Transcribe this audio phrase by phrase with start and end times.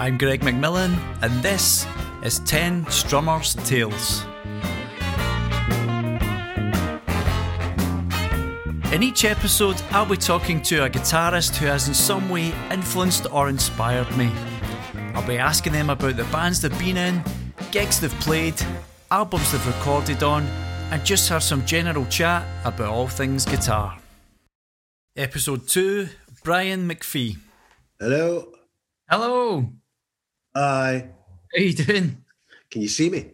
[0.00, 1.86] I'm Greg McMillan, and this
[2.24, 4.24] is 10 Strummers' Tales.
[8.94, 13.30] In each episode, I'll be talking to a guitarist who has in some way influenced
[13.30, 14.32] or inspired me.
[15.12, 17.22] I'll be asking them about the bands they've been in,
[17.70, 18.54] gigs they've played,
[19.10, 20.44] albums they've recorded on,
[20.92, 23.98] and just have some general chat about all things guitar.
[25.14, 26.08] Episode 2
[26.42, 27.36] Brian McFie.
[27.98, 28.50] Hello.
[29.06, 29.79] Hello.
[30.60, 31.08] Hi.
[31.54, 32.22] How you doing?
[32.70, 33.30] Can you see me?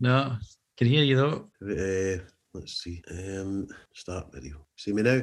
[0.00, 0.38] No,
[0.76, 1.48] can hear you though.
[1.62, 2.18] Uh,
[2.52, 3.00] let's see.
[3.08, 4.66] Um, start video.
[4.76, 5.22] See me now?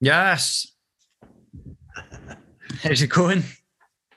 [0.00, 0.72] Yes.
[2.82, 3.44] How's it going?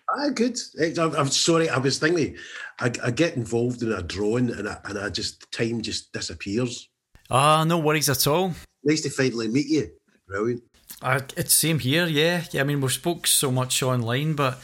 [0.10, 0.58] Ah, good.
[0.98, 1.70] I'm, I'm sorry.
[1.70, 2.36] I was thinking.
[2.80, 6.90] I, I get involved in a drawing, and I, and I just time just disappears.
[7.30, 8.52] Ah, no worries at all.
[8.84, 9.92] Nice to finally meet you.
[10.28, 10.64] Brilliant.
[11.04, 12.46] Uh, it's same here, yeah.
[12.50, 14.60] Yeah, I mean we've spoke so much online, but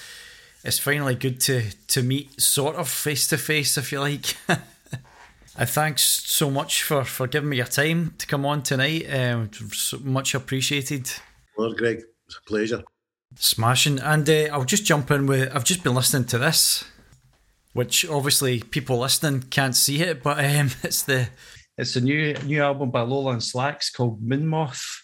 [0.64, 4.36] it's finally good to to meet sort of face to face, if you like.
[4.48, 9.06] and thanks so much for for giving me your time to come on tonight.
[9.14, 11.12] Um, so much appreciated.
[11.58, 12.84] Well, Greg, it's a pleasure.
[13.36, 15.54] Smashing, and uh, I'll just jump in with.
[15.56, 16.86] I've just been listening to this,
[17.74, 21.30] which obviously people listening can't see it, but um, it's the
[21.78, 25.04] it's a new new album by Lola In Slacks called Moth.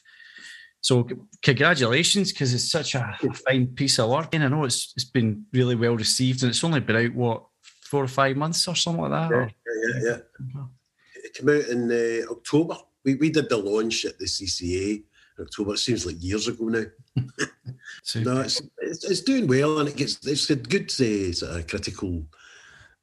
[0.83, 1.07] So
[1.41, 3.17] congratulations, because it's such a,
[3.47, 6.63] fine piece of work, and I know it's it's been really well received, and it's
[6.63, 9.31] only been out what four or five months or something like that.
[9.31, 10.17] Yeah, yeah, yeah.
[10.53, 10.63] yeah.
[11.23, 12.75] It came out in uh, October.
[13.05, 15.03] We we did the launch at the CCA
[15.37, 15.75] in October.
[15.75, 16.83] It seems like years ago now.
[18.15, 21.67] no, it's, it's, it's doing well, and it gets it's a good uh, sort of
[21.67, 22.25] critical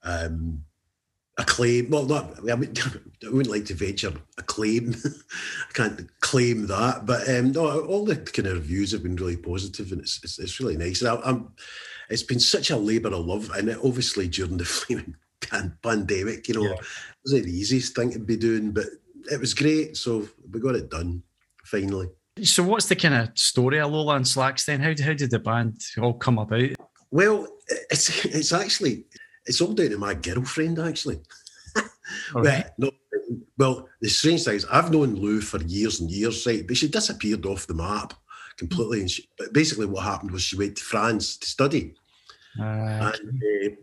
[0.02, 0.64] um,
[1.41, 1.91] acclaim.
[1.91, 2.72] Well, not I, mean,
[3.24, 4.94] I wouldn't like to venture a claim.
[5.05, 9.36] I can't claim that, but um, no, all the kind of reviews have been really
[9.36, 11.02] positive, and it's it's, it's really nice.
[11.02, 11.52] And I, am
[12.08, 15.16] it's been such a labour of love, and obviously during the flaming
[15.82, 16.72] pandemic, you know, yeah.
[16.72, 16.87] it
[17.25, 18.87] wasn't the easiest thing to be doing, but
[19.31, 19.97] it was great.
[19.97, 21.22] So we got it done
[21.64, 22.09] finally.
[22.43, 24.81] So, what's the kind of story of Lola In Slacks then?
[24.81, 26.70] How, how did the band all come about?
[27.10, 27.47] Well,
[27.91, 29.04] it's it's actually
[29.47, 31.20] it's all down to my girlfriend, actually.
[32.34, 32.66] Right.
[32.78, 32.91] no,
[33.59, 36.66] well, the strange thing is, I've known Lou for years and years, right?
[36.66, 38.15] But she disappeared off the map
[38.56, 39.00] completely.
[39.00, 41.94] And she, but basically, what happened was she went to France to study.
[42.59, 43.76] And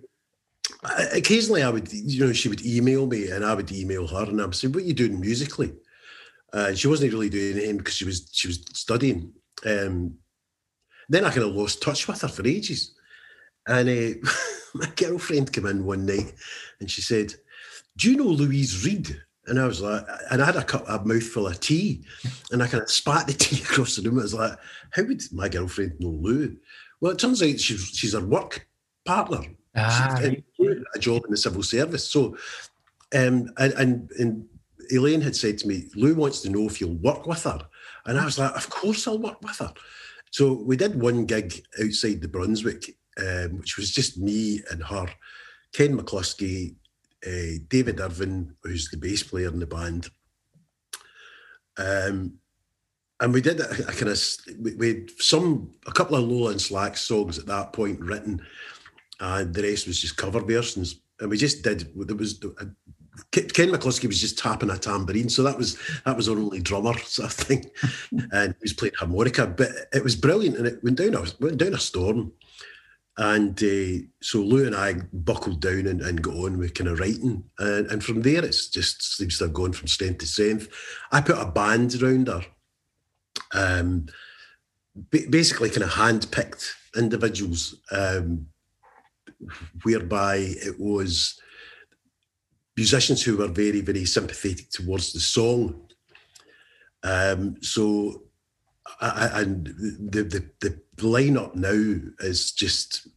[0.83, 4.23] uh, occasionally, I would, you know, she would email me, and I would email her,
[4.23, 5.73] and I would say, "What are you doing musically?"
[6.53, 9.33] Uh, she wasn't really doing anything because she was she was studying.
[9.65, 10.15] Um,
[11.09, 12.93] then I kind of lost touch with her for ages,
[13.67, 14.29] and uh,
[14.73, 16.33] my girlfriend came in one night
[16.79, 17.33] and she said,
[17.97, 21.03] "Do you know Louise Reed?" And I was like, and I had a cup, a
[21.05, 22.03] mouthful of tea,
[22.51, 24.19] and I kind of spat the tea across the room.
[24.19, 24.57] I was like,
[24.91, 26.57] how would my girlfriend know Lou?
[26.99, 28.67] Well, it turns out she's she's her work
[29.05, 29.41] partner.
[29.75, 32.09] Ah, she's a job in the civil service.
[32.09, 32.35] So,
[33.15, 34.45] um, and, and and
[34.91, 37.59] Elaine had said to me, Lou wants to know if you'll work with her,
[38.05, 39.73] and I was like, of course I'll work with her.
[40.31, 45.07] So we did one gig outside the Brunswick, um, which was just me and her,
[45.73, 46.75] Ken McCluskey,
[47.25, 50.09] uh, David Irvin, who's the bass player in the band.
[51.77, 52.39] Um,
[53.19, 54.23] and we did a, a kind of
[54.59, 58.41] we, we, had some a couple of Lola In Slack songs at that point written,
[59.19, 61.01] and the rest was just cover versions.
[61.19, 61.91] And we just did.
[61.95, 62.67] There was a,
[63.31, 66.97] Ken McCluskey was just tapping a tambourine, so that was that was our only drummer
[67.05, 67.65] sort of thing,
[68.31, 69.47] and he was playing harmonica.
[69.47, 72.31] But it was brilliant, and it went down a went down a storm.
[73.17, 76.99] And uh, so Lou and I buckled down and, and got on with kind of
[76.99, 77.43] writing.
[77.57, 80.69] And, and from there, it's just seems to have gone from strength to strength.
[81.11, 82.45] I put a band around her,
[83.53, 84.05] um,
[85.09, 88.47] basically kind of hand-picked individuals, um,
[89.83, 91.39] whereby it was
[92.75, 95.89] musicians who were very, very sympathetic towards the song.
[97.03, 98.23] Um, so
[99.01, 103.07] and the, the the lineup now is just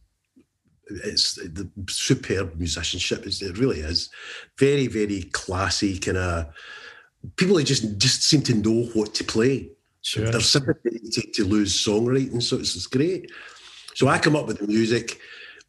[0.87, 3.25] it's the superb musicianship.
[3.25, 4.09] it really is
[4.57, 6.47] very very classy kind of
[7.35, 9.69] people who just just seem to know what to play.
[10.01, 10.31] Sure.
[10.31, 13.31] They're sympathetic to, to Lou's songwriting, so it's, it's great.
[13.93, 15.19] So I come up with the music.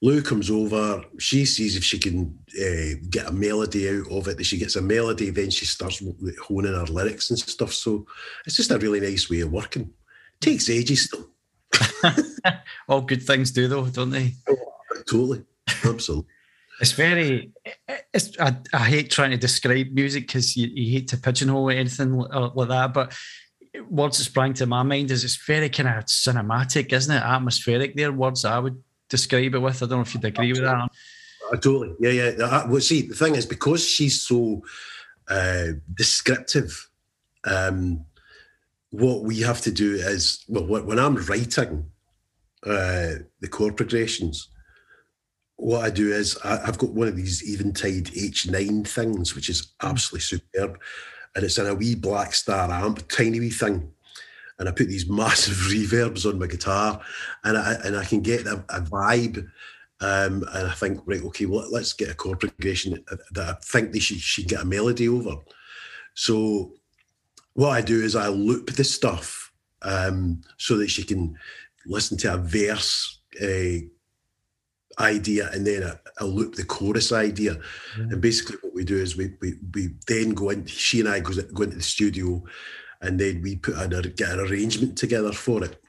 [0.00, 1.04] Lou comes over.
[1.18, 4.36] She sees if she can uh, get a melody out of it.
[4.36, 6.02] That She gets a melody, then she starts
[6.42, 7.72] honing her lyrics and stuff.
[7.72, 8.06] So
[8.46, 9.92] it's just a really nice way of working.
[10.40, 11.28] Takes ages still.
[12.88, 14.34] All good things do, though, don't they?
[14.48, 14.56] Oh,
[15.06, 15.44] totally,
[15.84, 16.26] absolutely.
[16.80, 17.52] it's very.
[18.12, 18.38] It's.
[18.38, 22.68] I, I, hate trying to describe music because you, you, hate to pigeonhole anything like
[22.68, 23.14] that, but
[23.88, 27.22] words that sprang to my mind is it's very kind of cinematic, isn't it?
[27.22, 27.94] Atmospheric.
[27.94, 29.82] There, words I would describe it with.
[29.82, 30.88] I don't know if you'd agree with that.
[31.50, 31.94] Uh, totally.
[32.00, 32.44] Yeah, yeah.
[32.44, 34.62] Uh, well, see, the thing is, because she's so
[35.28, 36.88] uh, descriptive,
[37.44, 38.04] um,
[38.92, 41.86] what we have to do is, well, when I'm writing
[42.64, 44.48] uh, the chord progressions,
[45.56, 49.72] what I do is I, have got one of these Eventide H9 things, which is
[49.80, 49.88] hmm.
[49.88, 50.78] absolutely superb.
[51.34, 53.90] And it's in a wee black star amp, tiny wee thing.
[54.58, 57.00] And I put these massive reverbs on my guitar
[57.44, 59.38] and I, and I can get a, a vibe.
[60.02, 63.92] Um, and I think, right, okay, well, let's get a chord progression that I think
[63.92, 65.36] they should, should get a melody over.
[66.14, 66.74] So
[67.54, 69.52] what I do is I loop the stuff
[69.82, 71.36] um, so that she can
[71.86, 73.78] listen to a verse uh,
[74.98, 77.58] idea and then a, a loop the chorus idea.
[77.96, 80.66] And basically, what we do is we we, we then go in.
[80.66, 82.42] She and I go, go into the studio,
[83.00, 85.80] and then we put an, get an arrangement together for it.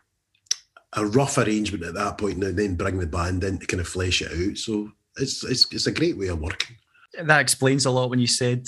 [0.95, 3.87] A rough arrangement at that point, and then bring the band in to kind of
[3.87, 4.57] flesh it out.
[4.57, 6.75] So it's it's it's a great way of working.
[7.21, 8.67] That explains a lot when you said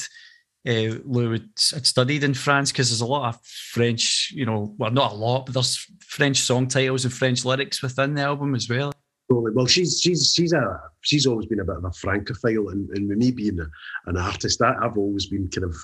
[0.67, 4.91] uh, Lou had, studied in France because there's a lot of French, you know, well,
[4.91, 8.67] not a lot, but there's French song titles and French lyrics within the album as
[8.69, 8.91] well.
[9.29, 13.09] Well, she's she's she's a she's always been a bit of a francophile, and, and
[13.09, 13.67] with me being a,
[14.05, 15.75] an artist, I, have always been kind of,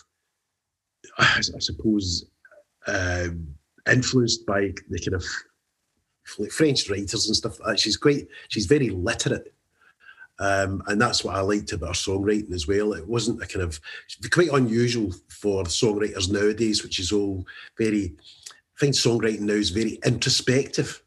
[1.17, 2.25] I, suppose,
[2.85, 3.29] uh,
[3.91, 7.57] influenced by the kind of French writers and stuff.
[7.77, 9.53] She's quite she's very literate
[10.41, 12.93] um, and that's what I liked about her songwriting as well.
[12.93, 13.79] It wasn't a kind of
[14.31, 17.45] quite unusual for songwriters nowadays, which is all
[17.77, 18.15] very.
[18.49, 21.03] I find songwriting now is very introspective.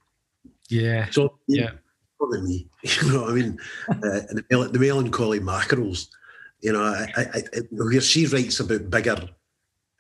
[0.68, 1.10] Yeah.
[1.10, 1.72] So yeah,
[2.16, 2.68] probably me.
[3.02, 3.58] You know what I mean?
[3.88, 3.94] uh,
[4.30, 6.10] the, the melancholy mackerels.
[6.60, 9.28] You know, I, I, I, where she writes about bigger,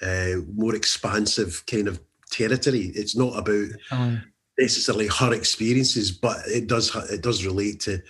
[0.00, 2.92] uh, more expansive kind of territory.
[2.94, 4.20] It's not about oh.
[4.56, 8.00] necessarily her experiences, but it does it does relate to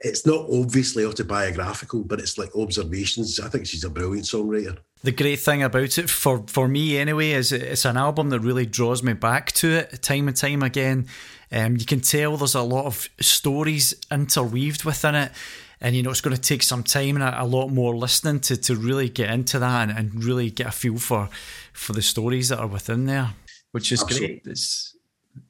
[0.00, 3.40] it's not obviously autobiographical, but it's like observations.
[3.40, 4.78] I think she's a brilliant songwriter.
[5.02, 8.66] The great thing about it, for, for me anyway, is it's an album that really
[8.66, 11.06] draws me back to it time and time again.
[11.52, 15.32] Um, you can tell there's a lot of stories interweaved within it.
[15.78, 18.40] And you know it's going to take some time and a, a lot more listening
[18.40, 21.28] to, to really get into that and, and, really get a feel for
[21.74, 23.34] for the stories that are within there,
[23.72, 24.40] which is Absolutely.
[24.40, 24.46] great.
[24.46, 24.95] It's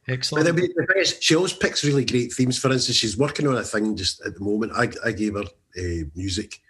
[0.08, 0.46] Excellent.
[0.46, 2.58] But the, is, she always picks really great themes.
[2.58, 4.72] For instance, she's working on a thing just at the moment.
[4.74, 6.60] I, I gave her uh, music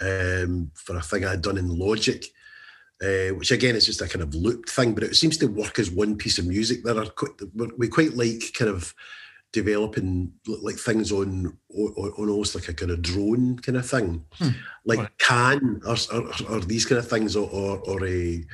[0.00, 2.24] um, for a thing I'd done in Logic,
[3.02, 5.78] uh, which again is just a kind of looped thing, but it seems to work
[5.78, 6.84] as one piece of music.
[6.84, 7.32] There are quite,
[7.76, 8.94] we quite like kind of
[9.52, 14.24] developing like things on on, on almost like a kind of drone kind of thing,
[14.34, 14.50] hmm.
[14.84, 15.18] like right.
[15.18, 18.44] can or, or, or, these kind of things, or or, or a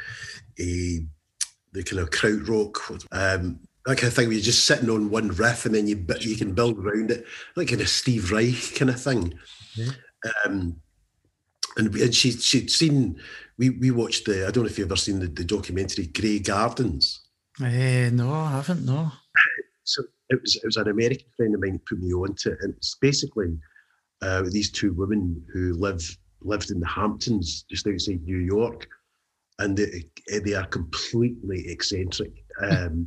[0.58, 1.00] a
[1.72, 3.06] the kind of krautrock.
[3.12, 6.05] Um, that kind of thing where you're just sitting on one riff and then you
[6.21, 7.25] you can build around it,
[7.55, 9.38] like kind of Steve Reich kind of thing.
[9.75, 9.93] Yeah.
[10.44, 10.81] Um,
[11.77, 13.21] and, and she she'd seen
[13.59, 16.41] we we watched the I don't know if you've ever seen the, the documentary Grey
[16.41, 17.21] Gardens.
[17.62, 18.85] Eh, no, I haven't.
[18.85, 19.11] No.
[19.88, 22.75] So it was it was an American friend of mine put me onto it, and
[22.75, 23.56] it's basically
[24.21, 26.03] uh, these two women who live
[26.41, 28.88] lived in the Hamptons just outside New York,
[29.61, 30.11] and they
[30.41, 32.33] they are completely eccentric.
[32.59, 33.06] Um,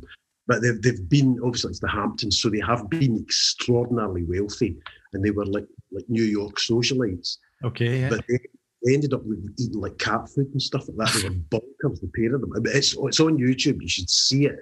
[0.50, 4.76] but they've, they've been obviously it's the Hamptons, so they have been extraordinarily wealthy,
[5.12, 7.36] and they were like like New York socialites.
[7.64, 8.08] Okay, yeah.
[8.08, 8.40] But they,
[8.82, 9.22] they ended up
[9.60, 11.22] eating like cat food and stuff like that.
[11.22, 12.50] They were bonkers, the pair of them.
[12.64, 13.80] It's it's on YouTube.
[13.80, 14.58] You should see it.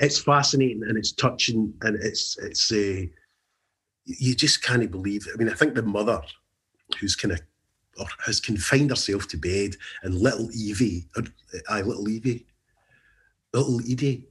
[0.00, 3.02] It's fascinating and it's touching and it's it's a.
[3.02, 3.06] Uh,
[4.06, 5.32] you just can't believe it.
[5.34, 6.22] I mean, I think the mother,
[7.00, 7.40] who's kind of
[7.98, 11.24] or has confined herself to bed, and little Evie, or,
[11.68, 12.46] uh, little Evie,
[13.52, 14.26] little Edie,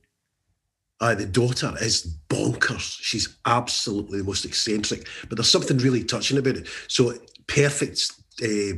[1.01, 2.97] uh, the daughter is bonkers.
[3.01, 6.67] She's absolutely the most eccentric, but there's something really touching about it.
[6.87, 7.13] So
[7.47, 8.11] perfect
[8.43, 8.77] uh,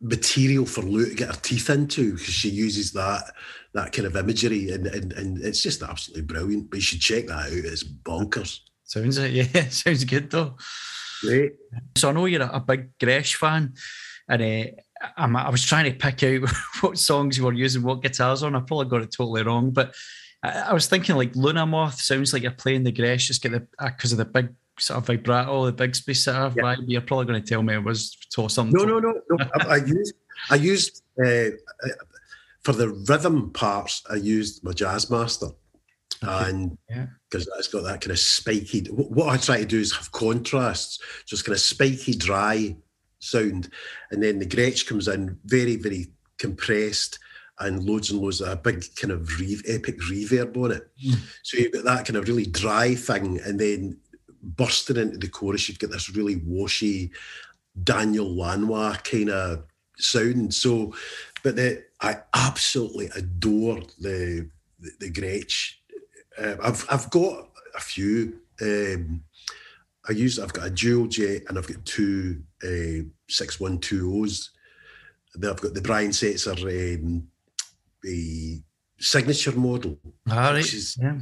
[0.00, 3.32] material for Lou to get her teeth into because she uses that
[3.74, 6.70] that kind of imagery, and, and and it's just absolutely brilliant.
[6.70, 7.52] But you should check that out.
[7.52, 8.60] It's bonkers.
[8.84, 9.68] Sounds it, yeah.
[9.68, 10.56] Sounds good though.
[11.20, 11.52] Great.
[11.96, 13.74] So I know you're a, big Gretsch fan,
[14.28, 18.42] and uh, i was trying to pick out what songs you were using, what guitars
[18.42, 18.54] on.
[18.54, 19.94] I probably got it totally wrong, but
[20.42, 23.66] I, was thinking like Luna Moth sounds like you're playing the Gretsch, just get the
[23.78, 26.62] because uh, of the big sort of vibrato, the big space sort of yeah.
[26.62, 26.84] vibe.
[26.86, 28.76] You're probably going to tell me it was to something.
[28.76, 29.44] No, no, no, no.
[29.60, 30.14] I, I, used
[30.50, 31.50] I used uh,
[32.62, 34.02] for the rhythm parts.
[34.10, 35.54] I used my Jazzmaster.
[36.24, 36.50] Okay.
[36.50, 37.58] And because yeah.
[37.58, 41.44] it's got that kind of spiky, what I try to do is have contrasts, just
[41.44, 42.76] kind of spiky, dry
[43.20, 43.70] sound,
[44.10, 47.18] and then the Gretsch comes in very, very compressed,
[47.60, 50.88] and loads and loads of a big kind of re- epic reverb on it.
[51.04, 51.18] Mm.
[51.42, 53.98] So you've got that kind of really dry thing, and then
[54.42, 57.10] bursting into the chorus, you've got this really washy
[57.82, 59.64] Daniel Lanois kind of
[59.98, 60.54] sound.
[60.54, 60.94] So,
[61.42, 64.48] but the, I absolutely adore the
[64.80, 65.72] the, the Gretsch.
[66.38, 68.40] Uh, I've I've got a few.
[68.60, 69.22] Um,
[70.08, 74.22] I use I've got a dual jet and I've got two uh, six one two
[74.22, 74.50] O's.
[75.34, 76.56] Then I've got the Brian Setzer
[76.98, 77.28] um,
[78.02, 78.62] the
[78.98, 79.98] signature model.
[80.30, 80.54] All right.
[80.54, 81.18] Which is, yeah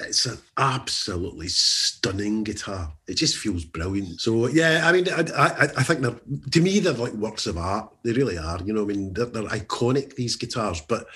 [0.00, 2.92] it's an absolutely stunning guitar.
[3.06, 4.20] It just feels brilliant.
[4.20, 7.58] So yeah, I mean, I, I, I think they're to me they're like works of
[7.58, 7.92] art.
[8.02, 8.60] They really are.
[8.64, 11.06] You know, I mean, they're, they're iconic these guitars, but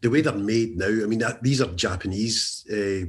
[0.00, 2.64] the way they're made now, I mean, these are Japanese.
[2.70, 3.06] Uh,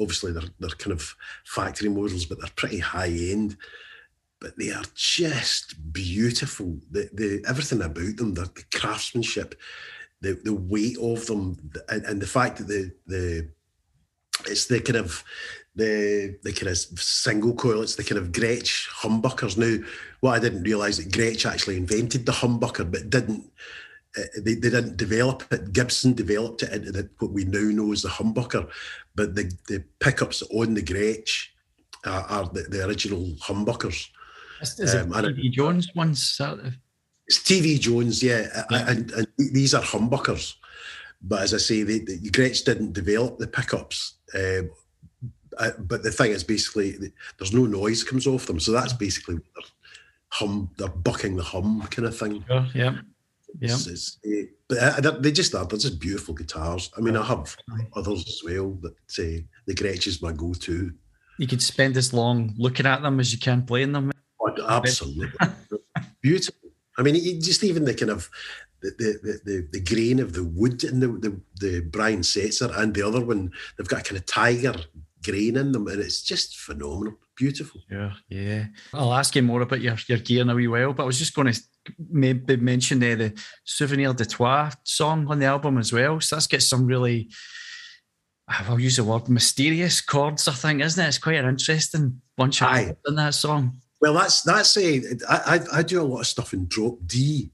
[0.00, 3.56] obviously, they're they're kind of factory models, but they're pretty high end.
[4.40, 6.78] But they are just beautiful.
[6.90, 9.54] The the everything about them, the, the craftsmanship,
[10.24, 13.48] the the weight of them, and, and the fact that the the
[14.46, 15.22] it's the kind of
[15.76, 17.82] the the kind of single coil.
[17.82, 19.56] It's the kind of Gretsch humbuckers.
[19.56, 19.84] Now,
[20.20, 23.50] what I didn't realise that Gretsch actually invented the humbucker, but didn't.
[24.16, 25.72] Uh, they, they didn't develop it.
[25.72, 28.70] Gibson developed it into the, what we now know as the humbucker,
[29.16, 31.48] but the, the pickups on the Gretsch
[32.04, 34.08] uh, are the, the original humbuckers.
[34.60, 36.20] Is, is um, it Jones ones?
[36.40, 36.76] It's
[37.30, 38.90] TV Jones, yeah, yeah.
[38.90, 40.54] And, and, these are humbuckers.
[41.22, 44.16] But as I say, the, the Gretsch didn't develop the pickups.
[44.34, 44.70] Um,
[45.58, 46.96] uh, but the thing is, basically,
[47.38, 49.38] there's no noise comes off them, so that's basically
[50.28, 50.70] hum.
[50.76, 52.44] They're bucking the hum kind of thing.
[52.46, 52.98] Sure, yeah,
[53.60, 53.74] yeah.
[53.74, 55.64] It's, it's, uh, but uh, they just are.
[55.64, 56.90] They're just beautiful guitars.
[56.96, 57.56] I mean, I have
[57.94, 60.92] others as well, but uh, the Gretsch is my go-to.
[61.38, 64.12] You could spend as long looking at them as you can playing them.
[64.40, 65.30] Oh, absolutely,
[66.20, 66.63] beautiful.
[66.96, 68.30] I mean, just even the kind of
[68.82, 73.06] the, the, the, grain of the wood in the, the, the Brian Setzer and the
[73.06, 74.74] other one, they've got a kind of tiger
[75.24, 77.80] grain in them, and it's just phenomenal, beautiful.
[77.90, 78.66] Yeah, yeah.
[78.92, 81.18] I'll ask you more about your, your gear in a wee while, but I was
[81.18, 81.60] just going to
[82.10, 86.20] maybe mention uh, the Souvenir de Toi song on the album as well.
[86.20, 87.30] So that's got some really,
[88.48, 91.08] I'll use the word mysterious chords, I think, isn't it?
[91.08, 92.94] It's quite an interesting bunch of Aye.
[93.06, 93.80] in that song.
[94.00, 95.02] Well, that's that's a.
[95.28, 97.50] I, I, I do a lot of stuff in drop D.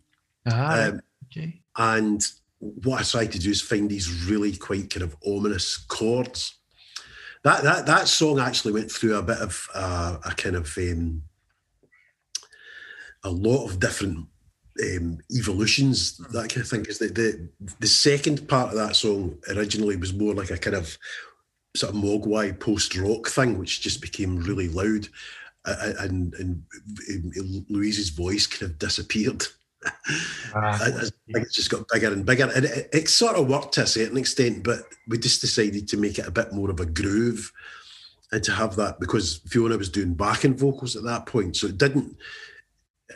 [0.47, 1.61] Ah, um, Okay.
[1.77, 2.23] And
[2.59, 6.57] what I try to do is find these really quite kind of ominous chords.
[7.45, 11.23] That that that song actually went through a bit of uh, a kind of um,
[13.25, 14.27] a lot of different
[14.83, 16.19] um, evolutions.
[16.19, 16.83] That kind of thing.
[16.83, 20.77] Because the, the the second part of that song originally was more like a kind
[20.77, 20.99] of
[21.77, 25.09] sort of mogwai post rock thing, which just became really loud,
[25.65, 26.63] and, and
[27.09, 29.47] and Louise's voice kind of disappeared.
[30.55, 32.51] Uh, it just got bigger and bigger.
[32.55, 35.97] And it, it, sort of worked to a certain extent, but we just decided to
[35.97, 37.51] make it a bit more of a groove
[38.33, 41.57] and to have that because Fiona was doing backing vocals at that point.
[41.57, 42.17] So it didn't.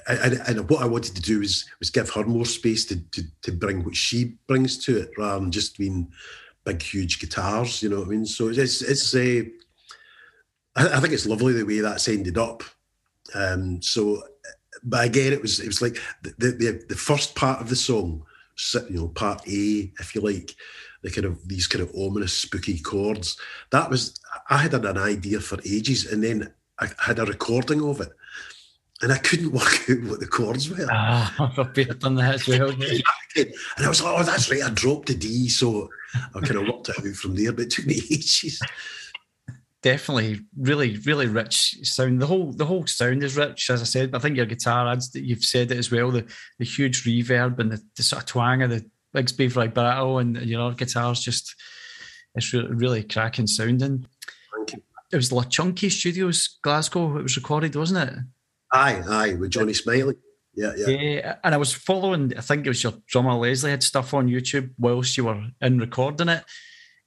[0.07, 3.23] And, and what I wanted to do was was give her more space to, to,
[3.43, 6.11] to bring what she brings to it rather than just being
[6.65, 7.83] big, huge guitars.
[7.83, 8.27] You know what I mean?
[8.27, 9.51] So it's it's a.
[10.77, 12.63] I think it's lovely the way that's ended up.
[13.35, 14.23] Um, so
[14.85, 18.25] but again, it was it was like the, the the first part of the song,
[18.91, 20.55] you know, part A, if you like,
[21.03, 23.39] the kind of these kind of ominous, spooky chords.
[23.71, 24.19] That was
[24.51, 28.11] I had an idea for ages, and then I had a recording of it,
[29.01, 30.87] and I couldn't work out what the chords were.
[30.91, 32.71] Ah, I've done that as well.
[33.37, 34.63] and I was like, oh, that's right.
[34.63, 35.89] I dropped a D, so
[36.35, 37.53] I kind of worked it out from there.
[37.53, 38.61] But it took me ages
[39.85, 44.11] definitely really really rich sound the whole the whole sound is rich as i said
[44.11, 46.27] but i think your guitar adds that you've said it as well the
[46.59, 48.83] the huge reverb and the, the sort of twang of the
[49.15, 51.55] bigsby vibrato and your other guitars just
[52.35, 54.07] it's really, really cracking sounding
[55.13, 58.19] it was La Chunky Studios Glasgow it was recorded wasn't it
[58.73, 60.17] aye aye with Johnny Smillie
[60.57, 60.87] yeah, yeah.
[60.87, 62.33] Yeah, and I was following.
[62.39, 65.81] I think it was your drummer Leslie had stuff on YouTube whilst you were in
[65.81, 66.45] recording it,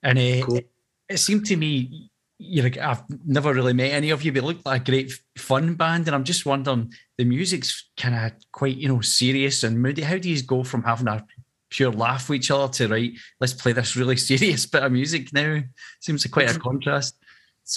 [0.04, 0.58] and uh, cool.
[0.58, 0.70] it,
[1.08, 4.66] it seemed to me you know, I've never really met any of you, but look
[4.66, 6.08] like a great fun band.
[6.08, 10.04] And I'm just wondering, the music's kind of quite, you know, serious and moody.
[10.04, 11.26] How do you go from having a
[11.70, 15.34] pure laugh with each other to right, let's play this really serious bit of music
[15.34, 15.62] now?
[16.00, 17.18] Seems like quite a contrast.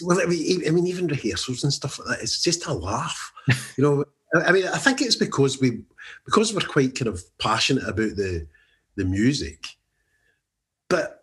[0.03, 3.33] Well, I mean, I mean, even rehearsals and stuff like that, it's just a laugh.
[3.77, 5.83] you know, I mean, I think it's because we,
[6.25, 8.47] because we're quite kind of passionate about the
[8.97, 9.67] the music,
[10.89, 11.20] but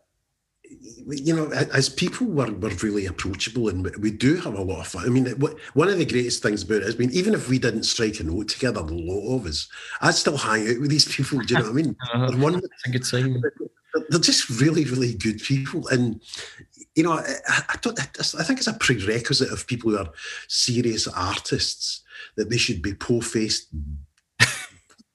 [1.10, 4.88] you know, as people, we're, we're really approachable and we do have a lot of
[4.88, 5.06] fun.
[5.06, 5.28] I mean,
[5.74, 8.24] one of the greatest things about it has been, even if we didn't strike a
[8.24, 9.70] note together, the lot of us,
[10.02, 11.40] I'd still hang out with these people.
[11.40, 11.96] Do you know what I mean?
[12.14, 13.42] uh, one, a good sign.
[14.10, 15.88] They're just really, really good people.
[15.88, 16.22] And
[16.96, 18.00] you know, I, I, don't.
[18.00, 20.10] I think it's a prerequisite of people who are
[20.48, 22.04] serious artists
[22.36, 23.70] that they should be po-faced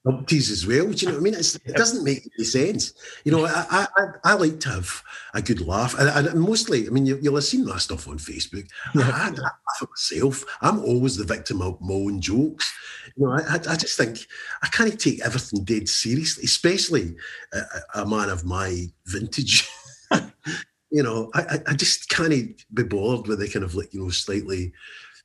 [0.06, 0.90] numpties as well.
[0.90, 1.34] Do you know what I mean?
[1.34, 2.94] It's, it doesn't make any sense.
[3.24, 5.02] You know, I, I, I like to have
[5.34, 8.18] a good laugh, and, and mostly, I mean, you, will have seen my stuff on
[8.18, 8.68] Facebook.
[8.96, 10.44] I, I, laugh at myself.
[10.60, 12.72] I'm always the victim of my own jokes.
[13.16, 14.18] You know, I, I just think
[14.62, 17.14] I can't take everything dead seriously, especially
[17.52, 17.60] a,
[18.02, 19.68] a man of my vintage.
[20.90, 24.10] you know, I, I just can't be bored with the kind of like, you know,
[24.10, 24.72] slightly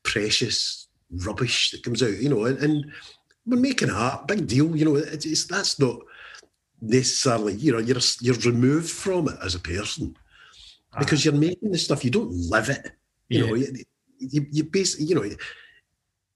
[0.04, 2.86] precious rubbish that comes out, you know, and, and
[3.48, 6.00] we're making art, big deal, you know, it's, it's that's not
[6.82, 10.16] necessarily, you know, you're you're removed from it as a person
[11.00, 11.24] because ah.
[11.26, 12.92] you're making the stuff, you don't live it.
[13.30, 13.50] You yeah.
[13.50, 13.68] know, you,
[14.20, 15.24] you, you basically, you know,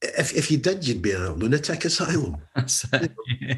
[0.02, 2.38] if, if you did, you'd be in a lunatic asylum.
[2.56, 3.12] That's it.
[3.40, 3.56] Yeah.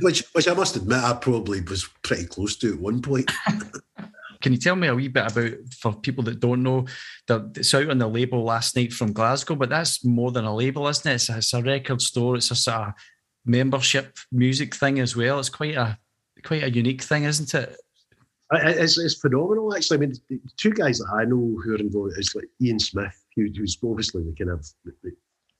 [0.00, 3.30] which, which I must admit, I probably was pretty close to at one point.
[4.40, 6.86] Can you tell me a wee bit about, for people that don't know,
[7.26, 10.54] that it's out on the label last night from Glasgow, but that's more than a
[10.54, 11.14] label, isn't it?
[11.14, 12.36] It's a, it's a record store.
[12.36, 12.92] It's a sort of
[13.44, 15.38] membership music thing as well.
[15.40, 15.98] It's quite a
[16.44, 17.76] quite a unique thing, isn't it?
[18.52, 19.96] It's, it's phenomenal, actually.
[19.98, 23.24] I mean, the two guys that I know who are involved is like Ian Smith,
[23.36, 24.92] who, who's obviously the kind of the,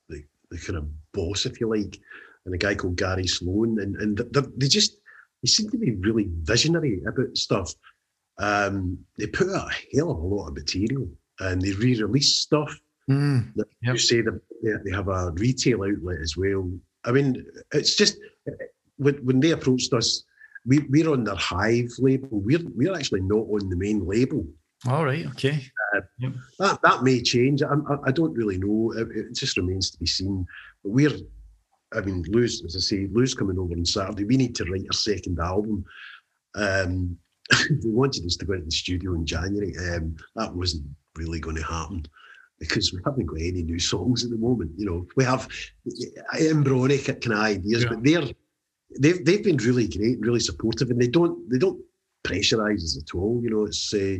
[0.09, 1.99] the, the, kind of boss, if you like,
[2.45, 4.17] and a guy called Gary Sloan, and and
[4.57, 4.97] they just
[5.43, 7.73] they seem to be really visionary about stuff.
[8.39, 11.07] Um, they put out a hell of a lot of material,
[11.39, 12.73] and they re-release stuff.
[13.09, 13.67] Mm, yep.
[13.81, 16.71] You say that they have a retail outlet as well.
[17.05, 18.17] I mean, it's just
[18.97, 20.23] when, when they approached us,
[20.65, 22.29] we, we're on their Hive label.
[22.31, 24.45] We're we're actually not on the main label.
[24.87, 25.25] All right.
[25.27, 25.65] Okay.
[25.95, 26.33] Uh, yep.
[26.59, 27.63] That that may change.
[27.63, 27.73] I,
[28.05, 28.93] I, don't really know.
[28.95, 30.45] It, it, just remains to be seen.
[30.83, 31.17] But we're
[31.93, 34.25] I mean, Lou's, as I say, Lou's coming over on Saturday.
[34.25, 35.83] We need to write our second album.
[36.55, 37.17] Um,
[37.83, 39.73] we wanted us to go into the studio in January.
[39.77, 42.05] Um, that wasn't really going to happen
[42.59, 44.71] because we haven't got any new songs at the moment.
[44.77, 45.47] You know, we have
[46.39, 47.89] embryonic kind of ideas, yeah.
[47.89, 48.27] but they're
[48.99, 51.81] they've they've been really great, and really supportive, and they don't they don't
[52.23, 53.39] pressurize us at all.
[53.43, 54.17] You know, it's uh,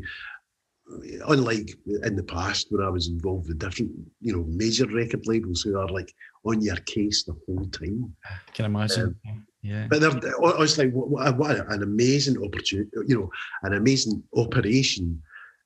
[1.27, 5.61] unlike in the past when I was involved with different, you know, major record labels
[5.61, 6.13] who are like
[6.45, 8.13] on your case the whole time.
[8.25, 9.15] I can imagine.
[9.27, 9.87] Um, yeah.
[9.89, 13.29] But they're honestly, what, what, an amazing opportunity, you know,
[13.63, 15.21] an amazing operation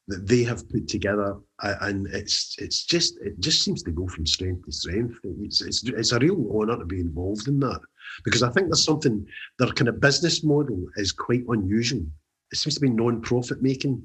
[0.08, 4.26] that they have put together, and it's it's just it just seems to go from
[4.26, 5.18] strength to strength.
[5.42, 7.80] It's it's, it's a real honour to be involved in that
[8.26, 9.26] because I think there's something
[9.60, 12.06] their kind of business model is quite unusual.
[12.52, 14.04] It seems to be non-profit making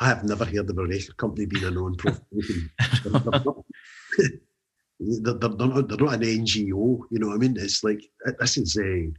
[0.00, 2.22] I have never heard of a record company being a non-profit.
[3.04, 3.44] they're, not,
[4.98, 7.56] they're, not, they're not an NGO, you know what I mean?
[7.58, 8.02] It's like,
[8.38, 9.12] this is a,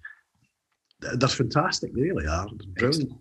[1.01, 2.47] they're fantastic, they really are.
[2.47, 3.13] They're brilliant.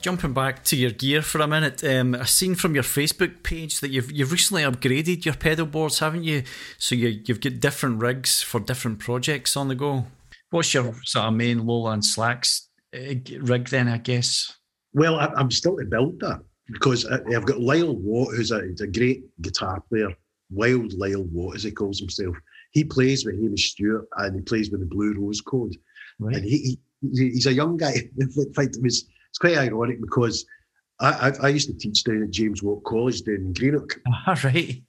[0.00, 3.80] Jumping back to your gear for a minute, um, I've seen from your Facebook page
[3.80, 6.42] that you've you've recently upgraded your pedal boards, haven't you?
[6.76, 10.04] So you you've got different rigs for different projects on the go.
[10.50, 13.88] What's your sort of main Lola In Slacks uh, rig then?
[13.88, 14.52] I guess.
[14.92, 18.58] Well, I, am still to build that because I, have got Lyle Watt, who's a,
[18.58, 20.14] a great guitar player.
[20.54, 22.36] Wild Lyle Watt, as he calls himself.
[22.70, 25.76] He plays with Hamish Stewart and he plays with the Blue Rose Code.
[26.18, 26.36] Right.
[26.36, 27.94] And he, he he's a young guy.
[28.18, 30.46] In fact, it was it's quite ironic because
[31.00, 33.98] I, I, I, used to teach down at James Watt College down in Greenock.
[34.26, 34.82] Ah, right.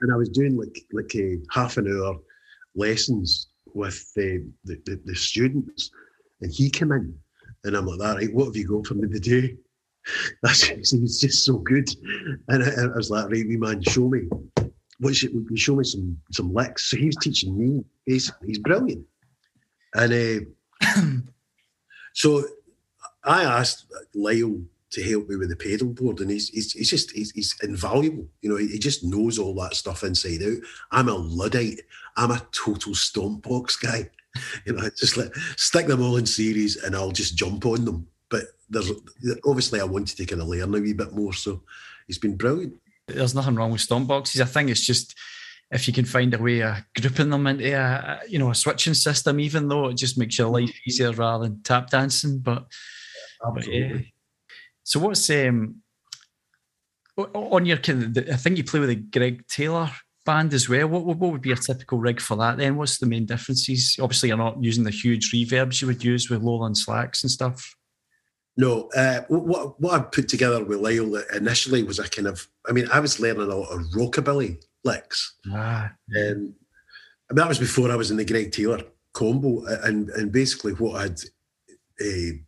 [0.00, 2.18] And I was doing like like a half an hour
[2.74, 5.90] lessons with the, the, the, the students,
[6.40, 7.14] and he came in,
[7.64, 8.32] and I'm like, all right.
[8.32, 9.56] What have you got for me today?"
[10.42, 11.88] That's he's just so good,
[12.48, 14.28] and I, I was like, "Right, wee man, show me."
[15.02, 16.88] What should we show me some some licks?
[16.88, 17.84] So he was teaching me.
[18.06, 19.04] Basically, he's brilliant,
[19.94, 21.00] and uh,
[22.14, 22.44] so
[23.24, 24.60] I asked Lyle
[24.92, 28.28] to help me with the pedal board, and he's he's, he's just he's, he's invaluable.
[28.42, 30.58] You know, he, he, just knows all that stuff inside out.
[30.92, 31.80] I'm a luddite.
[32.16, 34.08] I'm a total stompbox guy.
[34.64, 38.06] You know, just let stick them all in series, and I'll just jump on them.
[38.30, 38.90] But there's
[39.44, 41.60] obviously I wanted to kind of learn a wee bit more, so
[42.06, 42.72] he's been brilliant.
[43.14, 44.40] There's nothing wrong with stompboxes.
[44.40, 45.14] I think it's just
[45.70, 48.94] if you can find a way of grouping them into a you know a switching
[48.94, 52.40] system, even though it just makes your life easier rather than tap dancing.
[52.40, 52.66] But
[53.44, 54.14] Absolutely.
[54.84, 55.76] so what's um
[57.16, 59.90] on your I think you play with a Greig Taylor
[60.24, 60.86] band as well.
[60.88, 62.76] What, what would be a typical rig for that then?
[62.76, 63.96] What's the main differences?
[64.00, 67.30] Obviously, you're not using the huge reverbs you would use with Lola In Slacks and
[67.30, 67.74] stuff.
[68.56, 72.72] No, uh, what what I put together with Lyle initially was a kind of, I
[72.72, 75.36] mean, I was learning a lot of rockabilly licks.
[75.50, 75.92] Ah.
[76.16, 76.54] Um,
[77.30, 78.82] I mean, that was before I was in the Greig Taylor
[79.14, 81.20] combo, and and basically what I'd.
[82.00, 82.38] Uh,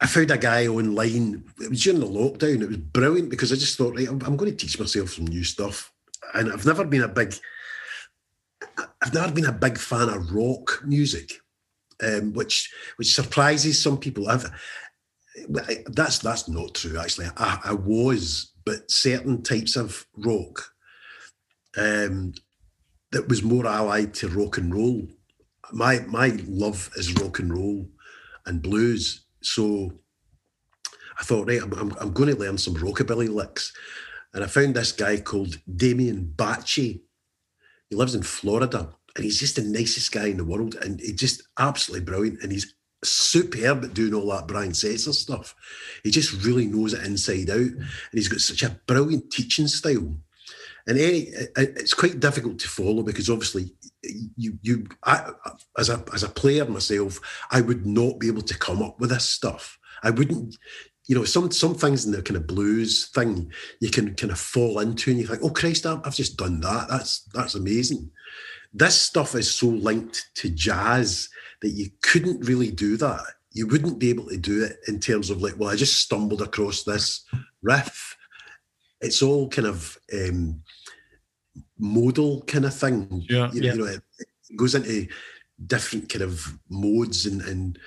[0.00, 1.44] I found a guy online.
[1.60, 2.62] It was during the lockdown.
[2.62, 5.26] It was brilliant because I just thought, right, I'm, I'm going to teach myself some
[5.26, 5.92] new stuff.
[6.34, 7.34] And I've never been a big,
[9.02, 11.40] I've never been a big fan of rock music,
[12.02, 14.28] um, which which surprises some people.
[14.28, 14.50] I've
[15.86, 17.28] that's that's not true actually.
[17.36, 20.72] I, I was, but certain types of rock
[21.76, 22.34] um,
[23.12, 25.06] that was more allied to rock and roll.
[25.72, 27.88] My my love is rock and roll
[28.46, 29.24] and blues.
[29.42, 29.92] So
[31.18, 33.72] I thought, right, I'm, I'm, I'm going to learn some rockabilly licks.
[34.34, 37.00] And I found this guy called Damien Bacci.
[37.88, 41.16] He lives in Florida and he's just the nicest guy in the world and he's
[41.16, 42.40] just absolutely brilliant.
[42.40, 45.56] And he's superb at doing all that Brian Setzer stuff.
[46.04, 47.58] He just really knows it inside out.
[47.58, 50.14] And he's got such a brilliant teaching style.
[50.86, 53.74] And any, uh, uh, it's quite difficult to follow because obviously
[54.36, 55.32] you you I,
[55.76, 57.18] as a as a player myself,
[57.50, 59.80] I would not be able to come up with this stuff.
[60.04, 60.56] I wouldn't,
[61.08, 64.38] you know, some some things in the kind of blues thing you can kind of
[64.38, 66.86] fall into and you think, oh Christ, I've just done that.
[66.88, 68.10] That's that's amazing.
[68.72, 71.28] This stuff is so linked to jazz
[71.62, 73.24] that you couldn't really do that.
[73.52, 76.42] You wouldn't be able to do it in terms of like, well, I just stumbled
[76.42, 77.24] across this
[77.62, 78.16] riff.
[79.00, 80.62] It's all kind of um,
[81.78, 83.24] modal kind of thing.
[83.28, 83.72] Yeah, you, yeah.
[83.72, 84.02] you know, it,
[84.50, 85.08] it goes into
[85.66, 87.78] different kind of modes and and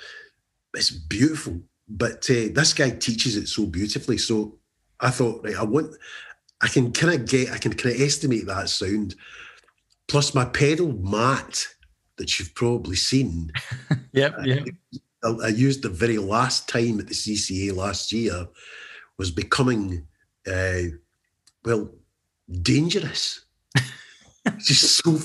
[0.74, 1.62] it's beautiful.
[1.88, 4.18] But uh, this guy teaches it so beautifully.
[4.18, 4.58] So
[5.00, 5.96] I thought, right, I want,
[6.62, 9.16] I can kind of get, I can kind of estimate that sound.
[10.12, 11.66] Plus my pedal mat
[12.18, 13.50] that you've probably seen.
[14.12, 14.60] yep, yeah.
[15.24, 18.46] I, I, used the very last time at the CCA last year
[19.18, 20.06] was becoming,
[20.46, 20.82] uh,
[21.64, 21.90] well,
[22.62, 23.46] dangerous.
[24.58, 25.18] just so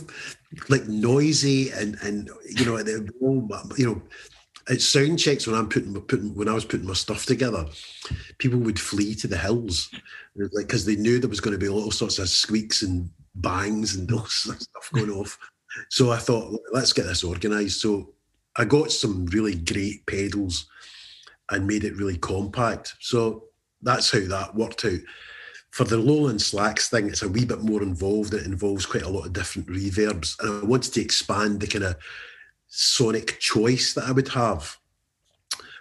[0.68, 2.78] like noisy and and you know
[3.76, 4.02] you know
[4.68, 7.66] at sound checks when I'm putting putting when I was putting my stuff together,
[8.38, 9.90] people would flee to the hills,
[10.36, 13.96] like because they knew there was going to be all sorts of squeaks and bangs
[13.96, 15.38] and all stuff going off.
[15.90, 17.80] So I thought, let's get this organised.
[17.80, 18.14] So
[18.56, 20.66] I got some really great pedals
[21.50, 22.94] and made it really compact.
[23.00, 23.44] So
[23.82, 25.00] that's how that worked out.
[25.70, 28.32] For the Lola In Slacks thing, it's a wee bit more involved.
[28.32, 30.36] It involves quite a lot of different reverbs.
[30.40, 31.96] And I wanted to expand the kind of
[32.68, 34.76] sonic choice that I would have.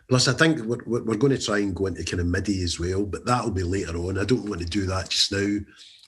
[0.08, 2.80] Plus, I think we're, we're going to try and go into kind of MIDI as
[2.80, 4.20] well, but that'll be later on.
[4.20, 5.60] I don't want to do that just now,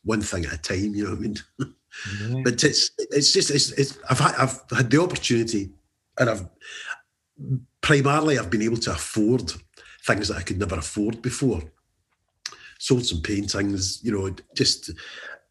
[0.04, 0.96] one thing at a time.
[0.96, 1.38] You know what I mean?
[2.20, 2.44] Mm-hmm.
[2.44, 5.72] but it's it's just it's, it's I've had, I've had the opportunity,
[6.20, 6.48] and I've
[7.82, 9.52] primarily I've been able to afford
[10.06, 11.60] things that I could never afford before.
[12.78, 14.92] Sold some paintings, you know, just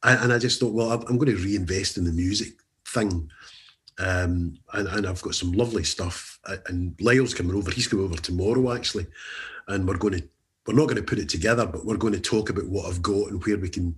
[0.05, 2.53] and I just thought, well, I'm going to reinvest in the music
[2.87, 3.29] thing
[3.99, 6.39] um, and, and, I've got some lovely stuff.
[6.67, 7.71] And Lyle's coming over.
[7.71, 9.07] He's coming over tomorrow, actually.
[9.69, 10.29] And we're going to,
[10.67, 13.03] we're not going to put it together, but we're going to talk about what I've
[13.03, 13.97] got and where we can.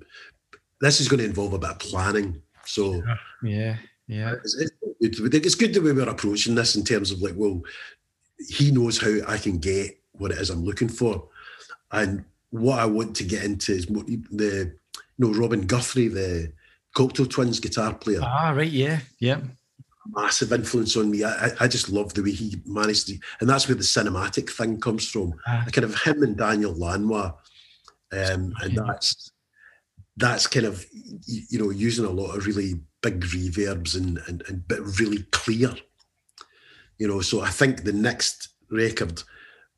[0.80, 2.40] This is going to involve a bit of planning.
[2.64, 3.02] So,
[3.42, 4.34] yeah, yeah.
[4.44, 4.56] It's,
[5.00, 7.62] it's, it's good that we were approaching this in terms of like, well,
[8.48, 11.28] he knows how I can get what it is I'm looking for.
[11.90, 16.52] And what I want to get into is the, you know, Robin Guthrie, the
[16.96, 18.20] Cocteau Twins guitar player.
[18.22, 19.40] Ah, right, yeah, yeah
[20.10, 21.24] massive influence on me.
[21.24, 24.80] I, I just love the way he managed to, and that's where the cinematic thing
[24.80, 25.34] comes from.
[25.46, 27.32] Uh, kind of him and Daniel Lanois,
[28.12, 29.32] um, and that's
[30.18, 30.84] that's kind of
[31.26, 35.74] you know using a lot of really big reverbs and and, and but really clear.
[36.98, 39.22] You know, so I think the next record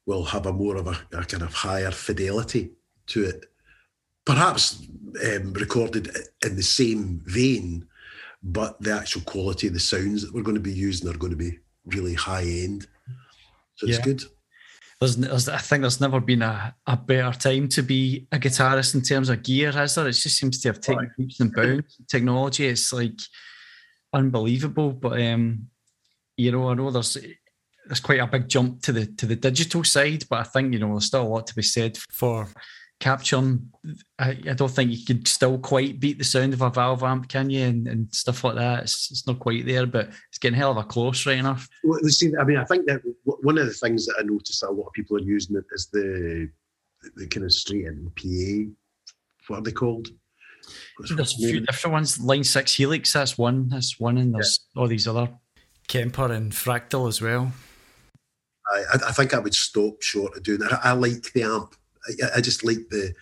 [0.07, 2.71] will have a more of a, a kind of higher fidelity
[3.09, 3.47] to it,
[4.25, 4.87] perhaps
[5.25, 7.87] um, recorded in the same vein
[8.43, 11.31] but the actual quality of the sounds that we're going to be using are going
[11.31, 12.87] to be really high end.
[13.75, 14.05] So it's yeah.
[14.05, 14.23] good.
[15.01, 18.95] There's, there's, I think there's never been a, a better time to be a guitarist
[18.95, 20.07] in terms of gear, has there?
[20.07, 21.97] It just seems to have taken leaps and bounds.
[22.09, 23.19] Technology, it's like
[24.13, 24.93] unbelievable.
[24.93, 25.69] But um,
[26.37, 27.17] you know, I know there's
[27.87, 30.79] there's quite a big jump to the to the digital side, but I think you
[30.79, 32.47] know there's still a lot to be said for
[33.01, 33.71] capturing.
[34.19, 37.29] I, I, don't think you could still quite beat the sound of a valve amp,
[37.29, 37.65] can you?
[37.65, 38.85] And, and stuff like that.
[38.85, 41.69] It's, it's, not quite there, but it's getting hell of a close, right enough.
[41.83, 44.69] Well, see, I mean, I think that one of the things that I noticed that
[44.69, 46.49] a lot of people are using it is the
[47.17, 48.71] the kind of straight in PA.
[49.49, 50.09] What are they called?
[50.99, 52.21] What's there's a few different ones.
[52.21, 53.69] Line six Helix, that's one.
[53.71, 54.81] That's one, and there's yeah.
[54.81, 55.31] all these other
[55.89, 57.53] Kemper and Fractal as well.
[58.71, 60.81] I, I think I would stop short of doing that.
[60.85, 61.75] I like the amp
[62.09, 63.15] I, I just like the.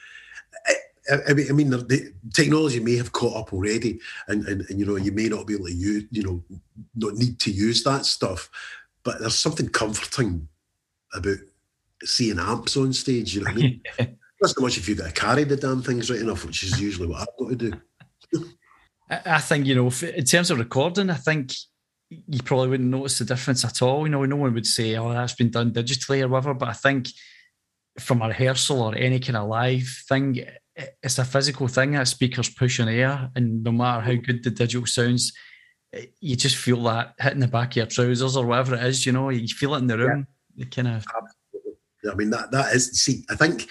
[1.27, 4.85] I mean, I mean, the technology may have caught up already, and, and, and you
[4.85, 6.45] know, you may not be able to use, you know,
[6.97, 8.51] not need to use that stuff,
[9.05, 10.49] but there's something comforting
[11.15, 11.39] about
[12.05, 13.35] seeing amps on stage.
[13.35, 13.83] You know what I mean?
[14.41, 16.81] Not so much if you've got to carry the damn things right enough, which is
[16.81, 17.73] usually what I've got to do.
[19.11, 21.53] I think you know, in terms of recording, I think
[22.11, 24.07] you probably wouldn't notice the difference at all.
[24.07, 26.55] You know, no one would say, "Oh, that's been done digitally" or whatever.
[26.55, 27.09] But I think
[27.99, 30.45] from a rehearsal or any kind of live thing,
[31.03, 31.93] it's a physical thing.
[31.93, 35.33] That speakers push on air, and no matter how good the digital sounds,
[36.21, 39.05] you just feel that hitting the back of your trousers or whatever it is.
[39.07, 40.27] You know, you feel it in the room.
[40.55, 40.65] Yeah.
[40.65, 41.05] You kind of.
[42.11, 43.01] I mean, that that is.
[43.01, 43.69] See, I think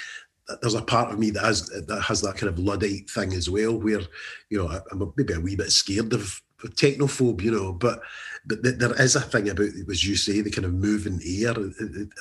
[0.61, 3.49] there's a part of me that has that has that kind of luddite thing as
[3.49, 4.01] well, where
[4.49, 8.01] you know I'm maybe a wee bit scared of technophobe, you know, but
[8.45, 11.53] but there is a thing about as you say the kind of moving air.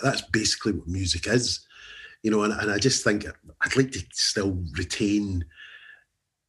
[0.03, 1.61] That's basically what music is,
[2.27, 5.45] you know, and, and I just think I'd like to still retain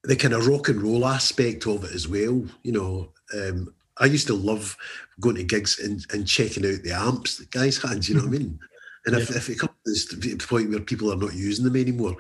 [0.06, 3.14] the kind of rock and roll aspect of it as well, you know.
[3.36, 4.76] Um, I used to love
[5.20, 8.30] going to gigs and, and checking out the amps that guys had, you know what
[8.30, 8.60] I mean?
[9.06, 9.38] And if, yeah.
[9.38, 12.16] if it comes to the point where people are not using them anymore,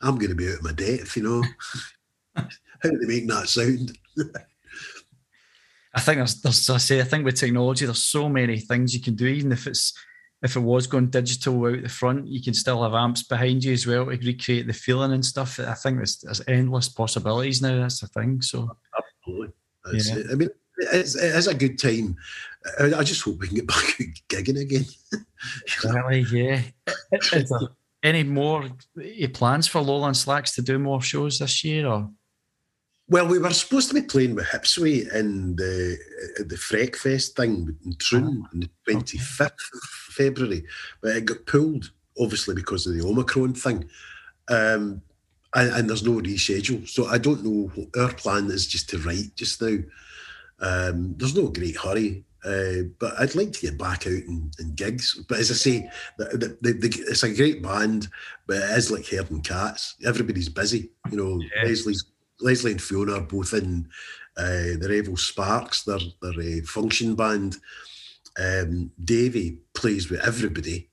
[0.00, 1.44] I'm going to be out of my depth, you know.
[2.34, 3.98] How do they make that sound?
[5.94, 9.02] I think there's, there's, I say, I think with technology, there's so many things you
[9.02, 9.26] can do.
[9.26, 9.92] Even if it's
[10.42, 13.72] if it was going digital out the front, you can still have amps behind you
[13.72, 15.60] as well to recreate the feeling and stuff.
[15.60, 17.80] I think there's, there's endless possibilities now.
[17.80, 18.42] That's the thing.
[18.42, 19.54] So absolutely,
[19.92, 20.32] yeah.
[20.32, 22.16] I mean, it's, it is a good time.
[22.80, 24.84] I, I, just hope we can get back gigging again.
[25.84, 26.62] really, yeah.
[27.12, 27.68] Is there
[28.02, 28.68] any more
[29.00, 32.10] eh, plans for Lola In Slacks to do more shows this year, or?
[33.12, 35.98] Well, we were supposed to be playing with Hipsway in the
[36.38, 39.74] the Freck Fest thing in Troon oh, on the twenty fifth okay.
[39.74, 39.82] of
[40.14, 40.64] February,
[41.02, 43.86] but it got pulled obviously because of the Omicron thing.
[44.48, 45.02] Um,
[45.54, 46.88] and, and, there's no reschedule.
[46.88, 49.76] So I don't know what our plan is just to write just now.
[50.60, 54.74] Um, there's no great hurry, uh, but I'd like to get back out and, and
[54.74, 55.22] gigs.
[55.28, 58.08] But as I say, the, the, the, it's a great band,
[58.46, 59.96] but it is like herding cats.
[60.02, 60.90] Everybody's busy.
[61.10, 61.68] You know, yeah.
[61.68, 62.11] Leslie's
[62.42, 63.88] Leslie and Fiona are both in
[64.36, 67.56] uh, the Revel Sparks, their their uh, function band.
[68.38, 70.88] Um, Davey plays with everybody.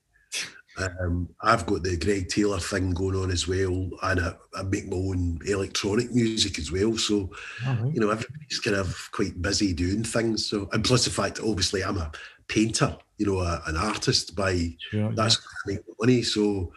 [0.78, 4.88] Um, I've got the Greig Taylor thing going on as well, and I, I make
[4.88, 6.96] my own electronic music as well.
[6.96, 7.30] So,
[7.66, 7.92] right.
[7.92, 10.46] you know, everybody's kind of quite busy doing things.
[10.46, 12.10] So, and plus the fact, obviously, I'm a
[12.48, 15.74] painter, you know, a, an artist by sure, that's yeah.
[15.74, 16.22] make money.
[16.22, 16.72] So,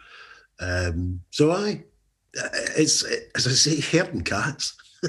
[0.60, 1.84] um, so I,
[2.76, 4.76] it's as I say, herding cats.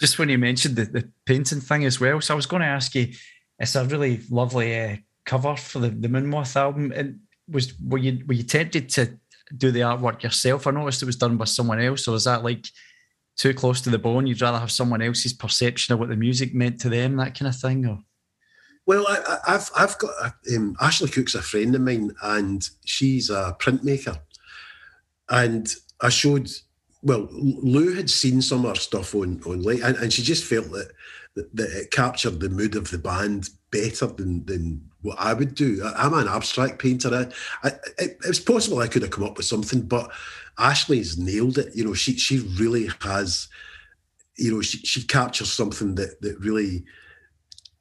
[0.00, 2.68] Just when you mentioned the, the painting thing as well, so I was going to
[2.68, 3.12] ask you,
[3.58, 6.92] it's a really lovely uh, cover for the, the Moonmoth album.
[6.94, 9.18] And was were you were you tempted to
[9.56, 10.66] do the artwork yourself?
[10.66, 12.66] I noticed it was done by someone else, or is that like
[13.36, 14.26] too close to the bone?
[14.26, 17.48] You'd rather have someone else's perception of what the music meant to them, that kind
[17.48, 18.00] of thing, or?
[18.86, 23.56] Well, I, have I've got um, Ashley Cook's a friend of mine, and she's a
[23.58, 24.20] printmaker,
[25.28, 25.68] and
[26.00, 26.50] I showed.
[27.02, 30.70] Well, Lou had seen some of her stuff on online, and, and she just felt
[30.72, 30.90] that,
[31.34, 35.54] that, that it captured the mood of the band better than than what I would
[35.54, 35.82] do.
[35.84, 37.14] I, am an abstract painter.
[37.62, 40.10] I, I, it, it's possible I could have come up with something, but
[40.58, 41.74] Ashley's nailed it.
[41.74, 43.48] You know, she she really has.
[44.36, 46.84] You know, she she captures something that that really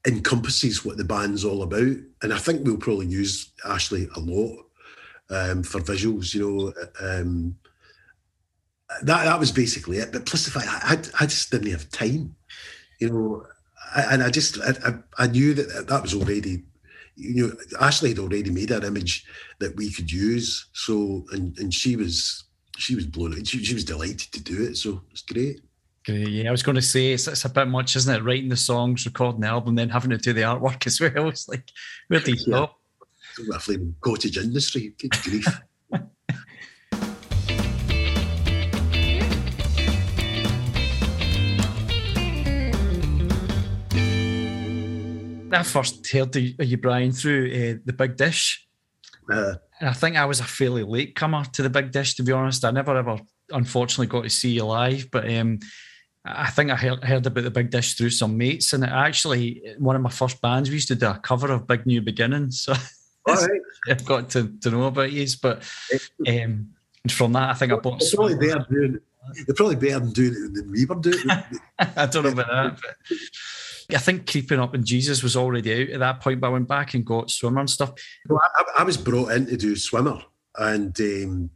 [0.08, 4.65] encompasses what the band's all about, and I think we'll probably use Ashley a lot
[5.30, 6.34] um, for visuals.
[6.34, 7.56] You know, um,
[9.04, 10.12] that that was basically it.
[10.12, 12.36] But plus the fact I, I, I just didn't have time.
[13.00, 13.46] You know,
[13.96, 16.64] and I just I, I knew that that was already
[17.16, 19.26] you know Ashley had already made an image
[19.60, 22.44] that we could use so and and she was
[22.78, 25.62] she was blown out she, she was delighted to do it so it's great
[26.06, 26.28] Great.
[26.28, 28.24] Yeah, I was going to say it's, it's a bit much, isn't it?
[28.24, 31.30] Writing the songs, recording the album, then having to do the artwork as well.
[31.30, 31.68] It's like,
[32.10, 32.68] where do you yeah.
[33.36, 33.48] Stop?
[33.50, 34.94] Roughly cottage industry.
[34.98, 35.48] Good grief.
[45.52, 48.68] I first heard of you, Brian, through uh, the Big Dish.
[49.32, 52.24] Uh, and I think I was a fairly late comer to the Big Dish, to
[52.24, 52.66] be honest.
[52.66, 53.20] I never ever,
[53.50, 55.60] unfortunately, got to see you live, but um,
[56.26, 58.74] I think I heard, heard, about the Big Dish through some mates.
[58.74, 61.86] And actually, one of my first bands, we used to do a cover of Big
[61.86, 62.68] New Beginnings.
[62.76, 62.76] So
[63.28, 63.62] right.
[63.90, 65.28] I've got to, to know about you.
[65.42, 65.64] But
[66.28, 66.70] um,
[67.10, 68.02] from that, I think I bought.
[68.02, 69.00] It's probably better doing.
[69.48, 71.30] They're probably better than doing it than we were doing.
[71.80, 72.80] I don't know about that.
[72.82, 76.52] But I think Creeping Up on Jesus was already out at that point, but I
[76.52, 77.94] went back and got Swimmer and stuff.
[78.28, 80.22] Well, I, I was brought in to do Swimmer,
[80.58, 81.50] and um,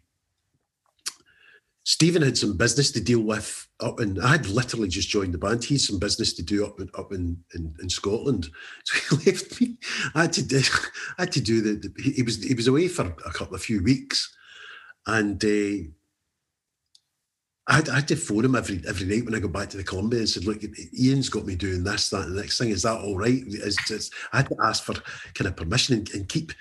[1.83, 4.19] Stephen had some business to deal with up in.
[4.21, 5.63] I had literally just joined the band.
[5.63, 8.49] He had some business to do up in, up in, in, in Scotland,
[8.83, 9.77] so he left me.
[10.15, 10.61] I had to do.
[11.17, 11.87] I had to do the.
[11.87, 14.35] the he was he was away for a couple of few weeks,
[15.07, 15.87] and uh,
[17.67, 19.77] I had, I had, to phone him every every night when I go back to
[19.77, 20.61] the Columbia and said, "Look,
[20.99, 22.69] Ian's got me doing this, that, and the next thing.
[22.69, 24.95] Is that all right?" It's, it's, I had to ask for
[25.35, 26.51] kind of permission and, and keep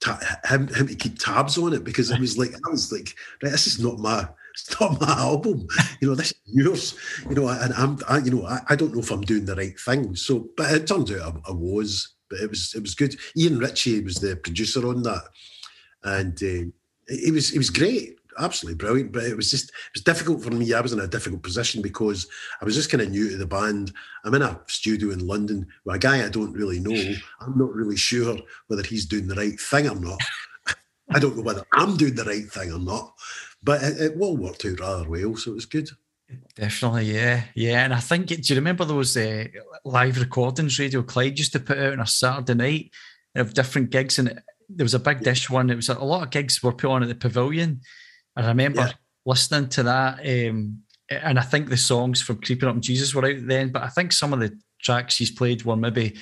[0.00, 3.14] ta- him him to keep tabs on it because it was like I was like,
[3.42, 5.66] right, this is not my it's not my album.
[6.00, 6.94] You know, this is yours.
[7.28, 9.56] You know, and I'm, I, you know, I, I don't know if I'm doing the
[9.56, 10.14] right thing.
[10.14, 12.14] So, but it turns out I, I was.
[12.30, 13.16] But it was, it was good.
[13.36, 15.24] Ian Ritchie was the producer on that,
[16.04, 16.70] and uh,
[17.06, 19.12] it was, it was great absolutely brilliant.
[19.12, 20.72] But it was just it was difficult for me.
[20.72, 22.26] I was in a difficult position because
[22.60, 23.92] I was just kind of new to the band.
[24.24, 27.14] I'm in a studio in London with a guy I don't really know.
[27.40, 28.36] I'm not really sure
[28.68, 30.20] whether he's doing the right thing or not.
[31.10, 33.14] I don't know whether I'm doing the right thing or not.
[33.64, 35.88] But it, it all worked out rather well, so it was good.
[36.54, 37.84] Definitely, yeah, yeah.
[37.84, 39.46] And I think, do you remember those uh,
[39.84, 42.90] live recordings Radio Clyde used to put out on a Saturday night
[43.34, 44.18] of different gigs?
[44.18, 45.70] And there was a big dish one.
[45.70, 47.80] It was a lot of gigs were put on at the Pavilion,
[48.36, 48.92] I remember yeah.
[49.24, 53.46] listening to that, um, and I think the songs from Creeping Up Jesus were out
[53.46, 56.16] then, but I think some of the tracks he's played were maybe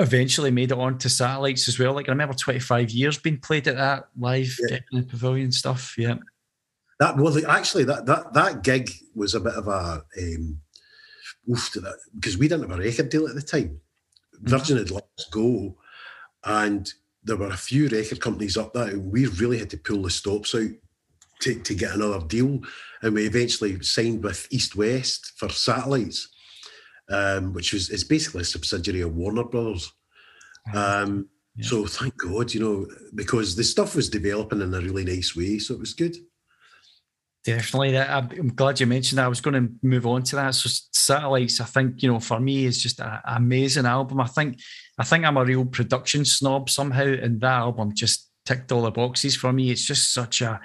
[0.00, 1.92] eventually made it onto satellites as well.
[1.92, 4.78] Like I remember 25 years being played at that live yeah.
[4.92, 5.94] in the pavilion stuff.
[5.96, 6.16] Yeah.
[6.98, 10.60] That well, actually, that that that gig was a bit of a um,
[11.50, 13.80] oof to that because we didn't have a record deal at the time.
[14.36, 14.48] Mm-hmm.
[14.48, 15.76] Virgin had let us go,
[16.44, 16.92] and
[17.24, 20.10] there were a few record companies up there, and we really had to pull the
[20.10, 20.70] stops out
[21.40, 22.60] to, to get another deal.
[23.02, 26.28] And we eventually signed with East West for satellites,
[27.10, 29.92] um, which was it's basically a subsidiary of Warner Brothers.
[30.74, 31.66] Um, yeah.
[31.66, 35.58] So thank God, you know, because the stuff was developing in a really nice way,
[35.58, 36.16] so it was good.
[37.42, 39.24] Definitely, I'm glad you mentioned that.
[39.24, 40.54] I was going to move on to that.
[40.54, 44.20] So, satellites, I think you know, for me, is just an amazing album.
[44.20, 44.60] I think,
[44.98, 48.90] I think I'm a real production snob somehow, and that album just ticked all the
[48.90, 49.70] boxes for me.
[49.70, 50.60] It's just such a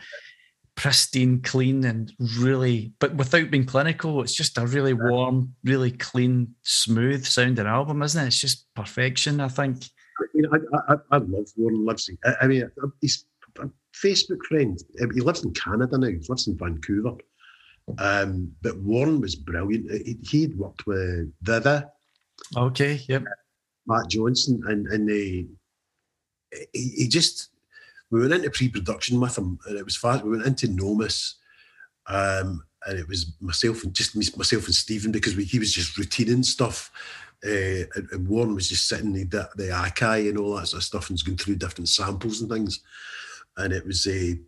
[0.76, 6.54] pristine, clean, and really, but without being clinical, it's just a really warm, really clean,
[6.64, 8.28] smooth sounding album, isn't it?
[8.28, 9.40] It's just perfection.
[9.40, 9.86] I think.
[10.34, 12.18] You know, I, I, I love Warne Livesey.
[12.24, 12.70] I, I mean,
[13.02, 13.26] he's
[13.60, 14.78] a Facebook friend.
[15.14, 16.08] He lives in Canada now.
[16.08, 17.16] He lives in Vancouver.
[18.00, 19.92] Um, but Warren was brilliant.
[20.26, 21.92] He, would worked with Viva.
[22.56, 23.02] Okay.
[23.08, 23.24] Yep.
[23.88, 25.46] Matt Johnson, and and they,
[26.74, 27.50] he, he just
[28.12, 30.24] we went into pre-production with him, and it was fast.
[30.24, 31.36] We went into Nomis,
[32.08, 35.98] um, and it was myself and just myself and Stephen because we, he was just
[35.98, 36.92] routining stuff.
[37.46, 41.10] Uh, and, Warne was just sitting the the Akai and all that sort of stuff
[41.10, 42.82] and going through different samples and things
[43.58, 44.40] and it was a.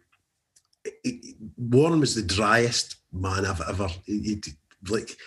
[1.58, 3.89] Warne was the driest man I've ever.
[4.06, 4.41] He, he,
[4.89, 5.17] like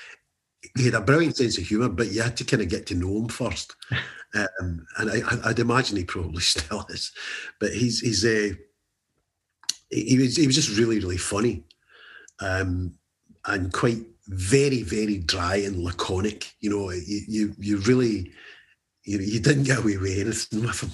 [0.77, 2.95] he had a brilliant sense of humour, but you had to kind of get to
[2.95, 3.77] know him first.
[4.33, 7.11] Um, and I, would imagine he probably still is,
[7.59, 8.57] but he's he's a.
[9.91, 11.65] He was he was just really really funny,
[12.39, 12.95] um,
[13.47, 16.53] and quite very very dry and laconic.
[16.61, 18.31] You know, you you, you really
[19.03, 20.91] you, you didn't get away with anything with him.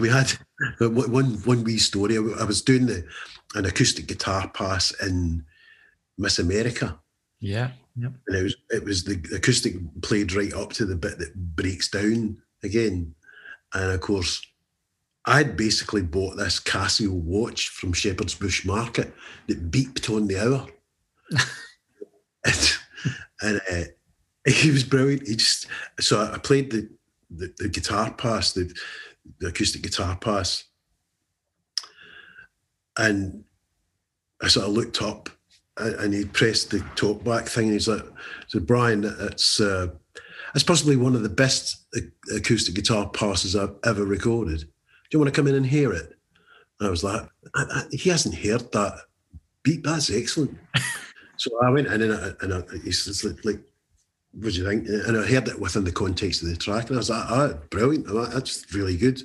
[0.00, 0.32] We had
[0.80, 2.16] one one wee story.
[2.16, 3.06] I was doing the
[3.54, 5.44] an acoustic guitar pass in
[6.18, 6.98] Miss America.
[7.40, 7.70] Yeah.
[7.96, 8.12] Yep.
[8.26, 11.88] And it was it was the acoustic played right up to the bit that breaks
[11.88, 13.14] down again.
[13.72, 14.44] And of course,
[15.26, 19.12] I'd basically bought this Casio watch from Shepherd's Bush Market
[19.46, 20.66] that beeped on the hour.
[22.44, 22.72] and
[23.42, 25.26] and uh, he was brilliant.
[25.28, 25.66] He just
[26.00, 26.88] so I played the
[27.30, 28.72] the, the guitar pass, the,
[29.38, 30.64] the acoustic guitar pass.
[32.96, 33.44] And
[34.42, 35.28] I sort of looked up
[35.76, 38.04] and he pressed the talk back thing and he's like,
[38.48, 39.88] "So Brian, it's, uh,
[40.54, 41.84] it's possibly one of the best
[42.34, 44.60] acoustic guitar passes I've ever recorded.
[44.60, 44.66] Do
[45.12, 46.16] you want to come in and hear it?
[46.78, 47.22] And I was like,
[47.54, 48.98] I, I, he hasn't heard that
[49.62, 49.82] beat.
[49.82, 50.56] That's excellent.
[51.36, 53.60] so I went in and, I, and I, he's like,
[54.32, 54.88] what do you think?
[54.88, 57.58] And I heard it within the context of the track, and I was like, oh,
[57.70, 59.22] brilliant, that's really good.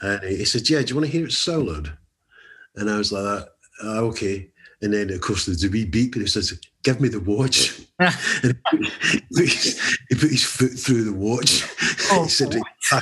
[0.00, 1.96] And he said, yeah, do you want to hear it soloed?
[2.76, 3.44] And I was like,
[3.82, 4.50] oh, okay.
[4.82, 7.80] And then, of course, there's a wee beep, and he says, give me the watch.
[8.00, 11.64] and he put, his, he put his foot through the watch.
[12.10, 13.00] Oh, he said, oh,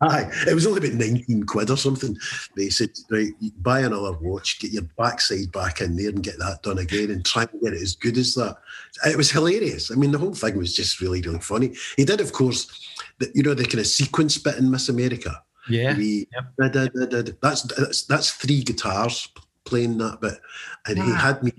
[0.00, 2.16] Aye, it was only about 19 quid or something.
[2.54, 6.38] But he said, right, buy another watch, get your backside back in there and get
[6.38, 8.56] that done again and try and get it as good as that.
[9.04, 9.90] It was hilarious.
[9.90, 11.74] I mean, the whole thing was just really, really funny.
[11.96, 15.42] He did, of course, the, you know, the kind of sequence bit in Miss America.
[15.68, 15.94] Yeah.
[15.94, 16.72] We, yep.
[16.72, 19.28] da, da, da, that's, that's, that's three guitars
[19.68, 20.38] playing that bit,
[20.86, 21.16] and he ah.
[21.16, 21.52] had me.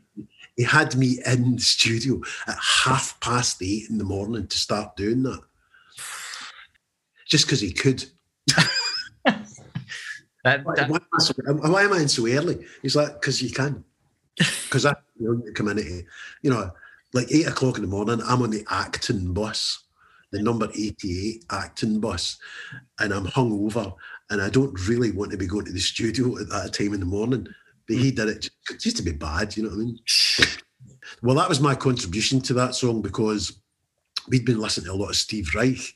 [0.55, 4.97] He had me in the studio at half past eight in the morning to start
[4.97, 5.41] doing that,
[7.25, 8.03] just because he could.
[8.47, 8.75] that,
[10.43, 12.65] that, why, why, am so, why, am I in so early?
[12.81, 13.83] He's like, because you can.
[14.65, 16.05] Because I you know, community,
[16.43, 16.71] you know,
[17.13, 19.83] like eight o'clock in the morning, I'm on the Acton bus,
[20.31, 22.37] the number 88 Acton bus,
[22.99, 23.93] and I'm hung over
[24.29, 26.99] and I don't really want to be going to the studio at that time in
[26.99, 27.47] the morning.
[27.89, 29.99] But he did it just to be bad, you know what I mean?
[31.23, 33.59] well, that was my contribution to that song because
[34.27, 35.95] we'd been listening to a lot of Steve Reich.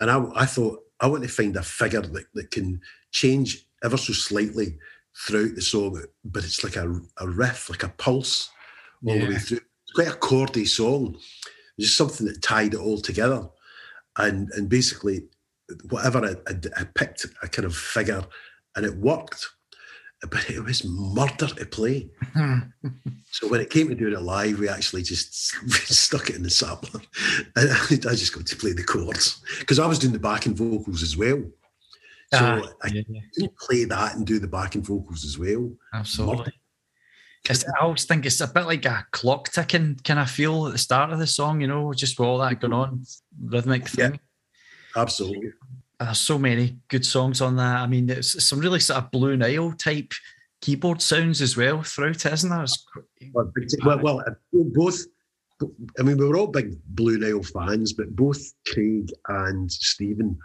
[0.00, 2.80] And I, I thought, I want to find a figure that, that can
[3.12, 4.76] change ever so slightly
[5.16, 8.50] throughout the song, but it's like a, a riff, like a pulse
[9.06, 9.24] all yeah.
[9.24, 9.60] the way through.
[9.84, 11.16] It's quite a chordy song.
[11.78, 13.48] Just something that tied it all together.
[14.16, 15.28] And and basically
[15.90, 18.24] whatever I, I, I, picked a kind of figure
[18.74, 19.48] and it worked
[20.28, 22.08] but it was murder to play
[23.30, 25.34] so when it came to doing it live we actually just
[25.72, 27.00] stuck it in the sampler
[27.56, 27.70] and
[28.06, 31.16] I, just got to play the chords because I was doing the backing vocals as
[31.16, 31.42] well
[32.32, 33.02] so ah, I yeah,
[33.36, 33.48] yeah.
[33.58, 36.52] play that and do the backing vocals as well absolutely
[37.48, 40.78] I always think it's a bit like a clock ticking kind of feel at the
[40.78, 43.02] start of the song, you know, just with all that going on,
[43.42, 44.12] rhythmic thing.
[44.12, 45.00] Yeah.
[45.02, 45.52] Absolutely.
[46.00, 47.80] There's so many good songs on that.
[47.80, 50.14] I mean, it's some really sort of Blue Nile type
[50.62, 52.64] keyboard sounds as well throughout, isn't there?
[53.34, 53.52] Well,
[53.84, 54.98] well, well, uh, both.
[55.98, 60.38] I mean, we were all big Blue Nile fans, but both Craig and Stephen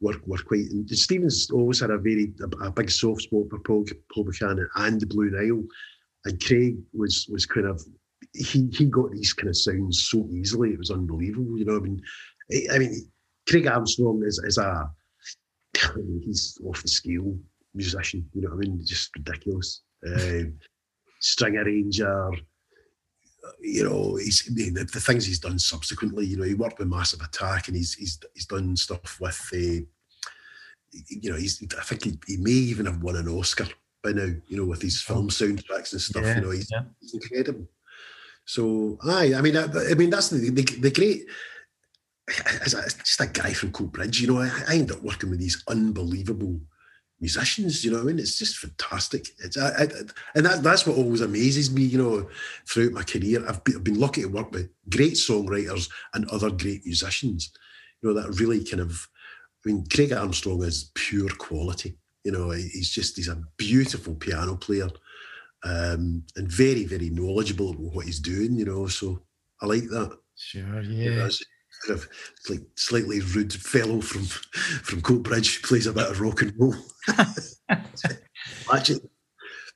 [0.00, 0.66] were, were quite.
[0.86, 3.84] Stephen's always had a very a, a big soft spot for Paul,
[4.14, 5.64] Paul Buchanan and the Blue Nile,
[6.24, 7.82] and Craig was was kind of
[8.32, 10.70] he he got these kind of sounds so easily.
[10.72, 11.58] It was unbelievable.
[11.58, 12.00] You know, I mean,
[12.72, 13.10] I mean,
[13.48, 14.88] Craig Armstrong is, is a
[16.24, 17.36] he's off the scale
[17.74, 18.28] musician.
[18.34, 18.84] You know what I mean?
[18.84, 19.82] Just ridiculous.
[20.06, 20.54] Um,
[21.20, 22.30] string arranger.
[23.60, 26.26] You know, he's the, the, things he's done subsequently.
[26.26, 29.40] You know, he worked with Massive Attack, and he's he's he's done stuff with.
[29.52, 29.84] Uh,
[31.08, 31.62] you know, he's.
[31.78, 33.66] I think he, he may even have won an Oscar
[34.02, 34.30] by now.
[34.46, 36.24] You know, with his film soundtracks and stuff.
[36.24, 36.82] Yeah, you know, he's, yeah.
[37.00, 37.66] he's incredible.
[38.44, 41.26] So, aye, I mean, I, I mean that's the, the, the great
[42.64, 45.40] as a, just a guy from Coatbridge, you know, I, I end up working with
[45.40, 46.60] these unbelievable
[47.20, 47.84] musicians.
[47.84, 49.28] You know, I mean, it's just fantastic.
[49.38, 49.88] It's I, I,
[50.34, 51.82] and that, that's what always amazes me.
[51.82, 52.30] You know,
[52.68, 56.50] throughout my career, I've been, I've been lucky to work with great songwriters and other
[56.50, 57.52] great musicians.
[58.02, 59.08] You know, that really kind of.
[59.62, 61.98] I mean, Craig Armstrong is pure quality.
[62.24, 64.88] You know, he's just he's a beautiful piano player,
[65.64, 68.54] um, and very very knowledgeable about what he's doing.
[68.54, 69.22] You know, so
[69.60, 70.16] I like that.
[70.36, 71.04] Sure, yeah.
[71.04, 71.28] You know,
[71.86, 72.08] kind of
[72.48, 76.74] like slightly rude fellow from from Coatbridge plays a bit of rock and roll.
[78.70, 79.00] Imagine.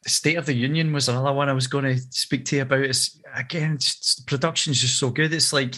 [0.02, 2.62] The State of the Union was another one I was going to speak to you
[2.62, 2.80] about.
[2.80, 5.32] It's again, the production's just so good.
[5.32, 5.76] It's like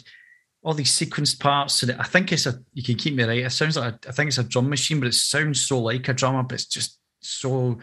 [0.62, 1.74] all these sequenced parts.
[1.74, 2.58] So I think it's a.
[2.72, 3.44] You can keep me right.
[3.44, 6.08] It sounds like a, I think it's a drum machine, but it sounds so like
[6.08, 6.42] a drummer.
[6.42, 7.78] But it's just so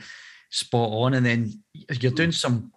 [0.49, 1.13] spot on.
[1.13, 1.63] And then
[2.01, 2.33] you're doing hmm.
[2.33, 2.71] some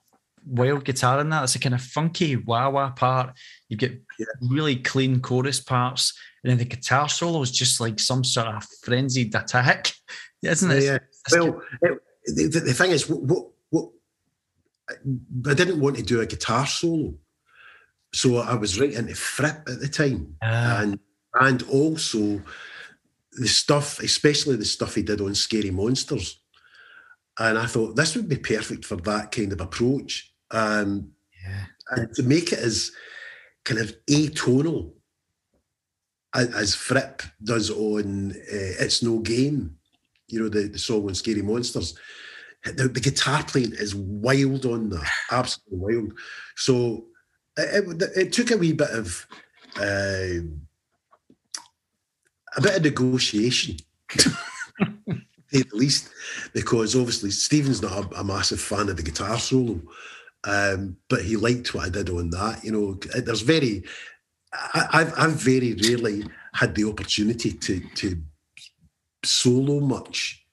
[0.46, 1.44] wild guitar in that.
[1.44, 3.34] It's a kind of funky wah wah part.
[3.68, 4.26] You get yeah.
[4.40, 8.64] really clean chorus parts, and then the guitar solo is just like some sort of
[8.82, 9.92] frenzied attack,
[10.42, 10.82] isn't it?
[10.84, 10.98] Yeah.
[11.32, 13.90] Well, it, the, the, thing is, what, what, what
[15.48, 17.14] I didn't want to do a guitar solo,
[18.12, 20.78] so I was right into Fripp at the time, uh.
[20.82, 20.98] and
[21.40, 22.40] and also
[23.32, 26.40] the stuff, especially the stuff he did on Scary Monsters.
[27.38, 30.32] And I thought this would be perfect for that kind of approach.
[30.50, 31.12] Um,
[31.44, 31.64] yeah.
[31.90, 32.92] And to make it as
[33.64, 34.92] kind of atonal
[36.34, 38.34] as, Fripp does on uh,
[38.80, 39.76] It's No Game,
[40.28, 41.98] you know, the, the song on Scary Monsters.
[42.64, 46.12] The, the guitar playing is wild on that, absolutely wild.
[46.56, 47.06] So
[47.56, 49.26] it, it, it took a wee bit of
[49.80, 50.42] uh,
[52.56, 53.76] a bit of negotiation,
[55.54, 56.10] at least,
[56.52, 59.80] because obviously Stephen's not a, a, massive fan of the guitar solo,
[60.46, 62.64] um, but he liked what I did on that.
[62.64, 63.82] You know, there's very,
[64.52, 66.24] I, have I've very rarely
[66.54, 68.22] had the opportunity to to
[69.24, 70.46] solo much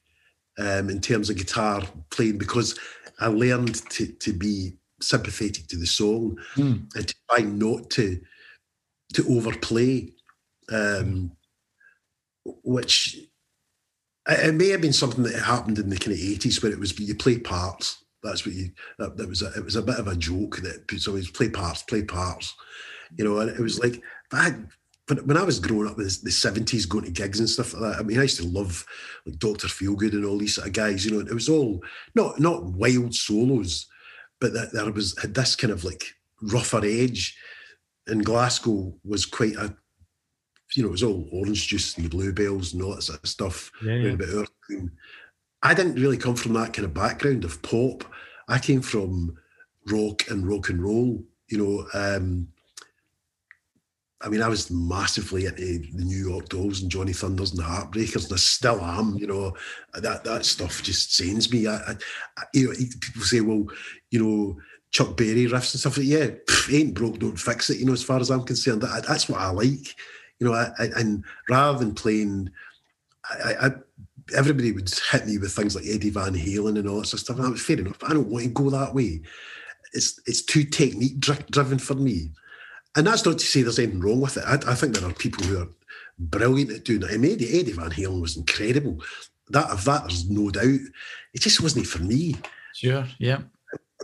[0.57, 2.77] um, in terms of guitar playing because
[3.19, 6.95] I learned to to be sympathetic to the song mm.
[6.95, 8.19] and to try not to
[9.13, 10.09] to overplay,
[10.71, 11.31] um,
[12.63, 13.19] which
[14.27, 16.97] it may have been something that happened in the kind of eighties where it was
[16.99, 18.71] you play parts that's what you.
[18.99, 21.49] That, that was a, it was a bit of a joke that so he's play
[21.49, 22.53] parts, play parts,
[23.17, 23.39] you know.
[23.39, 24.01] And it was like
[24.32, 24.55] that.
[25.26, 27.99] when I was growing up in the 70s, going to gigs and stuff like that,
[27.99, 28.86] I mean, I used to love
[29.26, 29.67] like Dr.
[29.67, 31.84] Feelgood and all these sort of guys, you know, it was all
[32.15, 33.88] not not wild solos,
[34.39, 36.05] but that there was had this kind of like
[36.41, 37.38] rougher edge.
[38.07, 39.74] And Glasgow was quite a,
[40.76, 43.30] you know, it was all orange juice and the bluebells and all that sort of
[43.30, 43.71] stuff.
[43.84, 44.43] Yeah, yeah.
[45.63, 48.03] I didn't really come from that kind of background of pop.
[48.54, 49.36] I came from
[49.88, 51.88] rock and rock and roll, you know.
[51.95, 52.47] Um,
[54.22, 57.64] I mean, I was massively into the New York Dolls and Johnny Thunders and the
[57.64, 59.18] Heartbreakers, and I still am.
[59.18, 59.54] You know,
[59.95, 61.68] that that stuff just sends me.
[61.68, 61.95] I, I,
[62.54, 63.66] you know, people say, well,
[64.12, 64.56] you know,
[64.91, 67.80] Chuck Berry riffs and stuff like yeah, pff, ain't broke, don't fix it.
[67.80, 69.95] You know, as far as I'm concerned, that, that's what I like.
[70.39, 72.51] You know, I, and rather than playing,
[73.30, 73.72] I,
[74.36, 77.19] everybody would hit me with things like Eddie Van Halen and all that sort of
[77.19, 77.38] stuff.
[77.38, 78.03] And that was fair enough.
[78.03, 79.21] I don't want to go that way.
[79.93, 82.32] It's it's too technique driven for me.
[82.95, 84.43] And that's not to say there's anything wrong with it.
[84.45, 85.67] I, I think there are people who are
[86.19, 87.11] brilliant at doing it.
[87.11, 89.01] I mean, Eddie, Eddie Van Halen was incredible.
[89.49, 90.80] That of that, there's no doubt.
[91.34, 92.36] It just wasn't for me.
[92.76, 93.41] Sure, yeah.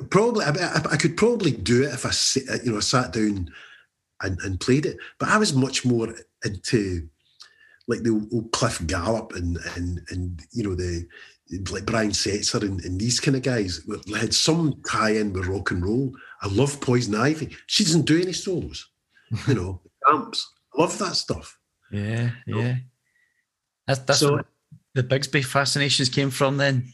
[0.10, 3.50] Probably, I, I could probably do it if I, uh, you know, sat down
[4.22, 4.98] and, and played it.
[5.20, 6.14] But I was much more
[6.44, 7.08] into
[7.90, 11.08] like the old Cliff Gallup and and and you know the
[11.72, 13.82] like Brian Setzer and, and these kind of guys
[14.16, 16.14] had some tie in with rock and roll.
[16.44, 17.50] I love Poison Ivy.
[17.66, 18.88] She doesn't do any solos,
[19.48, 20.48] you know, amps.
[20.78, 21.58] I love that stuff.
[21.92, 22.76] Yeah, yeah.
[23.88, 24.42] That's that's so,
[24.94, 26.94] the Bigsby fascinations came from then.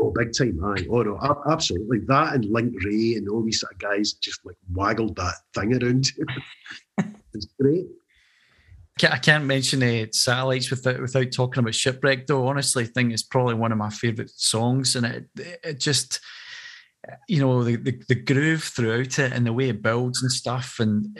[0.00, 0.84] Oh, big time, aye.
[0.90, 2.00] Oh no, absolutely.
[2.08, 5.80] That and Link Wray and all these sort of guys just like waggled that thing
[5.80, 6.08] around.
[7.34, 7.86] it's great.
[9.00, 12.26] I can't mention uh, satellites without without talking about shipwreck.
[12.26, 16.20] Though honestly, I think it's probably one of my favourite songs, and it it just
[17.26, 20.76] you know the, the, the groove throughout it and the way it builds and stuff.
[20.78, 21.18] And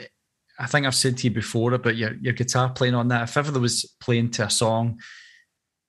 [0.59, 3.23] I think I've said to you before about your your guitar playing on that.
[3.29, 4.99] If ever there was playing to a song,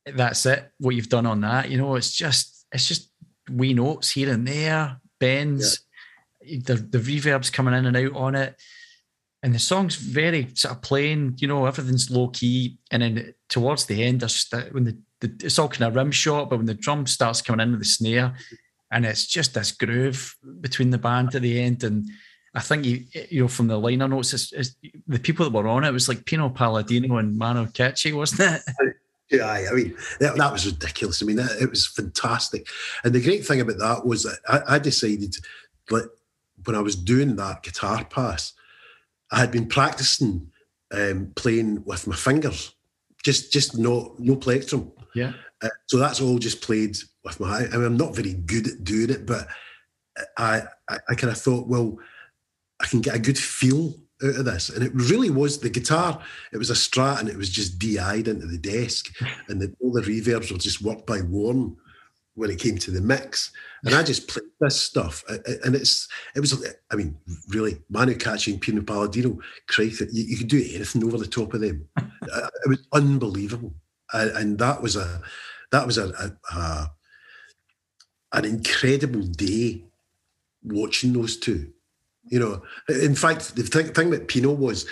[0.07, 0.71] that's it.
[0.79, 3.11] What you've done on that, you know, it's just it's just
[3.51, 5.81] wee notes here and there, bends.
[6.43, 6.61] Yeah.
[6.65, 8.57] The the reverb's coming in and out on it
[9.45, 12.79] and the song's very sort of plain, you know, everything's low key.
[12.91, 16.49] And then towards the end, there's when the, the, it's all kind of rim shot,
[16.49, 18.35] but when the drum starts coming in with the snare,
[18.91, 21.85] and it's just this groove between the band at the end.
[21.85, 22.09] And
[22.55, 24.77] I think you you know from the liner notes, it's, it's,
[25.07, 28.97] the people that were on it was like Pino Palladino and Manu Katché, wasn't it?
[29.31, 31.23] Yeah, I mean that, that was ridiculous.
[31.23, 32.69] I mean that, it was fantastic,
[33.03, 35.35] and the great thing about that was that I, I decided,
[35.91, 36.05] like
[36.65, 38.53] when I was doing that guitar pass,
[39.33, 40.51] I had been practicing
[40.93, 42.75] um, playing with my fingers,
[43.25, 44.93] just just no no plectrum.
[45.15, 45.33] Yeah.
[45.63, 47.67] Uh, so that's all just played with my.
[47.67, 49.47] I mean, I'm not very good at doing it, but
[50.37, 51.99] I I, I kind of thought, well,
[52.81, 56.21] I can get a good feel out of this, and it really was the guitar.
[56.53, 59.15] It was a Strat, and it was just DI'd into the desk,
[59.49, 61.77] and the, all the reverbs were just worked by Warne
[62.35, 63.53] when it came to the mix.
[63.85, 65.25] And I just played this stuff.
[65.29, 67.17] And it's, it was, I mean,
[67.49, 71.55] really, Manu Katché and Pino Palladino, Christ, you, you could do anything over the top
[71.55, 71.89] of them.
[72.27, 73.75] It was unbelievable.
[74.13, 75.21] And that was a,
[75.71, 76.91] that was a, a, a
[78.35, 79.85] an incredible day
[80.63, 81.71] watching those two.
[82.25, 84.87] You know, in fact, the thing, thing about Pino was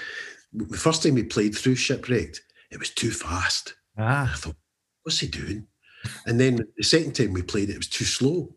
[0.53, 3.75] the first time we played through Shipwrecked, it was too fast.
[3.99, 4.33] Ah.
[4.33, 4.57] I thought,
[5.03, 5.67] what's he doing?
[6.27, 8.55] And then the second time we played it, it was too slow.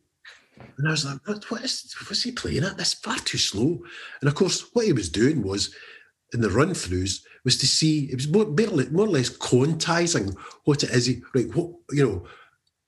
[0.78, 2.78] And I was like, what, what is what's he playing at?
[2.78, 3.84] That's far too slow.
[4.22, 5.74] And of course, what he was doing was
[6.34, 10.84] in the run throughs was to see it was more, more or less quantizing what
[10.84, 11.05] it is.
[11.05, 12.26] He, Right, what you know,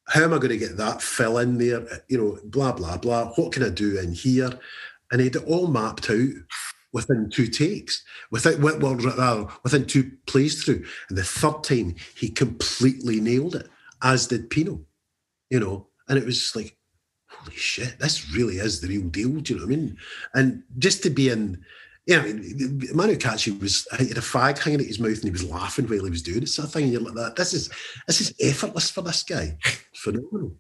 [0.08, 1.86] how am I going to get that fill in there?
[2.08, 3.32] You know, blah blah blah.
[3.32, 4.52] What can I do in here?
[5.12, 6.30] And he had it all mapped out
[6.94, 10.86] within two takes, within well, rather within two plays through.
[11.10, 13.70] And the third time, he completely nailed it
[14.02, 14.82] as did Pino,
[15.50, 16.78] you know, and it was like,
[17.30, 19.30] holy shit, this really is the real deal.
[19.40, 19.98] Do you know what I mean?
[20.34, 21.64] And just to be in,
[22.06, 25.24] yeah, I mean, Manu Katché was he had a fag hanging at his mouth and
[25.24, 26.50] he was laughing while he was doing it.
[26.50, 26.84] Sort of thing.
[26.86, 27.36] And you're like that.
[27.36, 27.70] This is
[28.08, 29.58] this is effortless for this guy.
[29.94, 30.54] Phenomenal.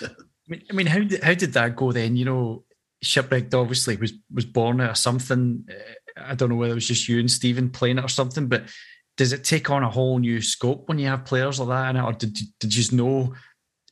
[0.00, 2.16] I mean, how did how did that go then?
[2.16, 2.64] You know,
[3.02, 5.66] Shipwrecked obviously was was born out of something.
[5.68, 8.48] Eh, I don't know whether it was just you and Stephen playing it or something,
[8.48, 8.64] but
[9.20, 11.96] does it take on a whole new scope when you have players like that in
[11.96, 13.34] it, or did did you just know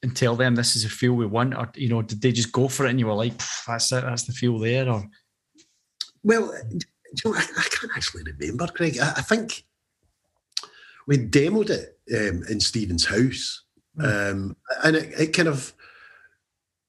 [0.03, 2.51] and tell them this is a feel we want, or you know, did they just
[2.51, 3.35] go for it and you were like,
[3.67, 5.05] that's it, that's the feel there, or?
[6.23, 6.79] Well, you
[7.27, 8.97] know, I, I can't actually remember, Craig.
[8.99, 9.65] I, I think
[11.07, 13.65] we demoed it um, in Stephen's house,
[13.99, 14.33] mm.
[14.33, 15.75] um, and it, it, kind of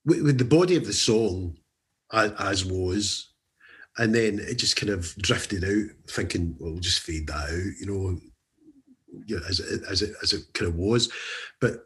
[0.06, 1.58] with, with, the body of the song
[2.14, 3.34] as, as was,
[3.98, 7.74] and then it just kind of drifted out, thinking, well, we'll just fade that out,
[7.82, 8.18] you know,
[9.26, 11.12] you know as it, as it as it kind of was.
[11.62, 11.86] But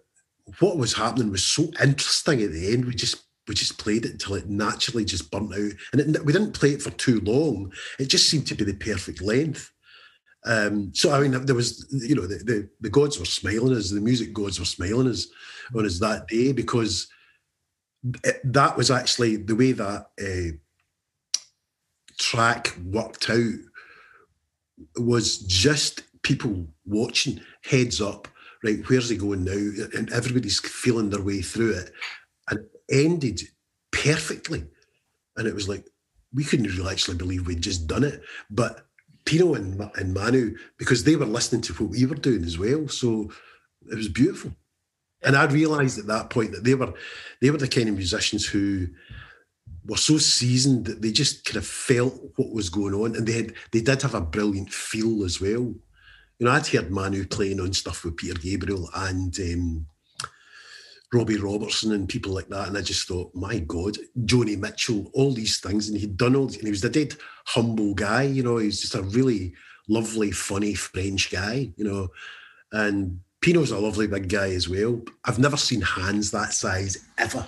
[0.59, 2.86] what was happening was so interesting at the end.
[2.86, 6.34] We just we just played it until it naturally just burnt out, and it, we
[6.34, 7.71] didn't play it for too long.
[7.99, 9.71] It just seemed to be the perfect length.
[10.45, 13.91] Um, so I mean, there was you know the, the, the gods were smiling as
[13.91, 15.28] the music gods were smiling as
[15.76, 17.07] on us that day because
[18.24, 20.57] it, that was actually the way that uh,
[22.19, 23.53] track worked out
[24.97, 28.28] was just people watching heads up
[28.63, 29.86] right where's he going now?
[29.97, 31.91] And everybody's feeling their way through it.
[32.49, 33.41] And it ended
[33.91, 34.65] perfectly.
[35.38, 35.86] And it was like
[36.34, 38.21] we couldn't really actually believe we'd just done it.
[38.49, 38.88] But
[39.26, 42.88] Pino and, and Manu because they were listening to what we were doing as well.
[42.88, 43.32] So
[43.91, 44.51] it was beautiful.
[45.24, 46.93] And I realised at that point that they were
[47.41, 48.88] they were the kind of musicians who
[49.86, 53.34] were so seasoned that they just kind of felt what was going on, and they
[53.34, 55.74] had they did have a brilliant feel as well.
[56.43, 59.85] You know, I'd heard Manu playing on stuff with Peter Gabriel and um,
[61.13, 65.31] Robbie Robertson and people like that, and I just thought, my God, Joni Mitchell, all
[65.31, 67.15] these things, and he'd done all, and he was a dead
[67.45, 68.23] humble guy.
[68.23, 69.53] You know, he's just a really
[69.87, 71.71] lovely, funny French guy.
[71.77, 72.09] You know,
[72.73, 75.01] and Pino's a lovely big guy as well.
[75.23, 77.47] I've never seen hands that size ever.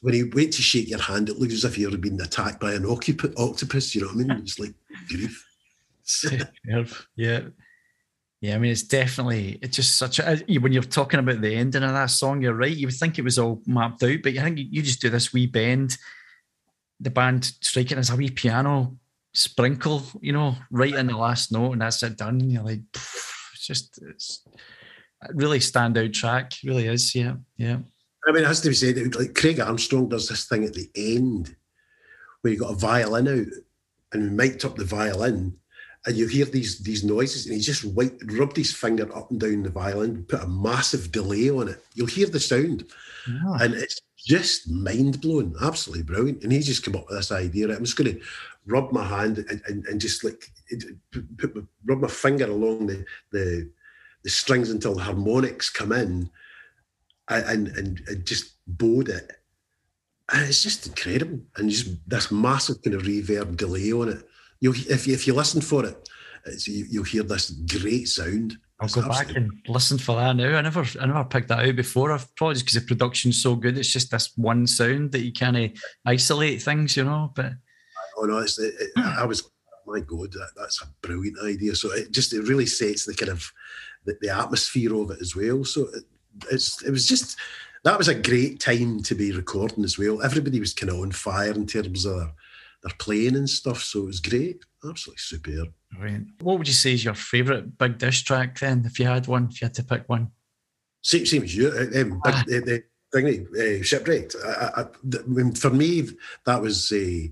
[0.00, 2.72] When he went to shake your hand, it looks as if you're being attacked by
[2.72, 3.94] an octopus.
[3.94, 4.30] You know what I mean?
[4.38, 4.72] It's like
[5.10, 5.44] grief.
[7.16, 7.40] yeah.
[8.40, 11.82] Yeah, I mean, it's definitely, it's just such a, when you're talking about the ending
[11.82, 12.76] of that song, you're right.
[12.76, 15.32] You would think it was all mapped out, but I think you just do this
[15.32, 15.96] wee bend,
[17.00, 18.96] the band striking as a wee piano
[19.34, 22.40] sprinkle, you know, right in the last note, and that's it done.
[22.40, 24.46] And you're like, it's just, it's
[25.34, 26.52] really standout track.
[26.62, 27.16] Really is.
[27.16, 27.34] Yeah.
[27.56, 27.78] Yeah.
[28.26, 30.88] I mean, it has to be said, like Craig Armstrong does this thing at the
[30.94, 31.56] end
[32.42, 33.46] where you got a violin out
[34.12, 35.56] and we mic'd up the violin
[36.08, 39.38] and you hear these these noises and he just wiped, rubbed his finger up and
[39.38, 41.84] down the violin, put a massive delay on it.
[41.94, 42.86] You'll hear the sound.
[43.28, 43.58] Yeah.
[43.60, 46.42] And it's just mind blowing, absolutely brilliant.
[46.42, 47.68] And he just came up with this idea.
[47.68, 48.20] I'm just going to
[48.66, 50.50] rub my hand and, and, and just like
[51.36, 53.70] put my, rub my finger along the, the
[54.24, 56.30] the strings until the harmonics come in
[57.28, 59.30] and, and, and just bowed it.
[60.32, 61.40] And it's just incredible.
[61.56, 64.27] And just this massive kind of reverb delay on it.
[64.60, 66.08] You'll, if, you, if you listen for it,
[66.66, 68.58] you, will hear this great sound.
[68.80, 70.56] I'll it's go back and listen for that now.
[70.56, 72.12] I never, I never picked that out before.
[72.12, 73.76] I've probably just because the production's so good.
[73.76, 75.70] It's just this one sound that you kind of
[76.06, 77.32] isolate things, you know.
[77.34, 77.54] But
[78.16, 79.50] oh no, it's, it, it, I was,
[79.86, 81.74] my God, that, that's a brilliant idea.
[81.74, 83.50] So it just it really sets the kind of
[84.04, 85.64] the, the atmosphere of it as well.
[85.64, 86.04] So it,
[86.50, 87.36] it's it was just
[87.84, 90.22] that was a great time to be recording as well.
[90.22, 92.32] Everybody was kind of on fire in terms of
[92.88, 94.64] their playing and stuff, so it was great.
[94.88, 95.68] Absolutely superb.
[95.92, 96.28] Brilliant.
[96.40, 99.48] What would you say is your favourite Big Dish track then, if you had one,
[99.50, 100.30] if you had to pick one?
[101.02, 101.68] Same, same as you.
[101.68, 102.44] Uh, um, ah.
[102.46, 102.82] big, uh, the
[103.12, 104.36] thing, uh, shipwrecked.
[104.44, 106.08] I, I, I, for me,
[106.44, 107.24] that was a.
[107.24, 107.28] Uh,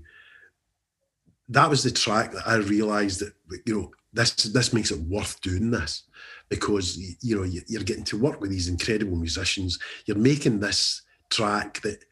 [1.49, 3.33] that was the track that I realised that
[3.65, 6.03] you know this this makes it worth doing this
[6.49, 9.79] because you know you're getting to work with these incredible musicians.
[10.05, 12.03] You're making this track that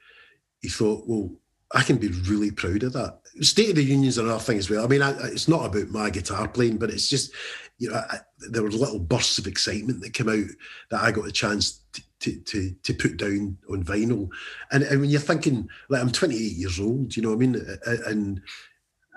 [0.61, 1.31] you thought, well,
[1.73, 3.19] I can be really proud of that.
[3.41, 4.85] State of the Union's another thing as well.
[4.85, 7.33] I mean, I, it's not about my guitar playing, but it's just,
[7.79, 10.45] you know, I, there were little bursts of excitement that came out
[10.91, 14.29] that I got a chance to, to, to, to put down on vinyl.
[14.71, 17.55] And, and when you're thinking, like, I'm 28 years old, you know what I mean?
[17.55, 18.41] Uh, uh, and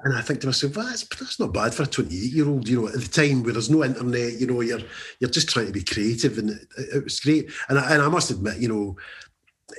[0.05, 2.69] and I think to myself, well, that's, that's not bad for a 28 year old,
[2.69, 4.81] you know, at the time where there's no internet, you know, you're
[5.19, 7.51] you're just trying to be creative and it, it was great.
[7.69, 8.97] And I, and I must admit, you know,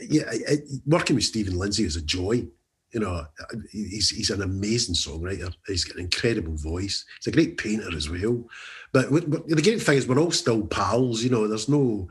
[0.01, 2.45] yeah, it, working with Stephen Lindsay is a joy.
[2.91, 3.25] You know,
[3.71, 5.53] he's, he's an amazing songwriter.
[5.67, 7.05] He's got an incredible voice.
[7.19, 8.47] He's a great painter as well.
[8.91, 12.07] But, the great thing is we're all still pals, you know, there's no,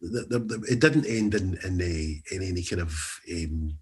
[0.00, 3.76] the, the, the, it didn't end in, in, a, in any kind of, um,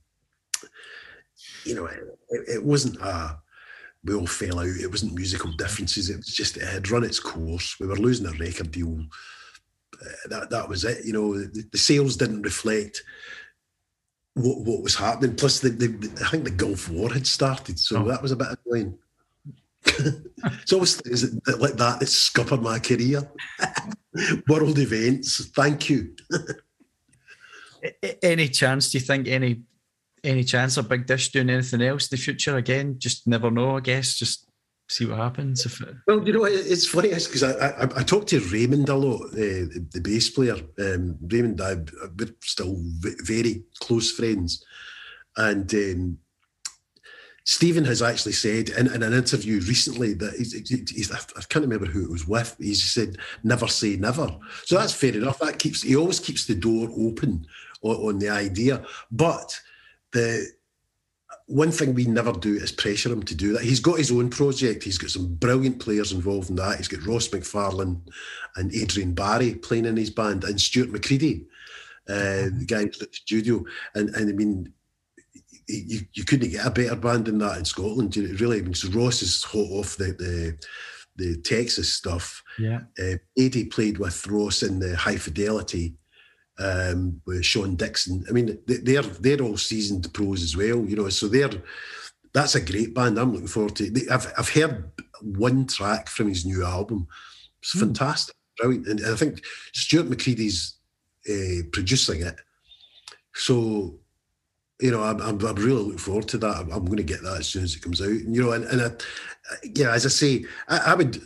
[1.64, 2.00] you know, it,
[2.48, 3.38] it wasn't a,
[4.04, 4.66] we all fell out.
[4.66, 6.08] It wasn't musical differences.
[6.10, 7.76] It was just it had run its course.
[7.78, 8.98] We were losing a record deal.
[10.00, 11.04] Uh, that that was it.
[11.04, 13.02] You know, the, the sales didn't reflect
[14.42, 15.36] what what was happening.
[15.36, 18.08] Plus, the, the, I think the Gulf War had started, so oh.
[18.08, 18.98] that was a bit annoying.
[19.84, 23.30] it's always it like that that scuppered my career.
[24.48, 25.46] World events.
[25.46, 26.14] Thank you.
[28.22, 29.62] any chance do you think any
[30.22, 32.96] any chance of Big Dish doing anything else in the future again?
[32.98, 34.14] Just never know, I guess.
[34.16, 34.49] Just
[34.90, 35.64] see what happens.
[35.64, 35.94] If it...
[36.06, 39.86] Well, you know, it's funny because I, I, I talked to Raymond a lot, the,
[39.92, 40.56] the bass player.
[40.78, 44.64] Um, Raymond, and I, we're still very close friends,
[45.36, 46.18] and um,
[47.44, 50.52] Stephen has actually said in, in an interview recently that he's,
[50.90, 52.56] he's, I can't remember who it was with.
[52.58, 54.28] He said, "Never say never."
[54.64, 55.38] So that's fair enough.
[55.38, 57.46] That keeps he always keeps the door open
[57.82, 58.84] on, on the idea.
[59.10, 59.58] But
[60.12, 60.46] the
[61.50, 63.62] one thing we never do is pressure him to do that.
[63.62, 64.84] He's got his own project.
[64.84, 66.76] He's got some brilliant players involved in that.
[66.76, 68.00] He's got Ross McFarlane
[68.54, 71.46] and Adrian Barry playing in his band, and Stuart McCready,
[72.08, 73.64] uh, the guy at the studio.
[73.96, 74.72] And and I mean,
[75.66, 78.16] you, you couldn't get a better band than that in Scotland.
[78.16, 80.58] Really, I mean, so Ross is hot off the, the
[81.16, 82.44] the Texas stuff.
[82.58, 82.82] Yeah.
[82.96, 85.96] Uh, Eddie played with Ross in the High Fidelity
[86.60, 88.24] um, with Sean Dickson.
[88.28, 91.08] I mean, they're they're all seasoned pros as well, you know.
[91.08, 91.50] So they're
[92.32, 93.18] that's a great band.
[93.18, 94.08] I'm looking forward to.
[94.10, 94.90] I've I've heard
[95.22, 97.08] one track from his new album.
[97.62, 97.80] It's mm.
[97.80, 100.76] fantastic, brilliant, and, and I think Stuart McCready's
[101.28, 102.36] uh, producing it.
[103.34, 103.98] So
[104.80, 106.56] you know, I'm, I'm, I'm, really looking forward to that.
[106.56, 108.08] I'm, I'm, going to get that as soon as it comes out.
[108.08, 108.90] And, you know, and, and I,
[109.74, 111.20] yeah, as I say, I, I, would,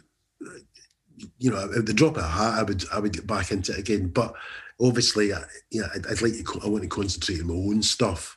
[1.38, 3.72] you know, at the drop of a hat, I would, I would get back into
[3.72, 4.08] it again.
[4.08, 4.34] But
[4.80, 7.82] obviously, I, you know, I'd, I'd like to, I want to concentrate on my own
[7.82, 8.36] stuff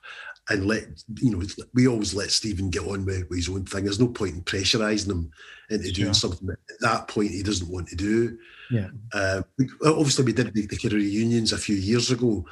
[0.49, 0.83] and let,
[1.21, 3.83] you know, we always let Stephen get on with, with his own thing.
[3.83, 5.31] There's no point in pressurising him
[5.69, 8.37] into doing something that at that point he doesn't want to do.
[8.71, 8.87] Yeah.
[9.13, 9.41] Uh,
[9.85, 12.45] obviously, we did the, the reunions a few years ago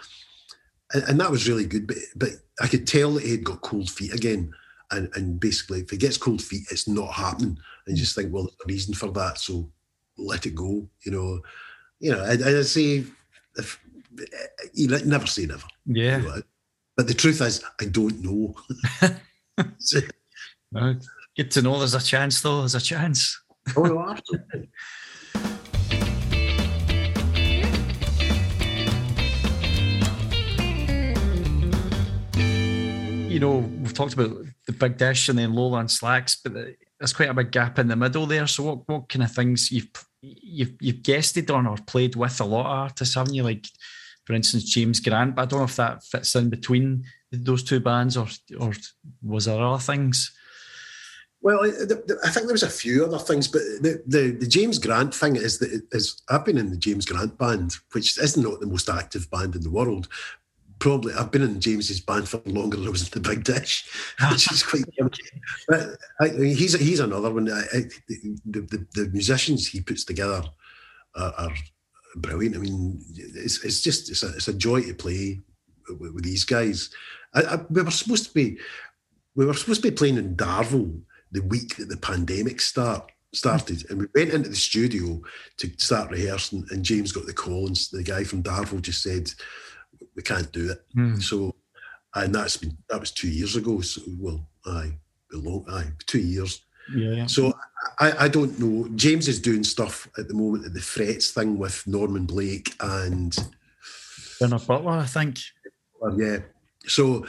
[0.93, 1.88] and, and, that was really good.
[1.88, 2.29] But but
[2.61, 4.51] I could tell that he had got cold feet again,
[4.91, 7.57] and and basically, if he gets cold feet, it's not happening.
[7.88, 9.69] And just think, well, there's a reason for that, so
[10.17, 10.88] let it go.
[11.05, 11.41] You know,
[11.99, 12.23] you know.
[12.23, 13.03] I, I say,
[13.58, 13.80] if
[14.74, 15.68] you never say never.
[15.86, 16.18] Yeah.
[16.18, 16.41] You know,
[16.97, 18.56] but the truth is, I don't know.
[20.72, 20.95] no,
[21.36, 21.78] good to know.
[21.80, 22.60] There's a chance, though.
[22.60, 23.41] There's a chance.
[23.76, 24.70] oh, absolutely.
[33.36, 34.32] you know, we've talked about
[34.66, 37.89] the big dish and then Lola In Slacks, but there's quite a big gap in
[37.89, 38.47] the middle there.
[38.47, 39.89] So, what, what kind of things you've
[40.41, 43.43] you've you've guested on or played with a lot of artists, haven't you?
[43.43, 43.67] Like,
[44.26, 45.36] for instance, James Grant.
[45.36, 48.28] But I don't know if that fits in between those two bands, or
[48.59, 48.73] or
[49.23, 50.36] was there other things?
[51.41, 55.13] Well, I think there was a few other things, but the, the, the James Grant
[55.13, 58.65] thing is that is I've been in the James Grant band, which is not the
[58.65, 60.07] most active band in the world,
[60.86, 63.89] probably I've been in James's band for longer than I was in the Big Dish,
[64.31, 64.83] which is quite.
[65.67, 67.51] but I, he's he's another one.
[67.51, 67.81] I, I,
[68.45, 70.43] the, the, the musicians he puts together
[71.15, 71.53] are, are
[72.17, 72.55] brilliant.
[72.55, 75.41] I mean, it's it's just it's a, it's a joy to play
[75.99, 76.91] with, with these guys.
[77.33, 78.59] I, we were supposed to be
[79.33, 83.89] we were supposed to be playing in Darvel the week that the pandemic start started
[83.89, 85.19] and we went into the studio
[85.57, 89.29] to start rehearsing and James got the call and the guy from Darvel just said
[90.16, 90.84] we can't do it.
[90.96, 91.22] Mm.
[91.22, 91.56] So,
[92.14, 93.82] and that's been that was two years ago.
[93.82, 94.93] So, well, aye,
[95.32, 96.62] long, aye, two years.
[96.96, 97.26] Yeah.
[97.26, 97.54] So
[98.00, 98.88] I, I don't know.
[98.96, 103.36] James is doing stuff at the moment at the Frets thing with Norman Blake and
[104.39, 105.39] Bernard Butler, I think.
[106.16, 106.39] Yeah.
[106.88, 107.26] So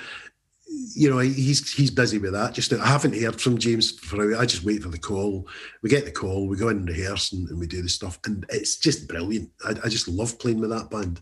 [0.95, 2.73] you know, he's he's busy with that just.
[2.73, 5.49] I haven't heard from James for a I just wait for the call.
[5.83, 8.19] We get the call, we go in and rehearse and, and we do the stuff.
[8.27, 9.51] And it's just brilliant.
[9.65, 11.21] I, I, just love playing with that band.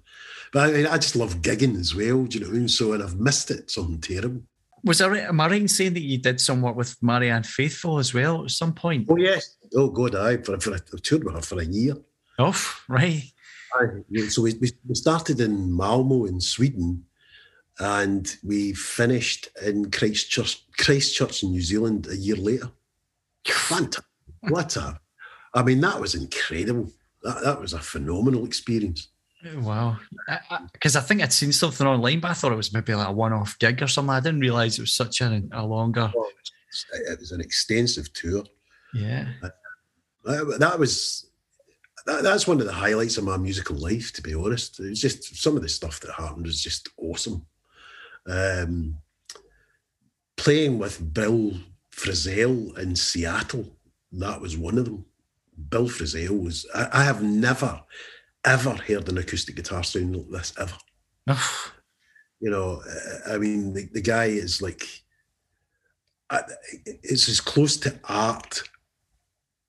[0.53, 2.25] But I, mean, I just love gigging as well.
[2.25, 2.69] Do you know what I mean?
[2.69, 3.71] So, and I've missed it.
[3.71, 4.43] Something terrible.
[4.83, 7.99] Was there, am I right in saying that you did some work with Marianne Faithfull
[7.99, 9.07] as well at some point?
[9.09, 9.57] Oh, yes.
[9.75, 11.95] Oh, God, I for, for, I've toured with her for a year.
[12.39, 12.57] Oh,
[12.89, 13.23] right.
[13.75, 17.05] I, so we, we started in Malmo in Sweden
[17.79, 22.71] and we finished in Christchurch, Christchurch in New Zealand a year later.
[23.47, 24.05] Fantastic.
[24.41, 25.01] What a,
[25.55, 26.91] I mean, that was incredible.
[27.23, 29.09] That, that was a phenomenal experience.
[29.57, 29.99] Wow.
[30.73, 32.95] Because I, I, I, think I'd seen something online, but I thought it was maybe
[32.95, 34.15] like a one off gig or something.
[34.15, 36.11] I didn't realize it was such a, a longer.
[36.15, 36.29] Well,
[36.93, 38.45] it was an extensive tour.
[38.95, 39.29] Yeah.
[39.43, 39.49] Uh,
[40.25, 41.27] that, that was.
[42.07, 44.79] That, that's one of the highlights of my musical life, to be honest.
[44.79, 47.47] It's just some of the stuff that happened was just awesome.
[48.27, 48.97] Um,
[50.37, 51.53] playing with Bill
[51.93, 53.77] Frisell in Seattle,
[54.13, 55.05] that was one of them.
[55.69, 57.81] Bill Frisell was, I, I have never,
[58.45, 60.77] ever heard an acoustic guitar sound like this ever.
[62.41, 62.83] you know,
[63.27, 64.85] I mean, the, the guy is like,
[66.85, 68.63] it's as close to art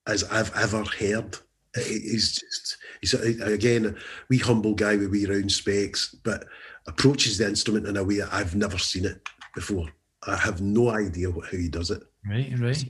[0.08, 1.38] as I've ever heard.
[1.76, 3.96] He's just, he's again, a
[4.30, 6.46] wee humble guy with wee round specs, but
[6.88, 9.22] approaches the instrument in a way I've never seen it
[9.56, 9.90] before.
[10.28, 12.02] I have no idea what, how he does it.
[12.28, 12.72] Right, right.
[12.72, 12.86] It's,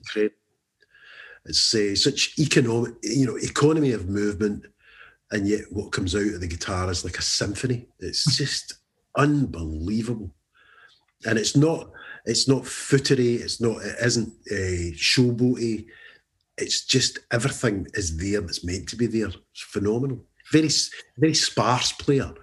[1.46, 4.66] it's uh, such economic, you know, economy of movement
[5.32, 7.88] and yet what comes out of the guitar is like a symphony.
[8.00, 8.76] It's just
[9.18, 10.32] unbelievable.
[11.26, 11.91] and it's not
[12.26, 13.39] it's not footery.
[13.39, 13.78] It's not.
[13.84, 15.86] It isn't a uh, showboaty.
[16.58, 19.28] It's just everything is there that's meant to be there.
[19.28, 20.24] It's phenomenal.
[20.52, 20.70] Very
[21.18, 22.34] very sparse player,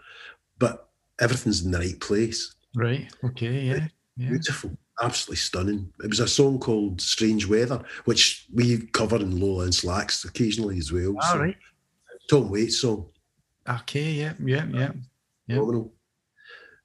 [1.22, 2.54] everything's in the right place.
[2.74, 3.08] Right.
[3.24, 3.60] Okay.
[3.60, 3.86] Yeah.
[4.16, 4.28] yeah.
[4.30, 4.76] Beautiful.
[5.00, 5.92] Absolutely stunning.
[6.04, 10.78] It was a song called Strange Weather, which we cover in Lola In Slacks occasionally
[10.78, 11.16] as well.
[11.16, 11.56] All so, right.
[12.28, 13.08] Tom Waits song.
[13.68, 14.90] Okay, yeah, yeah, yeah.
[15.46, 15.82] yeah.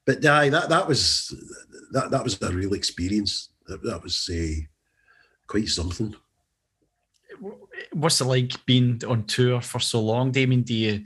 [0.06, 1.34] But aye, that that was
[1.92, 3.50] that that was a real experience.
[3.66, 4.60] That, that was uh,
[5.46, 6.14] quite something.
[7.92, 10.62] What's it like being on tour for so long, Damien?
[10.62, 11.04] Do you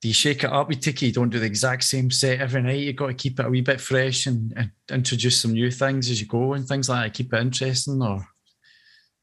[0.00, 0.70] do you shake it up?
[0.70, 2.78] You take it, you don't do the exact same set every night.
[2.78, 6.08] You've got to keep it a wee bit fresh and, and introduce some new things
[6.08, 7.16] as you go and things like that.
[7.16, 8.26] Keep it interesting, or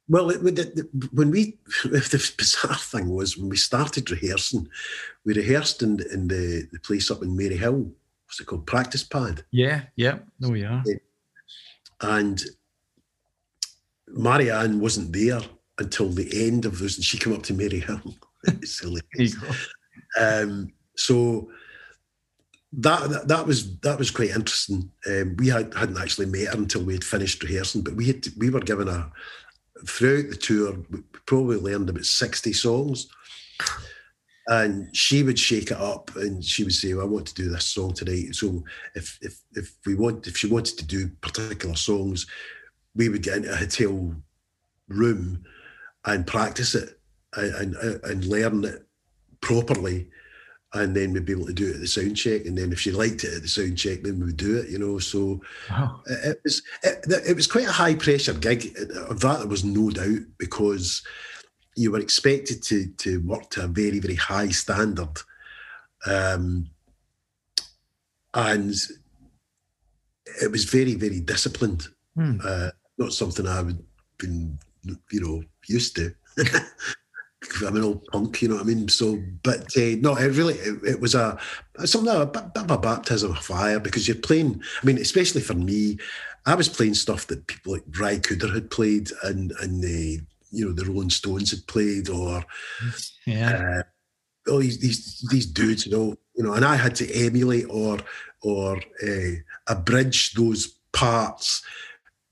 [0.08, 4.68] well, it, it, when we the bizarre thing was when we started rehearsing,
[5.26, 7.92] we rehearsed in, in the, the place up in Maryhill.
[8.26, 8.68] What's it called?
[8.68, 9.46] Practice pad.
[9.52, 10.20] Yeah, yeah.
[10.40, 10.84] No, we are.
[12.02, 12.44] And
[14.10, 15.42] Marianne wasn't there
[15.80, 18.16] until the end of those, and she came up to Maryhill.
[18.44, 19.36] it's hilarious.
[20.20, 21.50] Um, so
[22.74, 24.92] that, that, was that was quite interesting.
[25.08, 28.26] Um, we had, hadn't actually met her until we had finished rehearsing, but we had
[28.38, 29.12] we were given a
[29.88, 30.78] throughout the tour.
[30.90, 33.08] We probably learned about sixty songs,
[34.48, 37.50] and she would shake it up and she would say, well, "I want to do
[37.50, 38.64] this song tonight." So
[38.94, 42.28] if if if we want if she wanted to do particular songs,
[42.96, 44.16] we would get into a hotel
[44.88, 45.44] room
[46.06, 47.00] and practice it
[47.36, 48.85] and and, and learn it
[49.46, 50.08] properly
[50.76, 52.46] and then we'd be able to do it at the sound check.
[52.46, 54.70] And then if she liked it at the sound check, then we would do it,
[54.70, 55.00] you know.
[55.00, 56.02] So wow.
[56.06, 58.76] it, it, was it, it, was quite a high pressure gig.
[59.10, 61.02] Of that, there was no doubt because
[61.78, 65.18] you were expected to to work to a very very high standard,
[66.06, 66.70] um,
[68.34, 68.76] and
[70.42, 71.88] it was very very disciplined.
[72.16, 72.40] Hmm.
[72.44, 73.84] Uh, not something I would
[74.18, 76.14] been you know used to.
[77.66, 78.88] I'm an old punk, you know what I mean.
[78.88, 81.38] So, but uh, no, it really it, it was a
[81.86, 84.62] something a bit, bit of a baptism of fire because you're playing.
[84.82, 85.98] I mean, especially for me,
[86.46, 90.22] I was playing stuff that people like Ry Cooder had played and and the
[90.52, 92.44] you know the Rolling Stones had played or
[93.26, 93.84] yeah.
[94.48, 97.66] Uh, all these, these these dudes, you know, you know, and I had to emulate
[97.70, 98.00] or
[98.42, 99.32] or uh,
[99.68, 101.64] abridge those parts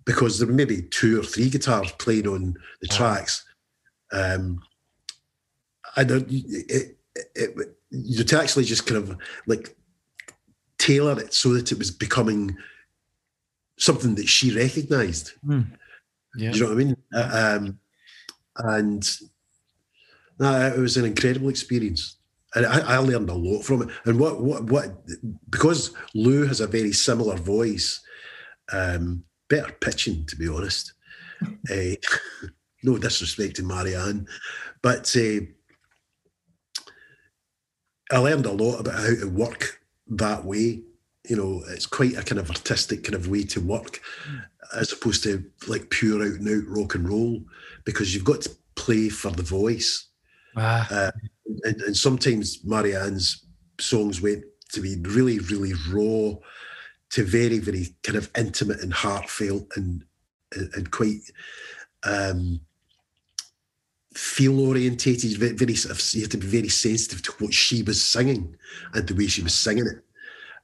[0.05, 3.45] because there were maybe two or three guitars playing on the tracks.
[4.11, 4.61] Um,
[5.95, 6.27] I don't.
[6.29, 6.97] It,
[7.35, 9.75] it, you to actually just kind of like
[10.77, 12.57] tailor it so that it was becoming
[13.77, 15.33] something that she recognised.
[15.45, 15.67] Mm.
[16.35, 16.51] Yeah.
[16.51, 16.97] you know what I mean?
[17.13, 17.79] Uh, um,
[18.57, 19.17] and
[20.39, 22.17] uh, it was an incredible experience.
[22.55, 23.89] And I, I, learned a lot from it.
[24.05, 24.91] And what, what, what,
[25.49, 28.01] because Lou has a very similar voice,
[28.71, 30.93] um, better pitching, to be honest.
[31.71, 31.95] uh,
[32.83, 34.27] no disrespect to Marianne,
[34.81, 35.45] but uh,
[38.13, 40.81] I learned a lot about how to work that way.
[41.27, 44.01] You know, it's quite a kind of artistic kind of way to work,
[44.75, 47.41] as opposed to like pure out and out rock and roll,
[47.85, 50.07] because you've got to play for the voice.
[50.55, 50.87] Ah.
[50.91, 51.11] Uh,
[51.63, 53.45] and, and sometimes Marianne's
[53.79, 54.43] songs went
[54.73, 56.35] to be really, really raw,
[57.11, 60.03] to very, very kind of intimate and heartfelt and
[60.75, 61.21] and quite
[62.03, 62.59] um,
[64.15, 67.83] feel orientated, very, very sort of, you have to be very sensitive to what she
[67.83, 68.55] was singing
[68.93, 70.03] and the way she was singing it.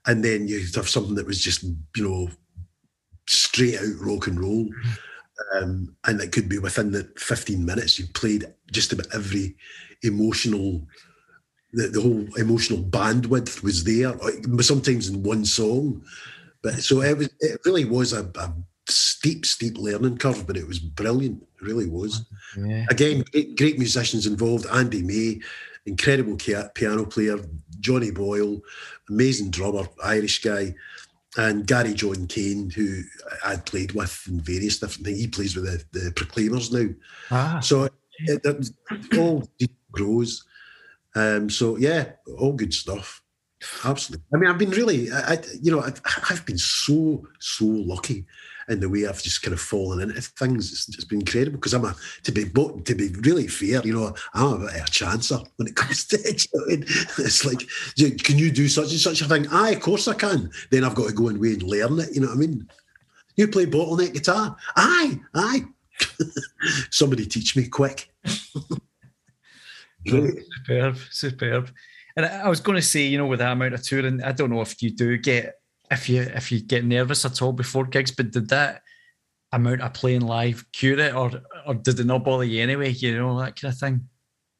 [0.05, 2.29] And then you'd have something that was just, you know,
[3.27, 4.69] straight out rock and roll.
[5.55, 9.55] Um, and it could be within the 15 minutes you played just about every
[10.03, 10.81] emotional
[11.71, 14.13] the, the whole emotional bandwidth was there
[14.61, 16.03] sometimes in one song
[16.61, 18.53] but so it was it really was a, a
[18.89, 21.41] steep, steep learning curve, but it was brilliant.
[21.41, 22.25] It really was.
[22.57, 22.85] Yeah.
[22.89, 24.65] Again, great, great, musicians involved.
[24.67, 25.41] Andy May,
[25.85, 27.39] incredible piano player.
[27.79, 28.61] Johnny Boyle,
[29.09, 30.75] amazing drummer, Irish guy.
[31.37, 33.01] And Gary John Kane, who
[33.45, 35.19] I'd played with in various different things.
[35.19, 36.89] He plays with the, the Proclaimers now.
[37.29, 37.59] Ah.
[37.59, 38.69] So it, it,
[39.17, 39.47] all
[39.91, 40.43] grows.
[41.15, 43.21] Um, so yeah, all good stuff.
[43.85, 44.25] Absolutely.
[44.33, 45.91] I mean, I've been really, I, you know, I,
[46.29, 48.25] I've been so, so lucky
[48.69, 50.71] in the way I've just kind of fallen into things.
[50.71, 54.15] It's, it's been incredible because I'm a to be to be really fair, you know,
[54.33, 56.45] I'm a bit of a chancer when it comes to it.
[57.17, 57.67] It's like,
[58.23, 59.47] can you do such and such a thing?
[59.51, 60.49] Aye, of course I can.
[60.69, 62.13] Then I've got to go and wait and learn it.
[62.13, 62.67] You know what I mean?
[63.35, 64.55] You play bottleneck guitar?
[64.75, 65.65] Aye, aye.
[66.91, 68.11] Somebody teach me quick.
[70.05, 71.71] superb, superb.
[72.15, 74.49] And I was going to say, you know, with that amount of touring, I don't
[74.49, 75.58] know if you do get
[75.91, 78.83] if you if you get nervous at all before gigs, but did that
[79.51, 81.31] amount of playing live cure it, or
[81.65, 82.91] or did it not bother you anyway?
[82.91, 84.09] You know that kind of thing.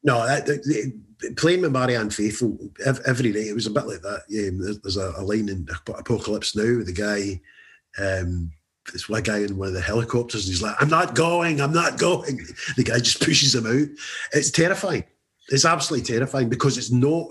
[0.03, 2.57] No, that, that, playing with Marianne Faithfull
[3.05, 4.23] every day, it was a bit like that.
[4.29, 4.49] Yeah,
[4.81, 7.41] there's a, a line in Apocalypse Now with the guy,
[8.01, 8.51] um,
[8.93, 11.73] this one guy in one of the helicopters, and he's like, "I'm not going, I'm
[11.73, 12.39] not going."
[12.77, 13.89] The guy just pushes him out.
[14.31, 15.03] It's terrifying.
[15.49, 17.27] It's absolutely terrifying because it's not.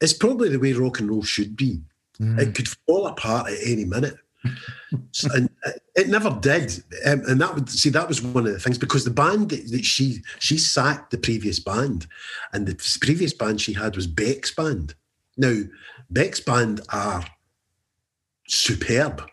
[0.00, 1.80] It's probably the way rock and roll should be.
[2.20, 2.38] Mm.
[2.38, 4.16] It could fall apart at any minute.
[5.34, 5.50] and
[5.94, 9.04] it never did, um, and that would see that was one of the things because
[9.04, 12.06] the band that, that, she she sacked the previous band,
[12.54, 14.94] and the previous band she had was Beck's band.
[15.36, 15.60] Now
[16.08, 17.22] Beck's band are
[18.48, 19.28] superb,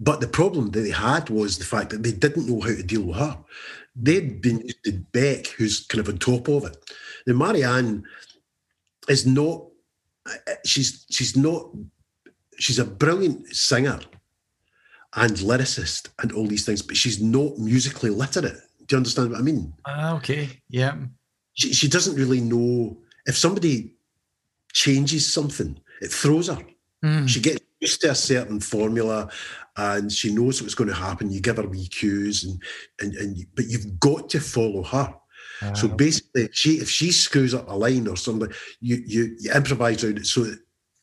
[0.00, 2.82] but the problem that they had was the fact that they didn't know how to
[2.82, 3.38] deal with her.
[3.94, 6.76] They'd been used to Beck, who's kind of on top of it.
[7.26, 8.04] Now Marianne
[9.08, 9.67] is not.
[10.64, 11.70] She's she's not
[12.58, 14.00] she's a brilliant singer
[15.14, 18.60] and lyricist and all these things, but she's not musically literate.
[18.86, 19.72] Do you understand what I mean?
[19.86, 20.48] Ah, okay.
[20.68, 20.96] Yeah.
[21.54, 23.94] She, she doesn't really know if somebody
[24.72, 26.58] changes something, it throws her.
[27.04, 27.28] Mm.
[27.28, 29.30] She gets used to a certain formula
[29.76, 31.30] and she knows what's going to happen.
[31.30, 32.62] You give her wee cues and
[33.00, 35.14] and, and but you've got to follow her.
[35.74, 39.52] So ah, basically, she if she screws up a line or something, you you, you
[39.52, 40.58] improvise around it so that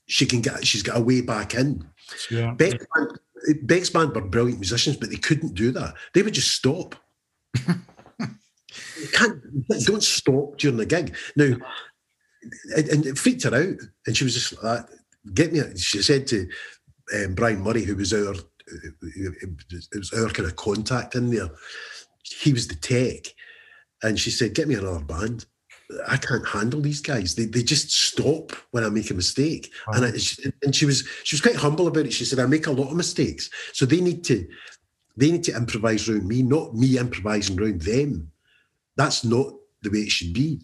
[0.07, 1.85] she can get she's got a way back in.
[2.29, 2.51] Yeah.
[2.51, 3.19] Beck's, band,
[3.63, 5.95] Beck's band were brilliant musicians, but they couldn't do that.
[6.13, 6.95] They would just stop.
[7.67, 9.41] you can't
[9.85, 11.15] don't stop during the gig.
[11.35, 11.55] Now
[12.75, 13.79] and it freaked her out.
[14.05, 14.85] And she was just like
[15.33, 16.47] Get me she said to
[17.15, 18.35] um, Brian Murray, who was our
[18.67, 21.49] it was our kind of contact in there.
[22.23, 23.33] He was the tech.
[24.05, 25.45] And she said, Get me another band.
[26.07, 27.35] I can't handle these guys.
[27.35, 29.71] They, they just stop when I make a mistake.
[29.87, 29.95] Wow.
[29.95, 30.09] And I,
[30.63, 32.13] and she was she was quite humble about it.
[32.13, 33.49] She said, I make a lot of mistakes.
[33.73, 34.47] So they need to
[35.17, 38.31] they need to improvise around me, not me improvising around them.
[38.95, 40.61] That's not the way it should be.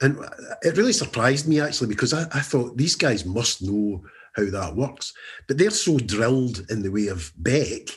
[0.00, 0.18] And
[0.62, 4.04] it really surprised me actually because I, I thought these guys must know
[4.34, 5.12] how that works.
[5.46, 7.88] But they're so drilled in the way of Beck,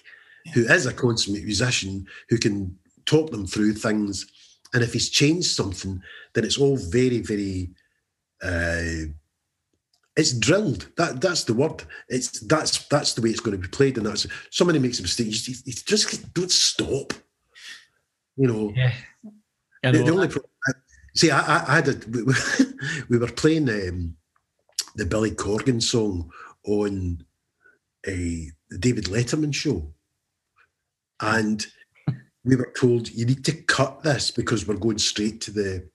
[0.53, 4.25] who is a consummate musician who can talk them through things
[4.73, 6.01] and if he's changed something,
[6.33, 7.71] then it's all very, very
[8.41, 9.11] uh,
[10.15, 10.87] it's drilled.
[10.97, 11.83] That that's the word.
[12.09, 13.97] It's that's that's the way it's going to be played.
[13.97, 15.27] And that's somebody makes a mistake.
[15.27, 17.13] You, you just don't stop.
[18.35, 18.73] You know.
[18.75, 18.93] Yeah.
[19.83, 20.29] The, the, only
[21.15, 21.95] see, I, I, had a
[23.09, 24.15] we were playing um,
[24.95, 26.29] the Billy Corgan song
[26.65, 27.25] on
[28.07, 29.91] a David Letterman show,
[31.19, 31.65] and
[32.43, 35.89] we were told you need to cut this because we're going straight to the,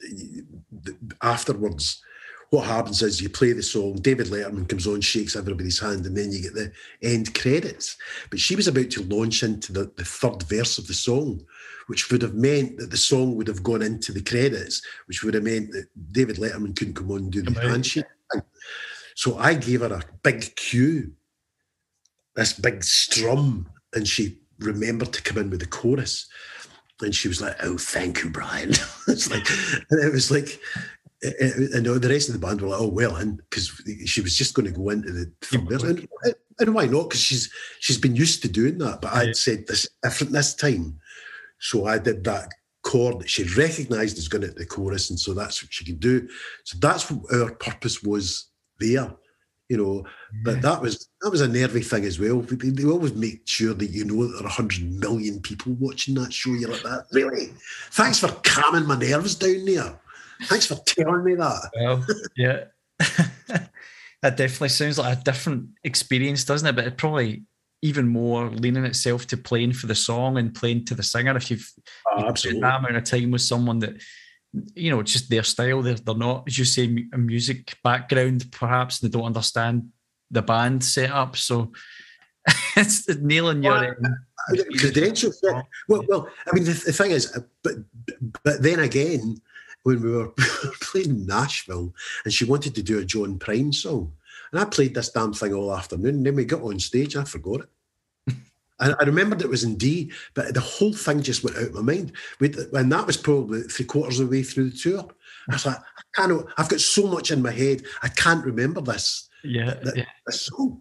[0.00, 2.02] the, afterwards.
[2.50, 6.16] What happens is you play the song, David Letterman comes on, shakes everybody's hand, and
[6.16, 6.72] then you get the
[7.02, 7.98] end credits.
[8.30, 11.44] But she was about to launch into the, the third verse of the song,
[11.88, 15.34] which would have meant that the song would have gone into the credits, which would
[15.34, 18.06] have meant that David Letterman couldn't come on and do the handshake.
[19.14, 21.12] So I gave her a big cue,
[22.34, 26.26] this big strum, and she remembered to come in with the chorus.
[27.00, 28.70] And she was like, "Oh, thank you, Brian."
[29.08, 29.48] it's like,
[29.90, 30.60] and it was like,
[31.22, 33.68] eh, eh, and the rest of the band were like, "Oh, well," and because
[34.04, 35.32] she was just going to go into the
[36.22, 37.08] and, and why not?
[37.08, 39.00] Because she's she's been used to doing that.
[39.00, 40.98] But I'd said this different this time,
[41.60, 42.48] so I did that
[42.82, 46.00] chord that she recognised as going into the chorus, and so that's what she could
[46.00, 46.28] do.
[46.64, 48.48] So that's what our purpose was
[48.80, 49.14] there
[49.68, 50.04] you know.
[50.44, 52.40] But that was that was a nervy thing as well.
[52.40, 56.14] They, they always make sure that you know that there are hundred million people watching
[56.16, 56.50] that show.
[56.50, 57.52] You're like that, really?
[57.90, 59.98] Thanks for calming my nerves down there.
[60.44, 61.70] Thanks for telling me that.
[61.74, 62.06] Well,
[62.36, 62.64] yeah.
[64.22, 66.76] that definitely sounds like a different experience, doesn't it?
[66.76, 67.44] But it probably
[67.82, 71.36] even more leaning itself to playing for the song and playing to the singer.
[71.36, 71.72] If you've,
[72.08, 74.00] oh, you've spent that amount of time with someone that
[74.74, 75.82] you know, just their style.
[75.82, 79.02] They're, they're not, as you say, a music background, perhaps.
[79.02, 79.90] And they don't understand
[80.30, 81.36] the band setup.
[81.36, 81.72] So
[82.76, 83.98] it's nailing your.
[84.00, 85.32] Well, credential.
[85.88, 87.74] Well, well, I mean, the, the, thing is, uh, but
[88.42, 89.40] but then again,
[89.82, 90.28] when we were
[90.80, 91.94] playing Nashville,
[92.24, 94.12] and she wanted to do a John Prine song,
[94.52, 97.24] and I played this damn thing all afternoon, and then we got on stage, I
[97.24, 97.68] forgot it.
[98.80, 101.74] And I remembered it was in D, but the whole thing just went out of
[101.74, 102.12] my mind.
[102.40, 105.08] And that was probably three quarters of the way through the tour.
[105.50, 108.80] I was like, I can't, I've got so much in my head, I can't remember
[108.80, 109.28] this.
[109.42, 109.74] Yeah.
[109.96, 110.04] yeah.
[110.26, 110.80] This song.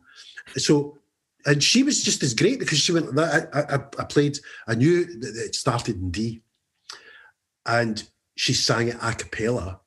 [0.55, 0.97] So,
[1.45, 5.05] and she was just as great because she went, I, I, I played, I knew
[5.05, 6.41] that it started in D.
[7.65, 9.79] And she sang it a cappella.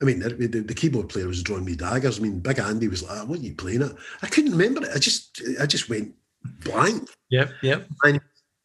[0.00, 2.18] I mean, the, the, keyboard player was drawing me daggers.
[2.18, 4.94] I mean, Big Andy was like, "What are you playing at?" I couldn't remember it.
[4.94, 6.14] I just, I just went
[6.64, 7.08] blank.
[7.30, 7.86] Yep, yep.
[8.04, 8.20] And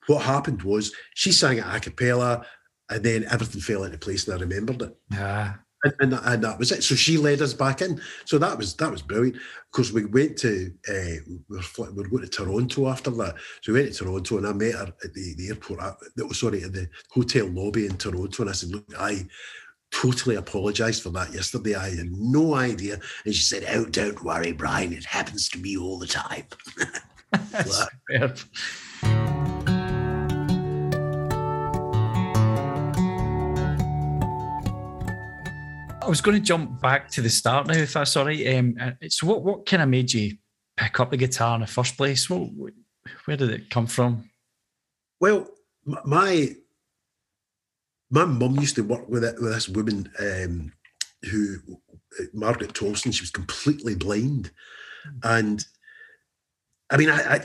[0.07, 2.45] what happened was she sang it a cappella,
[2.89, 4.97] and then everything fell into place, and I remembered it.
[5.11, 5.55] Yeah.
[5.85, 6.81] And, and, and, that was it.
[6.81, 7.99] So she led us back in.
[8.23, 9.35] So that was that was brilliant.
[9.35, 13.35] Of course, we went to uh, we, were, we were going to Toronto after that.
[13.61, 15.81] So we went to Toronto, and I met her at the, the airport.
[15.81, 19.27] At, that was sorry, at the hotel lobby in Toronto, and I said, "Look, I."
[19.93, 21.75] totally apologised for that yesterday.
[21.75, 22.99] I had no idea.
[23.25, 24.91] And she said, Oh, don't worry, Brian.
[24.91, 26.45] It happens to me all the time.
[27.51, 28.45] That's
[36.01, 38.57] I was going to jump back to the start now, if that's all right.
[38.57, 38.75] Um,
[39.07, 40.37] so, what what kind of made you
[40.75, 42.29] pick up the guitar in the first place?
[42.29, 42.49] What,
[43.25, 44.29] where did it come from?
[45.21, 45.47] Well,
[45.85, 46.55] my
[48.11, 50.71] my mum used to work with, it, with this woman um,
[51.31, 51.57] who,
[52.33, 54.51] Margaret Tolson, she was completely blind.
[55.23, 55.65] And
[56.93, 57.39] I mean, I, I,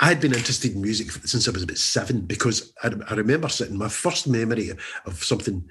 [0.00, 3.48] I had been interested in music since I was about seven because I, I remember
[3.48, 4.70] sitting, my first memory
[5.06, 5.64] of something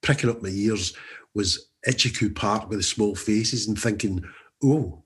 [0.00, 0.96] pricking up my ears
[1.34, 4.24] was Itchycoo Park with the small faces and thinking,
[4.62, 5.02] oh,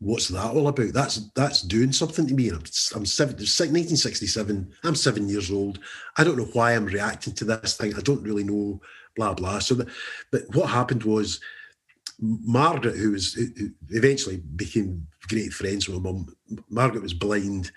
[0.00, 0.92] what's that all about?
[0.92, 2.48] That's that's doing something to me.
[2.48, 2.64] I'm,
[2.96, 4.72] I'm seven, 1967.
[4.82, 5.78] I'm seven years old.
[6.16, 7.94] I don't know why I'm reacting to this thing.
[7.94, 8.80] I don't really know.
[9.14, 9.60] Blah blah.
[9.60, 9.86] So, the,
[10.32, 11.40] but what happened was
[12.20, 16.34] Margaret, who was who eventually became great friends with my mum.
[16.68, 17.70] Margaret was blind,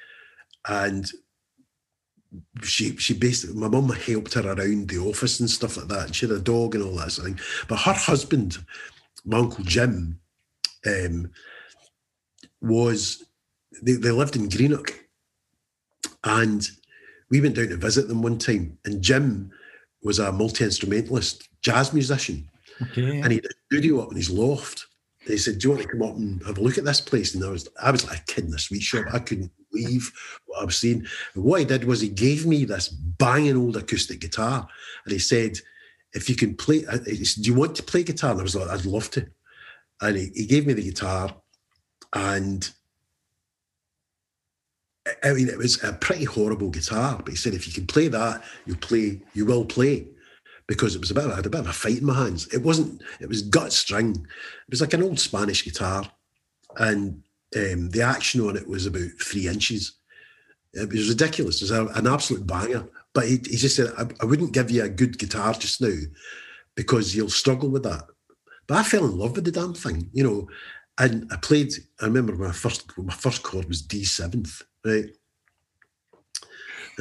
[0.68, 1.10] and
[2.64, 6.06] she she basically my mum helped her around the office and stuff like that.
[6.08, 7.46] And she had a dog and all that sort of thing.
[7.68, 8.58] But her husband,
[9.26, 10.20] my uncle Jim,
[10.86, 11.32] um,
[12.62, 13.24] was
[13.82, 14.94] they, they lived in Greenock.
[16.24, 16.68] And
[17.30, 19.52] we went down to visit them one time, and Jim
[20.04, 22.48] was a multi instrumentalist, jazz musician.
[22.82, 23.20] Okay.
[23.20, 24.88] And he had a studio up in his loft.
[25.28, 27.36] They said, Do you want to come up and have a look at this place?
[27.36, 29.06] And I was I was like a kid in a sweet shop.
[29.14, 30.12] I couldn't believe
[30.46, 31.06] what I was seeing.
[31.36, 34.68] And what he did was he gave me this banging old acoustic guitar.
[35.06, 35.58] And he said,
[36.14, 38.32] if you can play, said, Do you want to play guitar?
[38.32, 39.28] And I was like, I'd love to.
[40.02, 41.36] And he, he gave me the guitar
[42.14, 42.70] and
[45.24, 48.08] I mean, it was a pretty horrible guitar, but he said if you can play
[48.10, 50.08] that, you play, you will play,
[50.68, 51.26] because it was a bit.
[51.26, 52.48] I had a bit of a fight in my hands.
[52.54, 53.02] It wasn't.
[53.20, 54.12] It was gut string.
[54.12, 56.10] It was like an old Spanish guitar,
[56.78, 57.24] and
[57.56, 59.94] um, the action on it was about three inches.
[60.74, 61.62] It was ridiculous.
[61.62, 62.88] It was a, an absolute banger.
[63.14, 65.98] But he, he just said, I, I wouldn't give you a good guitar just now
[66.76, 68.04] because you'll struggle with that.
[68.68, 70.48] But I fell in love with the damn thing, you know.
[70.98, 71.74] And I played.
[72.02, 75.06] I remember my first my first chord was D seventh, right?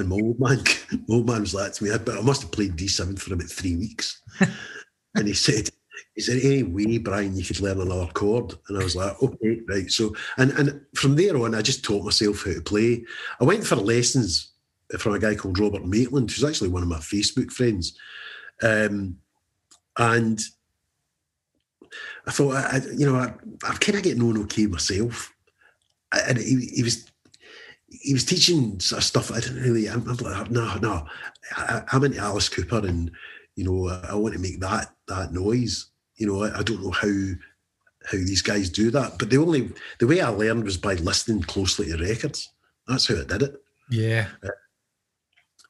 [0.00, 0.62] And my old man,
[1.08, 3.48] my old man was like to me, but I must have played D7 for about
[3.48, 4.20] three weeks.
[5.14, 5.68] and he said,
[6.14, 8.54] he said, any way, Brian, you could learn another chord.
[8.68, 9.90] And I was like, okay, right.
[9.90, 13.04] So, and and from there on, I just taught myself how to play.
[13.40, 14.52] I went for lessons
[14.98, 17.96] from a guy called Robert Maitland, who's actually one of my Facebook friends.
[18.62, 19.18] Um,
[19.98, 20.40] and
[22.26, 23.32] I thought, I, you know, I,
[23.64, 25.32] I'm kind of getting on okay myself.
[26.12, 27.09] And he, he was
[27.90, 29.88] he was teaching sort of stuff I didn't really.
[29.88, 31.06] I'm, like, no, no,
[31.56, 33.10] I, am into Alice Cooper, and
[33.56, 35.90] you know, I, I, want to make that that noise.
[36.16, 37.08] You know, I, I, don't know how
[38.10, 41.42] how these guys do that, but the only the way I learned was by listening
[41.42, 42.48] closely to records.
[42.86, 43.54] That's how I did it.
[43.90, 44.48] Yeah, uh,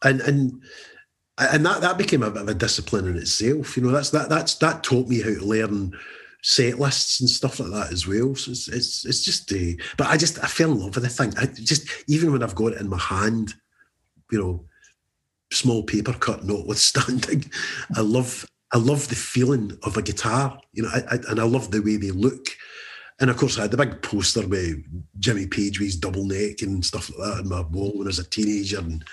[0.05, 0.63] and and
[1.39, 3.77] and that that became a bit of a discipline in itself.
[3.77, 5.99] You know, that's that that's that taught me how to learn
[6.43, 8.35] set lists and stuff like that as well.
[8.35, 11.11] So it's it's, it's just, uh, but I just I fell in love with the
[11.11, 11.35] thing.
[11.39, 13.55] I just even when I've got it in my hand,
[14.31, 14.65] you know,
[15.53, 17.51] small paper cut notwithstanding,
[17.97, 20.61] I love I love the feeling of a guitar.
[20.73, 22.47] You know, I, I, and I love the way they look.
[23.21, 24.83] And of course, I had the big poster with
[25.19, 28.09] Jimmy Page with his double neck and stuff like that on my wall when I
[28.09, 28.79] was a teenager.
[28.79, 29.05] And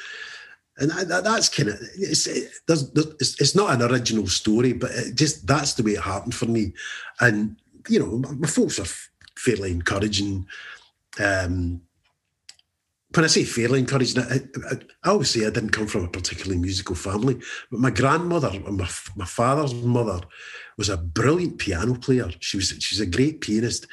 [0.77, 4.91] and that, that's kind of it's, it, there's, there's, it's not an original story, but
[4.91, 6.73] it just that's the way it happened for me.
[7.19, 7.57] And
[7.89, 10.45] you know, my folks are fairly encouraging.
[11.19, 11.81] Um,
[13.15, 14.35] when I say fairly encouraging, I,
[14.69, 17.39] I, I, always say I didn't come from a particularly musical family,
[17.71, 20.21] but my grandmother and my, my father's mother
[20.77, 22.29] was a brilliant piano player.
[22.39, 23.87] She was she's a great pianist.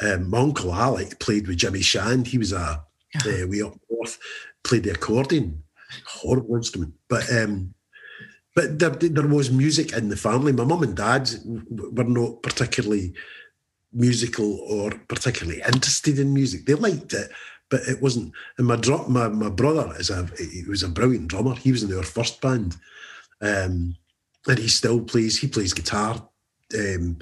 [0.00, 2.26] Um, my uncle Alec played with Jimmy Shand.
[2.26, 2.84] He was a
[3.14, 3.44] yeah.
[3.44, 4.18] uh, way up north,
[4.62, 5.62] played the accordion
[6.04, 6.94] horrible instrument.
[7.08, 7.74] But um,
[8.54, 10.52] but there, there was music in the family.
[10.52, 11.30] My mum and dad
[11.68, 13.12] were not particularly
[13.92, 16.64] musical or particularly interested in music.
[16.64, 17.30] They liked it,
[17.70, 18.32] but it wasn't.
[18.56, 21.54] And my drum, my, my brother is a he was a brilliant drummer.
[21.54, 22.76] He was in our first band,
[23.42, 23.94] um,
[24.46, 25.38] and he still plays.
[25.38, 26.26] He plays guitar
[26.74, 27.18] um,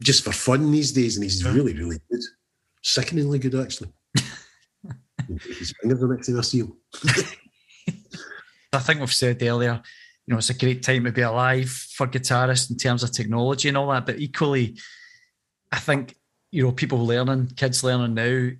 [0.00, 2.20] just for fun these days, and he's really, really good.
[2.82, 3.90] Sickeningly good, actually.
[5.26, 6.76] his fingers the next time I see him.
[8.72, 9.80] I think we've said earlier,
[10.26, 13.68] you know, it's a great time to be alive for guitarists in terms of technology
[13.68, 14.06] and all that.
[14.06, 14.78] But equally,
[15.72, 16.16] I think,
[16.50, 18.50] you know, people learning, kids learning now,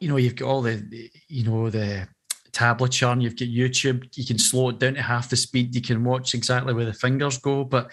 [0.00, 2.08] you know, you've got all the, you know, the
[2.50, 5.80] tablature and you've got YouTube, you can slow it down to half the speed, you
[5.80, 7.64] can watch exactly where the fingers go.
[7.64, 7.92] But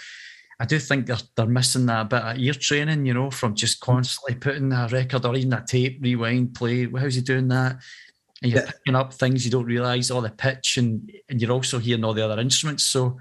[0.59, 3.79] I do think they're they're missing that bit of ear training, you know, from just
[3.79, 6.89] constantly putting a record or even a tape, rewind, play.
[6.89, 7.77] How's he doing that?
[8.43, 8.71] And you're yeah.
[8.71, 12.13] picking up things you don't realise, all the pitch, and and you're also hearing all
[12.13, 12.85] the other instruments.
[12.85, 13.17] So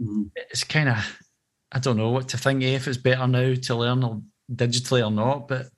[0.00, 0.24] mm-hmm.
[0.36, 1.18] it's kind of
[1.72, 2.62] I don't know what to think.
[2.62, 5.68] Eh, if it's better now to learn digitally or not, but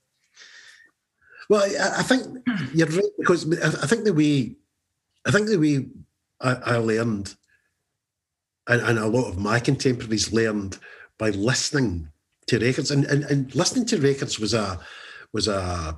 [1.48, 2.38] well, I, I think
[2.74, 4.56] you're right because I think the way
[5.26, 5.86] I think the way
[6.40, 7.34] I, I learned
[8.68, 10.78] and, and a lot of my contemporaries learned
[11.18, 12.08] by listening
[12.46, 14.80] to records, and, and, and listening to records was a
[15.32, 15.96] was a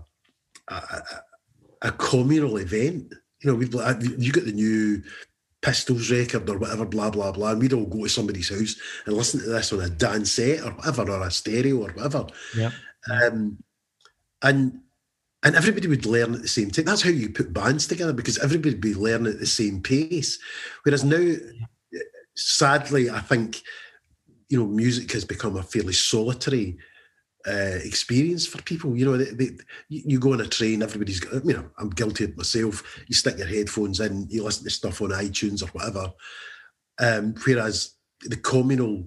[0.68, 1.22] a, a
[1.92, 3.12] communal event.
[3.40, 3.66] You know, we
[4.18, 5.02] you get the new
[5.62, 9.16] Pistols record or whatever, blah blah blah, and we'd all go to somebody's house and
[9.16, 12.26] listen to this on a dance set or whatever, or a stereo or whatever.
[12.56, 12.70] Yeah.
[13.10, 13.58] Um,
[14.42, 14.80] and
[15.42, 16.84] and everybody would learn at the same time.
[16.84, 20.38] That's how you put bands together because everybody would be learning at the same pace.
[20.82, 21.34] Whereas now
[22.36, 23.62] sadly, I think
[24.48, 26.78] you know music has become a fairly solitary
[27.46, 28.96] uh, experience for people.
[28.96, 29.50] You know, they, they,
[29.88, 31.44] you go on a train, everybody's got.
[31.44, 32.82] You know, I'm guilty of myself.
[33.08, 36.12] You stick your headphones in, you listen to stuff on iTunes or whatever.
[36.98, 39.04] Um, whereas the communal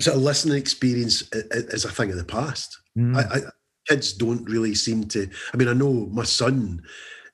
[0.00, 2.78] sort of listening experience is a thing of the past.
[2.96, 3.16] Mm.
[3.16, 3.40] I, I,
[3.88, 5.28] kids don't really seem to.
[5.52, 6.82] I mean, I know my son,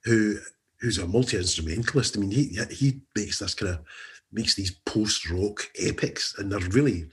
[0.04, 0.36] who
[0.80, 2.16] who's a multi instrumentalist.
[2.16, 3.80] I mean, he he makes this kind of
[4.32, 7.06] makes these post rock epics, and they're really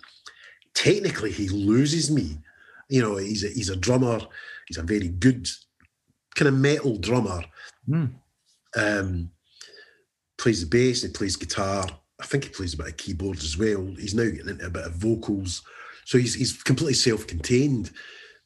[0.74, 2.38] technically he loses me.
[2.90, 4.20] You know, he's a, he's a drummer.
[4.68, 5.48] He's a very good
[6.36, 7.44] kind of metal drummer.
[7.88, 8.14] Mm.
[8.76, 9.32] Um,
[10.38, 11.04] plays the bass.
[11.04, 11.86] He plays guitar.
[12.20, 13.86] I think he plays a bit of keyboard as well.
[13.98, 15.64] He's now getting into a bit of vocals,
[16.06, 17.92] so he's he's completely self-contained.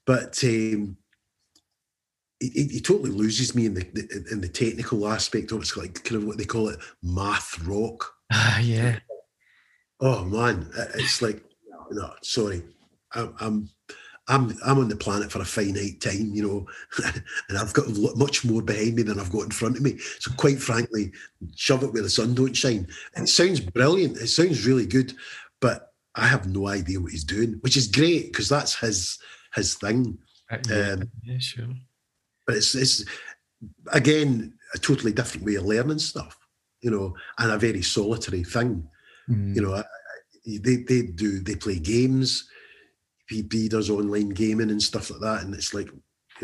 [0.06, 0.98] But um,
[2.40, 5.62] he, he, totally loses me in the, in the technical aspect of it.
[5.62, 8.14] It's like kind of what they call it math rock.
[8.32, 9.00] Ah, yeah.
[10.00, 11.44] Oh man, it's like
[11.92, 12.64] no, sorry,
[13.14, 13.70] I'm, I'm
[14.28, 16.68] I'm I'm on the planet for a finite time, you know,
[17.50, 17.86] and I've got
[18.16, 19.98] much more behind me than I've got in front of me.
[20.20, 21.12] So quite frankly,
[21.56, 22.88] shove it where the sun don't shine.
[23.16, 24.18] It sounds brilliant.
[24.18, 25.14] It sounds really good,
[25.62, 29.20] but I have no idea what he's doing, which is great because that's his
[29.54, 30.18] his thing.
[30.70, 31.68] Yeah, um, yeah, sure.
[32.48, 33.06] But it's it's
[33.94, 36.38] again a totally different way of learning stuff
[36.86, 38.88] you know, and a very solitary thing.
[39.28, 39.56] Mm.
[39.56, 39.84] You know,
[40.46, 42.48] they they do they play games.
[43.28, 45.90] He, does online gaming and stuff like that, and it's like,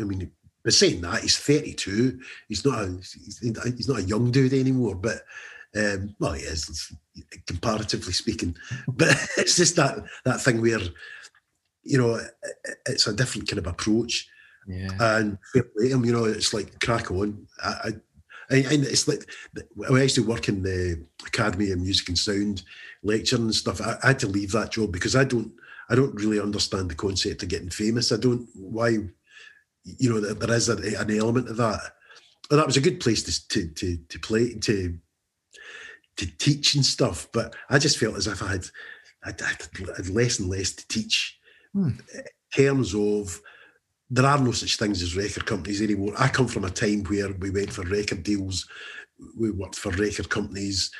[0.00, 0.32] I mean,
[0.64, 2.18] but saying that he's 32,
[2.48, 5.22] he's not a he's, not a young dude anymore, but.
[5.74, 6.92] Um, well, he is,
[7.46, 8.54] comparatively speaking,
[8.88, 10.80] but it's just that that thing where,
[11.82, 12.20] you know,
[12.84, 14.28] it's a different kind of approach.
[14.68, 14.90] Yeah.
[15.00, 17.46] And him, you know, it's like crack on.
[17.64, 17.92] I, I
[18.56, 19.28] and, it's like
[19.90, 22.62] I used to work in the Academy of Music and Sound
[23.02, 23.80] lecturing and stuff.
[23.80, 25.52] I, I, had to leave that job because I don't
[25.88, 28.12] I don't really understand the concept of getting famous.
[28.12, 28.98] I don't why
[29.84, 31.80] you know there is a, an element of that.
[32.50, 34.98] And that was a good place to to to, to play to
[36.16, 37.28] to teach and stuff.
[37.32, 38.66] But I just felt as if I had
[39.24, 41.38] I had less and less to teach
[41.72, 41.90] hmm.
[42.14, 42.24] in
[42.54, 43.40] terms of
[44.12, 46.12] there are no such things as record companies anymore.
[46.18, 48.68] I come from a time where we went for record deals,
[49.38, 50.90] we worked for record companies,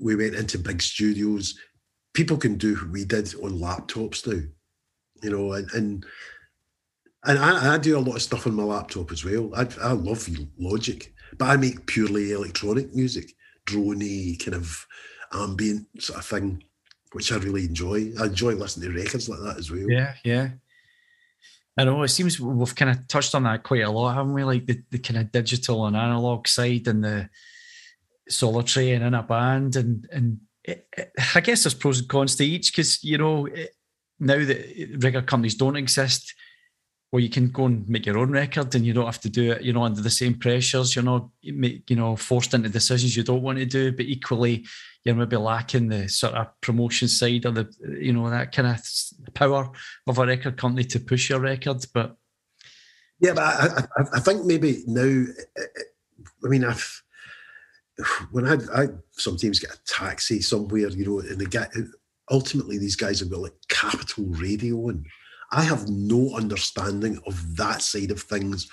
[0.00, 1.58] we went into big studios.
[2.14, 4.40] People can do what we did on laptops now,
[5.22, 6.06] you know, and and,
[7.24, 9.54] and I, I do a lot of stuff on my laptop as well.
[9.54, 10.26] I, I love
[10.58, 13.34] Logic, but I make purely electronic music,
[13.66, 14.86] droney kind of
[15.34, 16.64] ambient sort of thing,
[17.12, 18.12] which I really enjoy.
[18.18, 19.90] I enjoy listening to records like that as well.
[19.90, 20.48] Yeah, yeah.
[21.76, 24.44] I know it seems we've kind of touched on that quite a lot, haven't we?
[24.44, 27.30] Like the, the kind of digital and analog side and the
[28.28, 29.76] solitary and in a band.
[29.76, 33.46] And and it, it, I guess there's pros and cons to each because, you know,
[33.46, 33.70] it,
[34.20, 36.34] now that record companies don't exist,
[37.10, 39.52] well, you can go and make your own record and you don't have to do
[39.52, 40.94] it, you know, under the same pressures.
[40.94, 44.64] You're not, you know, forced into decisions you don't want to do, but equally,
[45.04, 47.68] you're maybe lacking the sort of promotion side or the
[48.00, 49.70] you know that kind of power
[50.06, 51.84] of a record company to push your record.
[51.92, 52.16] But
[53.20, 55.82] yeah, but I, I, I think maybe now, eh, eh,
[56.44, 57.02] I mean, I've
[58.30, 61.68] when I I sometimes get a taxi somewhere, you know, and the guy
[62.30, 65.06] ultimately these guys have got like Capital Radio and
[65.50, 68.68] I have no understanding of that side of things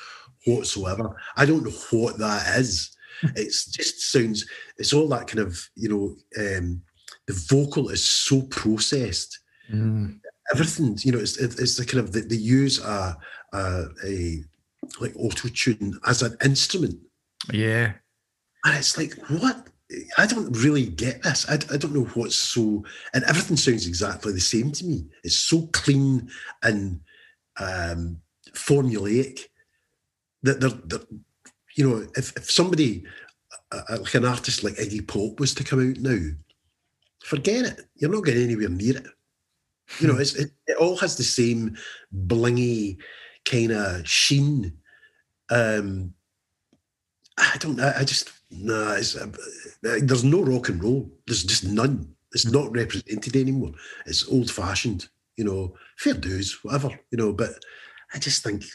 [0.46, 1.16] whatsoever.
[1.36, 2.96] I don't know what that is.
[3.36, 4.46] It's just sounds.
[4.78, 6.16] It's all that kind of you know.
[6.38, 6.82] Um,
[7.28, 9.40] the vocal is so processed.
[9.72, 10.20] Mm.
[10.52, 11.20] Everything you know.
[11.20, 13.18] It's it's the kind of they, they use a,
[13.54, 14.44] a a
[15.00, 17.00] like auto tune as an instrument.
[17.52, 17.94] Yeah,
[18.66, 19.70] and it's like what
[20.18, 21.50] I don't really get this.
[21.50, 22.84] I, I don't know what's so,
[23.14, 25.06] and everything sounds exactly the same to me.
[25.24, 26.30] It's so clean
[26.62, 27.00] and
[27.60, 28.22] um,
[28.54, 29.46] formulaic
[30.44, 31.08] that they're, they're,
[31.80, 33.06] you know, if, if somebody,
[33.72, 36.20] uh, like an artist like Iggy Pop was to come out now,
[37.24, 37.88] forget it.
[37.96, 39.08] You're not getting anywhere near it.
[40.00, 40.36] You know, it,
[40.68, 41.78] it all has the same
[42.28, 42.98] blingy
[43.46, 44.74] kind of sheen.
[45.50, 46.14] Um,
[47.38, 47.94] I don't know.
[47.96, 49.32] I just, nah, it's, uh,
[49.82, 51.10] there's no rock and roll.
[51.28, 52.14] There's just none.
[52.34, 53.72] It's not represented anymore.
[54.06, 55.08] It's old fashioned,
[55.38, 57.32] you know, fair dues, whatever, you know.
[57.32, 57.52] But
[58.14, 58.66] I just think,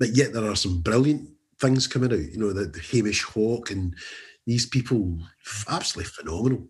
[0.00, 1.30] but yet there are some brilliant
[1.60, 3.94] things coming out, you know, the, the Hamish Hawk and
[4.46, 5.18] these people,
[5.68, 6.68] absolutely phenomenal.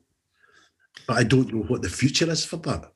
[1.06, 2.92] But I don't know what the future is for that.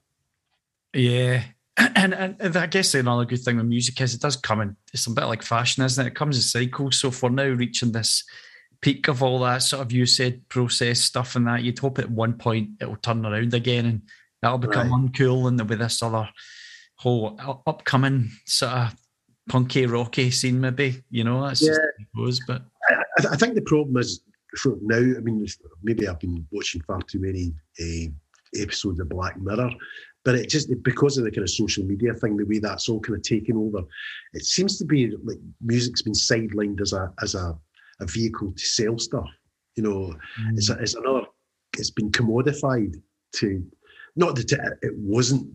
[0.93, 1.43] Yeah.
[1.97, 4.77] And, and, and I guess another good thing with music is it does come in,
[4.93, 6.11] it's a bit like fashion, isn't it?
[6.11, 7.01] It comes in cycles.
[7.01, 8.25] So for now reaching this
[8.83, 12.11] peak of all that sort of you said process stuff and that, you'd hope at
[12.11, 14.03] one point it will turn around again and
[14.43, 15.13] that'll become right.
[15.13, 16.29] uncool and there'll be this other
[16.97, 18.95] whole upcoming sort of
[19.49, 21.03] punky rocky scene, maybe.
[21.11, 21.73] You know, that's yeah.
[21.73, 22.41] just goes.
[22.47, 24.23] But I, I, think the problem is
[24.59, 24.97] for now.
[24.97, 25.47] I mean,
[25.83, 28.11] maybe I've been watching far too many uh,
[28.61, 29.71] episodes of Black Mirror,
[30.25, 33.01] but it just because of the kind of social media thing, the way that's all
[33.01, 33.85] kind of taken over,
[34.33, 37.57] it seems to be like music's been sidelined as a as a
[38.03, 39.29] a vehicle to sell stuff.
[39.77, 40.57] You know, mm.
[40.57, 41.23] it's, a, it's another,
[41.79, 43.01] it's been commodified
[43.37, 43.65] to,
[44.17, 45.51] not that it, it wasn't,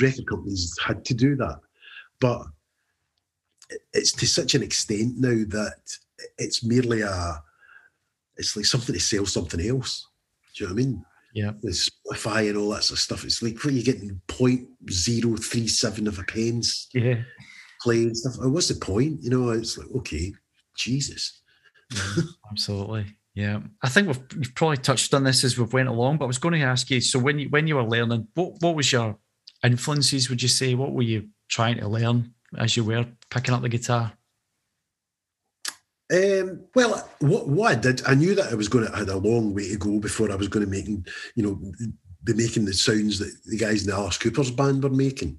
[0.00, 1.58] record companies had to do that,
[2.20, 2.42] but
[3.92, 5.74] it's to such an extent now that
[6.38, 7.42] it's merely a,
[8.36, 10.06] it's like something to sell something else.
[10.54, 11.04] Do you know what I mean?
[11.34, 11.52] Yeah.
[11.62, 13.24] With Spotify and all that sort of stuff.
[13.24, 17.22] It's like where you getting 0.037 of a pence yeah.
[17.82, 18.34] play and stuff.
[18.40, 19.22] Oh, what's the point?
[19.22, 20.32] You know, it's like, okay,
[20.76, 21.40] Jesus.
[21.94, 23.06] Yeah, absolutely.
[23.34, 26.18] Yeah, I think we've, we've, probably touched on this as we've went along.
[26.18, 27.00] But I was going to ask you.
[27.00, 29.16] So when you when you were learning, what what was your
[29.64, 30.28] influences?
[30.28, 33.68] Would you say what were you trying to learn as you were picking up the
[33.68, 34.12] guitar?
[36.12, 39.08] Um, well, what, what I did, I knew that I was going to I had
[39.08, 41.04] a long way to go before I was going to make, you
[41.36, 41.60] know,
[42.24, 45.38] be making the sounds that the guys in the Alice Cooper's band were making.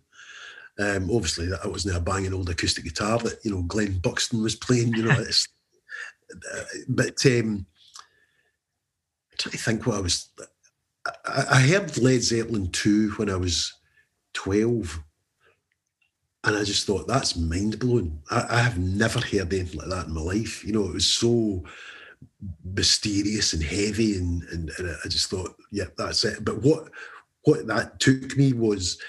[0.79, 4.55] Um, obviously, that wasn't a banging old acoustic guitar that you know Glen Buxton was
[4.55, 4.93] playing.
[4.93, 5.47] You know, it's
[6.88, 7.65] but um,
[9.31, 10.29] I'm trying to think what I was.
[11.25, 13.73] I, I heard Led Zeppelin 2 when I was
[14.33, 15.03] 12.
[16.43, 18.19] And I just thought, that's mind blowing.
[18.31, 20.63] I, I have never heard anything like that in my life.
[20.63, 21.63] You know, it was so
[22.63, 24.18] mysterious and heavy.
[24.18, 26.43] And, and, and I just thought, yeah, that's it.
[26.43, 26.89] But what
[27.43, 28.99] what that took me was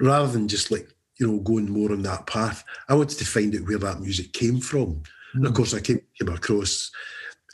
[0.00, 0.88] rather than just like,
[1.18, 4.32] you know, going more on that path, I wanted to find out where that music
[4.32, 4.96] came from.
[4.96, 5.04] Mm.
[5.34, 5.56] And of hmm.
[5.56, 6.90] course, I came, came across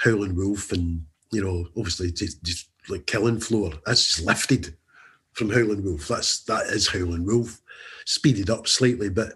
[0.01, 3.73] Howlin' Wolf and, you know, obviously just, just like Killing Floor.
[3.85, 4.77] That's just lifted
[5.33, 6.09] from Howlin' Wolf.
[6.09, 7.61] That's, that is Howlin' Wolf.
[8.07, 9.11] Speeded up slightly.
[9.11, 9.35] But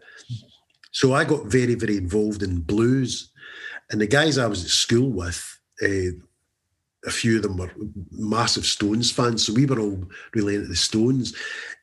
[0.93, 3.31] so I got very, very involved in blues.
[3.91, 6.17] And the guys I was at school with, uh,
[7.07, 7.71] a few of them were
[8.11, 9.47] massive Stones fans.
[9.47, 11.35] So we were all really into the Stones.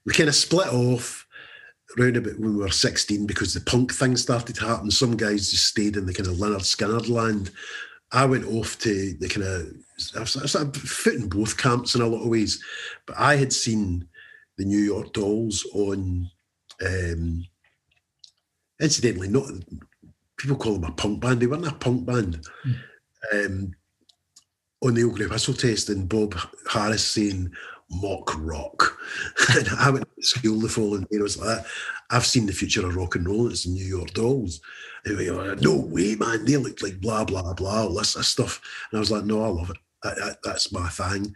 [0.05, 1.27] We kind of split off
[1.97, 4.91] round about when we were 16 because the punk thing started to happen.
[4.91, 7.51] Some guys just stayed in the kind of Lynyrd Skynyrd land.
[8.11, 9.67] I went off to the kind of,
[10.15, 12.63] I was, I was foot in both camps in a lot of ways.
[13.05, 14.07] But I had seen
[14.57, 16.29] the New York Dolls on,
[16.85, 17.45] um,
[18.79, 19.49] incidentally, not
[20.37, 21.41] people call them a punk band.
[21.41, 22.45] They weren't a punk band.
[22.65, 23.45] Mm.
[23.45, 23.75] Um,
[24.83, 26.35] on the old Oakley Whistle test, and Bob
[26.69, 27.51] Harris saying,
[27.89, 28.97] mock rock.
[29.55, 31.17] and I went to school the following day.
[31.19, 31.65] I was like,
[32.09, 33.47] I've seen the future of rock and roll.
[33.49, 34.61] It's the New York Dolls.
[35.05, 36.45] And we were, no way, man.
[36.45, 38.61] They look like blah blah blah, all this, this stuff.
[38.91, 39.77] And I was like, no, I love it.
[40.03, 41.33] I, I, that's my thing.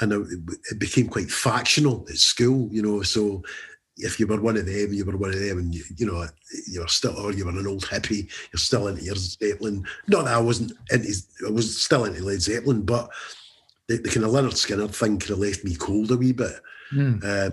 [0.00, 0.40] And it,
[0.72, 3.02] it became quite factional at school, you know.
[3.02, 3.42] So
[3.96, 6.26] if you were one of them, you were one of them, and you, you know,
[6.66, 9.86] you were still, or you were an old hippie, you're still into your Zeppelin.
[10.06, 11.12] Not that I wasn't into,
[11.46, 13.10] I was still into Led Zeppelin, but
[13.88, 16.60] the, the kind of Lynyrd Skynyrd thing kind of left me cold a wee bit.
[16.92, 17.24] Mm.
[17.24, 17.50] Uh,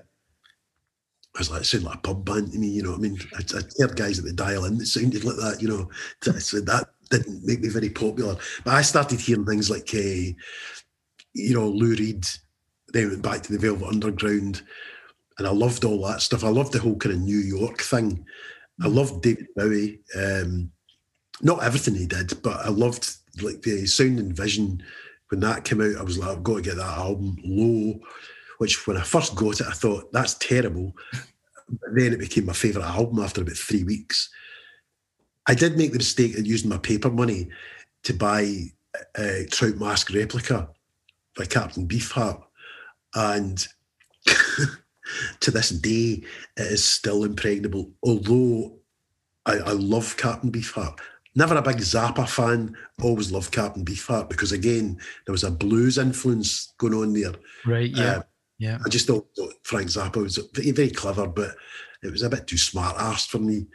[1.35, 3.01] I was like, it sounded like a pub band to me, you know what I
[3.01, 3.19] mean?
[3.33, 5.89] I, I heard guys at the dial in that sounded like that, you know.
[6.39, 8.35] So that didn't make me very popular.
[8.63, 10.33] But I started hearing things like, uh,
[11.33, 12.25] you know, Lou Reed,
[12.89, 14.61] then went back to the Velvet Underground.
[15.37, 16.43] And I loved all that stuff.
[16.43, 18.25] I loved the whole kind of New York thing.
[18.81, 18.95] I mm.
[18.95, 19.99] loved David Bowie.
[20.15, 20.71] Um,
[21.41, 23.09] not everything he did, but I loved
[23.41, 24.83] like the sound and vision
[25.29, 25.97] when that came out.
[25.97, 27.99] I was like, I've got to get that album low.
[28.59, 30.93] Which when I first got it, I thought that's terrible.
[31.67, 34.29] But then it became my favourite album after about three weeks.
[35.47, 37.49] I did make the mistake of using my paper money
[38.03, 38.65] to buy
[39.17, 40.69] a Trout Mask replica
[41.35, 42.41] by Captain Beefheart.
[43.15, 43.67] And
[45.39, 46.23] to this day,
[46.57, 47.91] it is still impregnable.
[48.03, 48.77] Although
[49.45, 50.99] I, I love Captain Beefheart.
[51.35, 55.97] Never a big Zappa fan, always loved Captain Beefheart because, again, there was a blues
[55.97, 57.33] influence going on there.
[57.65, 58.17] Right, yeah.
[58.17, 58.21] Uh,
[58.59, 58.77] yeah.
[58.85, 59.27] I just thought
[59.63, 61.55] Frank Zappa was very, very clever, but
[62.03, 63.65] it was a bit too smart ass for me.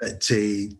[0.00, 0.74] But, uh,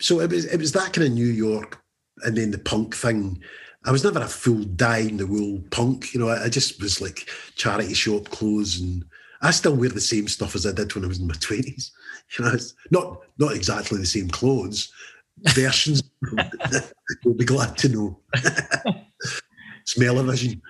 [0.00, 1.80] so it was, it was that kind of New York
[2.24, 3.40] and then the punk thing
[3.86, 6.12] I was never a full die in the wool punk.
[6.12, 9.04] You know, I, I, just was like charity shop clothes, and
[9.40, 11.92] I still wear the same stuff as I did when I was in my twenties.
[12.38, 14.92] You know, it's not not exactly the same clothes.
[15.48, 16.00] Versions,
[17.24, 18.20] you'll be glad to know.
[19.84, 20.62] Smell-o-vision,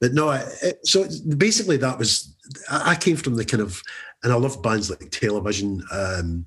[0.00, 0.30] but no.
[0.30, 2.36] It, so basically, that was
[2.70, 3.82] I came from the kind of,
[4.22, 6.46] and I love bands like Television, um,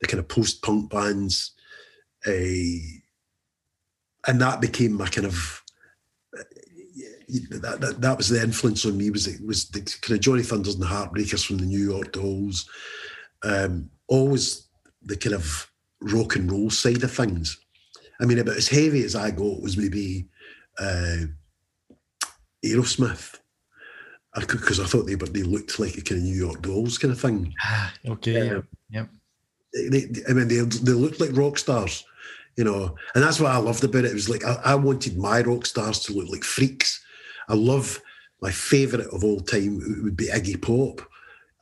[0.00, 1.52] the kind of post-punk bands.
[2.26, 3.01] A
[4.26, 5.62] and that became my kind of
[7.50, 10.42] that, that, that was the influence on me was it was the kind of Johnny
[10.42, 12.68] Thunders and the Heartbreakers from the New York Dolls,
[13.42, 14.68] um, always
[15.02, 15.70] the kind of
[16.00, 17.58] rock and roll side of things.
[18.20, 20.28] I mean, about as heavy as I got was maybe
[20.78, 21.26] uh,
[22.64, 23.38] Aerosmith,
[24.38, 26.98] because I, I, thought they but they looked like a kind of New York Dolls
[26.98, 27.52] kind of thing.
[27.64, 29.08] Ah, okay, um, yep.
[29.72, 32.04] They, I mean, they they looked like rock stars
[32.56, 34.10] you know, and that's what I loved about it.
[34.10, 37.02] It was like I, I wanted my rock stars to look like freaks.
[37.48, 38.00] I love
[38.40, 41.06] my favourite of all time would be Iggy Pop.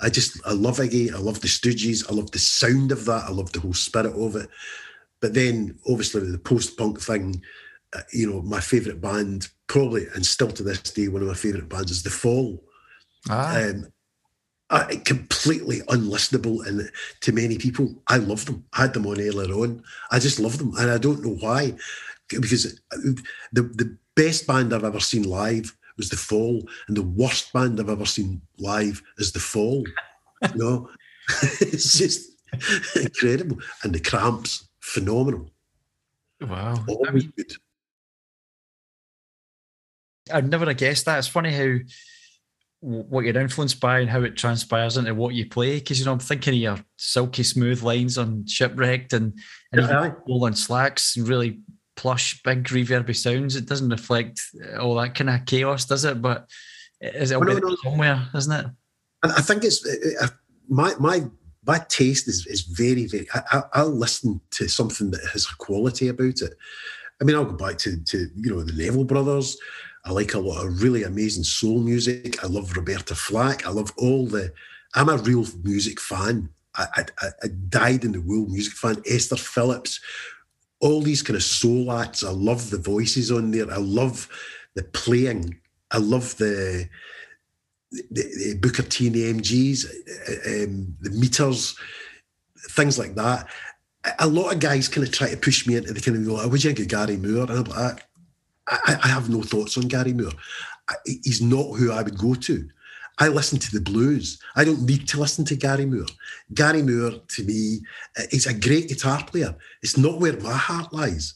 [0.01, 1.13] I just I love Iggy.
[1.13, 2.11] I love the Stooges.
[2.11, 3.25] I love the sound of that.
[3.27, 4.49] I love the whole spirit of it.
[5.21, 7.43] But then, obviously, the post-punk thing,
[7.93, 11.35] uh, you know, my favourite band, probably and still to this day, one of my
[11.35, 12.65] favourite bands is The Fall.
[13.29, 13.61] Ah.
[13.63, 13.93] Um,
[14.71, 16.91] uh, completely unlistenable and
[17.21, 17.95] to many people.
[18.09, 18.65] I love them.
[18.73, 19.83] I had them on earlier on.
[20.11, 21.75] I just love them, and I don't know why.
[22.29, 22.81] Because
[23.53, 27.81] the the best band I've ever seen live was The Fall, and the worst band
[27.81, 29.85] I've ever seen live is The Fall.
[30.43, 30.89] you know,
[31.61, 32.31] it's just
[32.97, 35.51] incredible, and the Cramps, phenomenal.
[36.41, 37.53] Wow, always I mean, good.
[40.33, 41.19] I'd never have guessed that.
[41.19, 41.79] It's funny how
[42.81, 45.79] what you're influenced by and how it transpires into what you play.
[45.79, 49.39] Because you know, I'm thinking of your silky smooth lines on Shipwrecked and
[49.73, 50.13] and yeah.
[50.27, 51.61] even on Slacks, really
[51.97, 53.57] plush, big reverby sounds.
[53.57, 54.41] It doesn't reflect
[54.81, 56.23] all that kind of chaos, does it?
[56.23, 56.49] But
[57.01, 57.77] is it well, no, no.
[57.83, 58.67] somewhere, isn't it?
[59.23, 60.29] I think it's uh, uh,
[60.69, 61.25] my my
[61.67, 63.27] my taste is is very very.
[63.35, 66.55] I, I'll listen to something that has a quality about it.
[67.21, 69.59] I mean, I'll go back to to you know the Neville Brothers.
[70.05, 72.43] I like a lot of really amazing soul music.
[72.43, 73.67] I love Roberta Flack.
[73.67, 74.53] I love all the.
[74.95, 76.49] I'm a real music fan.
[76.77, 79.03] I, I, I died in the wool music fan.
[79.07, 80.01] Esther Phillips,
[80.81, 82.25] all these kind of soul acts.
[82.25, 83.71] I love the voices on there.
[83.71, 84.29] I love
[84.75, 85.59] the playing.
[85.91, 86.89] I love the
[87.91, 89.85] the, the Booker T and the MGs,
[90.65, 91.77] um, the meters,
[92.71, 93.49] things like that.
[94.19, 96.41] A lot of guys kind of try to push me into the kind of go,
[96.41, 97.43] oh, would you of Gary Moore?
[97.43, 98.07] And I'm like,
[98.71, 100.33] I, I have no thoughts on Gary Moore.
[100.89, 102.69] I, he's not who I would go to.
[103.19, 104.41] I listen to the blues.
[104.57, 106.07] I don't need to listen to Gary Moore.
[106.55, 107.81] Gary Moore, to me,
[108.19, 109.55] uh, is a great guitar player.
[109.83, 111.35] It's not where my heart lies.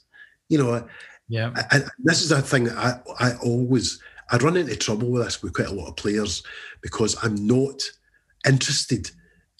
[0.48, 0.88] You know,
[1.28, 1.52] yeah.
[1.70, 4.00] And this is a thing that I, I always,
[4.30, 6.42] I run into trouble with this with quite a lot of players
[6.82, 7.82] because I'm not
[8.46, 9.10] interested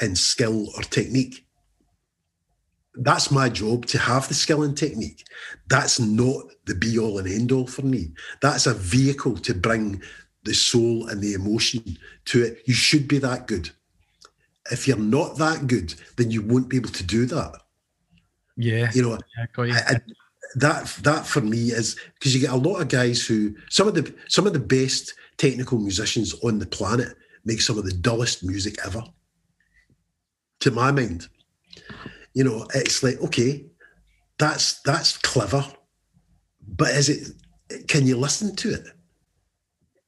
[0.01, 1.44] in skill or technique
[2.97, 5.27] that's my job to have the skill and technique.
[5.69, 8.13] That's not the be all and end all for me.
[8.41, 10.03] That's a vehicle to bring
[10.45, 12.63] the soul and the emotion to it.
[12.67, 13.71] You should be that good.
[14.71, 17.53] If you're not that good, then you won't be able to do that.
[18.57, 18.91] Yeah.
[18.95, 19.73] You know, yeah, you.
[19.75, 20.01] I,
[20.57, 23.95] that that for me is because you get a lot of guys who some of
[23.95, 28.45] the some of the best technical musicians on the planet make some of the dullest
[28.45, 29.03] music ever.
[30.61, 31.29] To my mind
[32.35, 33.65] you know, it's like, okay,
[34.39, 35.65] that's that's clever,
[36.67, 37.89] but is it?
[37.89, 38.87] Can you listen to it?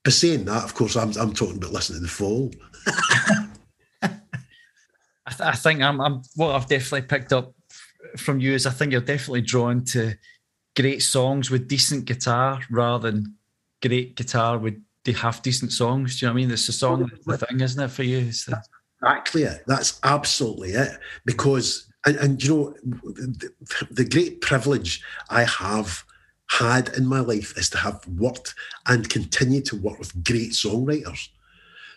[0.04, 2.50] But saying that, of course, I'm I'm talking about listening to the fall.
[5.28, 7.52] I, th- I, think I'm, I'm what I've definitely picked up
[8.16, 10.14] from you is I think you're definitely drawn to
[10.76, 13.34] great songs with decent guitar rather than
[13.82, 14.80] great guitar with
[15.14, 16.18] half decent songs.
[16.18, 16.50] Do you know what I mean?
[16.50, 18.20] It's the song, the thing, isn't it, for you?
[18.20, 18.62] The...
[19.02, 19.62] Exactly it.
[19.66, 20.98] That's absolutely it.
[21.24, 23.50] Because, and, and you know, the,
[23.90, 26.04] the great privilege I have
[26.48, 28.54] had in my life is to have worked
[28.86, 31.28] and continue to work with great songwriters.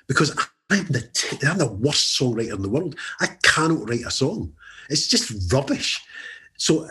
[0.07, 0.35] Because
[0.71, 2.95] I'm the, t- I'm the worst songwriter in the world.
[3.21, 4.53] I cannot write a song.
[4.89, 6.01] It's just rubbish.
[6.57, 6.87] So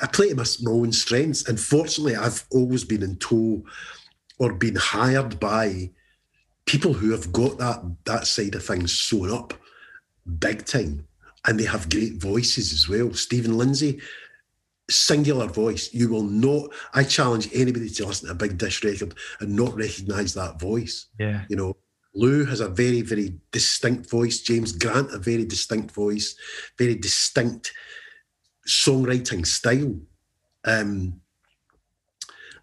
[0.00, 1.48] I play to my, my own strengths.
[1.48, 3.64] And fortunately, I've always been in tow
[4.38, 5.90] or been hired by
[6.66, 9.54] people who have got that that side of things sewn up
[10.38, 11.06] big time.
[11.46, 13.14] And they have great voices as well.
[13.14, 14.00] Steven Lindsay,
[14.90, 15.92] singular voice.
[15.94, 19.74] You will not, I challenge anybody to listen to a big dish record and not
[19.74, 21.06] recognise that voice.
[21.18, 21.44] Yeah.
[21.48, 21.76] You know,
[22.14, 24.40] Lou has a very, very distinct voice.
[24.40, 26.34] James Grant, a very distinct voice,
[26.76, 27.72] very distinct
[28.68, 29.94] songwriting style.
[30.64, 31.20] Um,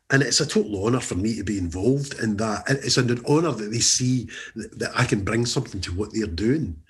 [0.10, 2.64] and it's a total honour for me to be involved in that.
[2.70, 6.82] It's an honour that they see that I can bring something to what they're doing.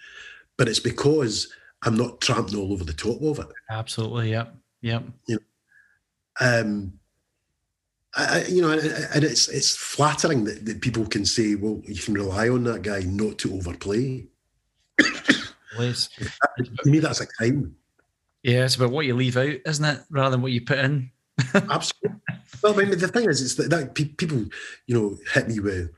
[0.55, 1.51] But it's because
[1.83, 3.47] I'm not tramping all over the top of it.
[3.69, 4.31] Absolutely.
[4.31, 4.55] Yep.
[4.81, 5.03] Yep.
[5.27, 5.41] You know,
[6.39, 6.93] um,
[8.15, 12.15] I, you know, and it's it's flattering that, that people can say, well, you can
[12.15, 14.27] rely on that guy not to overplay.
[15.77, 16.09] Liz.
[16.57, 17.75] to me, that's a crime.
[18.43, 21.11] Yeah, it's about what you leave out, isn't it, rather than what you put in.
[21.53, 22.17] Absolutely.
[22.63, 24.45] Well, I mean, the thing is, it's that, that people,
[24.87, 25.91] you know, hit me with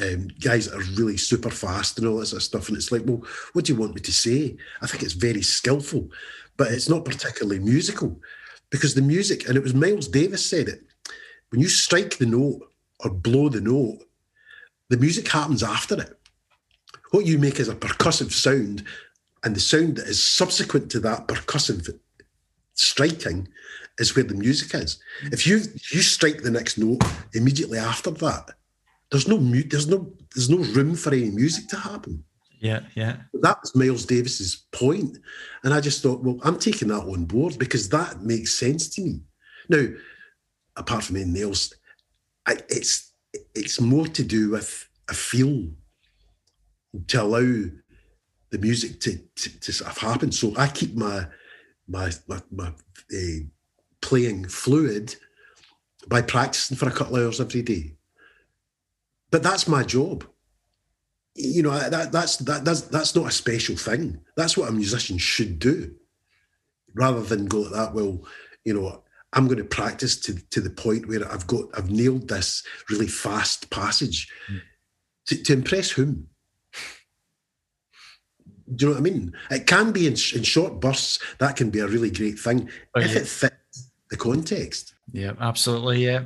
[0.00, 2.92] um, guys that are really super fast and all that sort of stuff, and it's
[2.92, 4.56] like, well, what do you want me to say?
[4.80, 6.08] I think it's very skillful,
[6.56, 8.18] but it's not particularly musical
[8.70, 10.82] because the music, and it was Miles Davis said it
[11.52, 12.60] when you strike the note
[13.00, 13.98] or blow the note,
[14.88, 16.18] the music happens after it.
[17.10, 18.84] What you make is a percussive sound,
[19.44, 21.98] and the sound that is subsequent to that percussive
[22.74, 23.48] striking
[23.98, 24.98] is where the music is.
[25.24, 25.56] If you
[25.92, 27.02] you strike the next note
[27.34, 28.52] immediately after that,
[29.12, 32.24] there's no mu- there's no there's no room for any music to happen.
[32.60, 33.16] Yeah, yeah.
[33.34, 35.18] That was Miles Davis's point,
[35.62, 39.02] and I just thought, well, I'm taking that on board because that makes sense to
[39.02, 39.20] me.
[39.68, 39.86] Now,
[40.76, 41.72] apart from anything else,
[42.46, 43.12] I, it's
[43.54, 45.68] it's more to do with a feel
[47.08, 47.64] to allow
[48.50, 50.32] the music to, to, to sort of happen.
[50.32, 51.26] So I keep my
[51.86, 53.40] my my, my uh,
[54.00, 55.16] playing fluid
[56.08, 57.92] by practicing for a couple of hours every day.
[59.32, 60.24] But that's my job.
[61.34, 64.20] You know that that's that, that's that's not a special thing.
[64.36, 65.94] That's what a musician should do,
[66.94, 67.94] rather than go like that.
[67.94, 68.22] Well,
[68.64, 69.02] you know,
[69.32, 73.06] I'm going to practice to, to the point where I've got I've nailed this really
[73.06, 74.30] fast passage.
[74.50, 74.60] Mm.
[75.26, 76.26] To, to, impress whom?
[78.74, 79.32] Do you know what I mean?
[79.52, 81.20] It can be in, in short bursts.
[81.38, 83.18] That can be a really great thing oh, if yeah.
[83.18, 84.94] it fits the context.
[85.12, 86.04] Yeah, absolutely.
[86.04, 86.24] Yeah.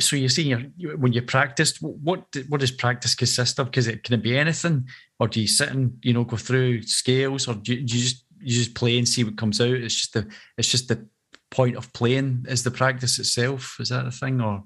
[0.00, 3.66] So you're saying you're, when you practice, what what does practice consist of?
[3.66, 4.88] Because it can it be anything,
[5.20, 8.02] or do you sit and you know go through scales, or do you, do you
[8.02, 9.68] just you just play and see what comes out?
[9.68, 11.06] It's just the it's just the
[11.50, 13.76] point of playing is the practice itself.
[13.78, 14.64] Is that a thing or?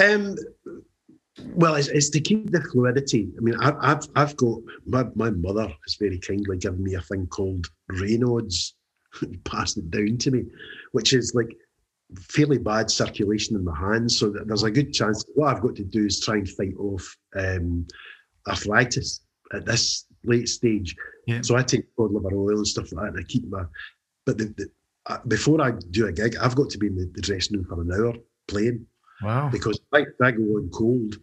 [0.00, 0.36] Um,
[1.54, 3.30] well, it's, it's to keep the fluidity.
[3.36, 7.00] I mean, I, have I've got my, my mother has very kindly given me a
[7.00, 8.74] thing called Raynaud's,
[9.44, 10.44] passed it down to me,
[10.92, 11.56] which is like
[12.18, 14.18] fairly bad circulation in my hands.
[14.18, 15.24] So there's a good chance.
[15.34, 17.86] What I've got to do is try and fight off um,
[18.48, 19.20] arthritis
[19.52, 20.94] at this late stage.
[21.26, 21.40] Yeah.
[21.42, 23.64] So I take cod liver oil and stuff like that, and I keep my.
[24.26, 27.20] But the, the, before I do a gig, I've got to be in the, the
[27.20, 28.14] dressing room for an hour
[28.48, 28.86] playing.
[29.22, 29.48] Wow.
[29.50, 31.16] Because if I go on cold,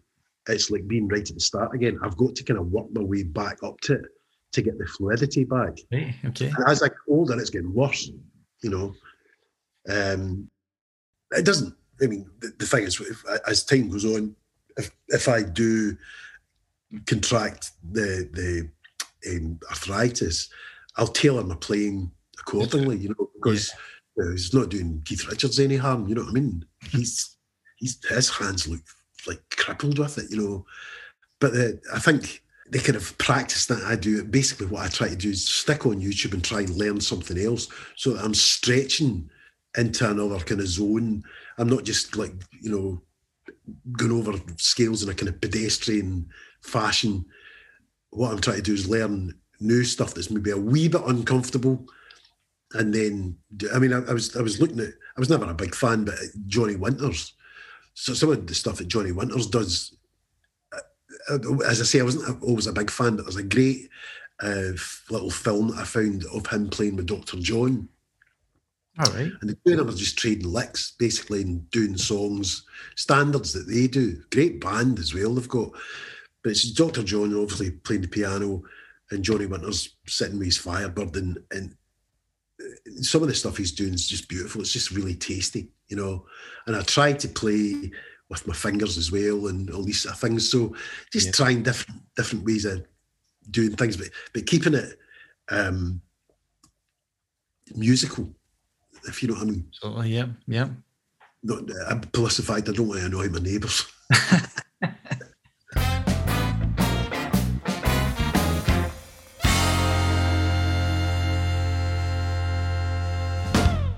[0.47, 1.99] it's like being right at the start again.
[2.03, 4.05] I've got to kind of work my way back up to it
[4.53, 5.77] to get the fluidity back.
[5.93, 6.15] Okay.
[6.25, 8.09] And as I get older, it's getting worse,
[8.61, 8.93] you know.
[9.89, 10.49] Um,
[11.31, 14.35] it doesn't, I mean, the, the thing is, if, as time goes on,
[14.77, 15.97] if, if I do
[17.05, 18.69] contract the, the
[19.29, 20.49] um, arthritis,
[20.97, 23.71] I'll tailor my playing accordingly, you know, because
[24.17, 24.25] yeah.
[24.25, 26.07] know, he's not doing Keith Richards any harm.
[26.07, 26.65] You know what I mean?
[26.89, 27.37] He's
[27.77, 28.81] he's his hands look
[29.27, 30.65] like crippled with it, you know.
[31.39, 31.53] But
[31.93, 35.29] I think the kind of practice that I do, basically what I try to do
[35.29, 39.29] is stick on YouTube and try and learn something else so that I'm stretching
[39.77, 41.23] into another kind of zone.
[41.57, 43.01] I'm not just like, you know,
[43.93, 46.27] going over scales in a kind of pedestrian
[46.61, 47.25] fashion.
[48.09, 51.85] What I'm trying to do is learn new stuff that's maybe a wee bit uncomfortable
[52.73, 53.37] and then
[53.73, 56.05] I mean I, I, was I was looking at I was never a big fan,
[56.05, 56.15] but
[56.47, 57.33] Johnny Winters.
[57.93, 59.97] So some of the stuff that Johnny Winters does,
[60.73, 60.79] uh,
[61.29, 63.89] uh, as I say, I wasn't always a big fan, but there's a great
[64.41, 64.71] uh,
[65.09, 67.37] little film I found of him playing with Dr.
[67.37, 67.89] John,
[68.99, 69.31] All right.
[69.41, 72.65] And the two of them are just trading licks, basically, and doing songs,
[72.95, 74.21] standards that they do.
[74.31, 75.71] Great band as well, they've got.
[76.43, 77.03] But it's Dr.
[77.03, 78.63] John obviously playing the piano
[79.11, 81.15] and Johnny Winters sitting with his Firebird.
[81.15, 81.75] And, and
[83.01, 84.61] some of the stuff he's doing is just beautiful.
[84.61, 86.25] It's just really tasty, you know.
[86.67, 87.91] And I tried to play
[88.29, 90.49] with my fingers as well and all these sort of things.
[90.49, 90.75] So
[91.11, 91.31] just yeah.
[91.33, 92.85] trying different different ways of
[93.51, 94.97] doing things, but but keeping it
[95.49, 96.01] um,
[97.75, 98.33] musical,
[99.07, 99.67] if you know what I mean.
[99.71, 100.69] So yeah, yeah.
[101.43, 102.69] Not uh, pacified.
[102.69, 103.85] I don't want to annoy my neighbours.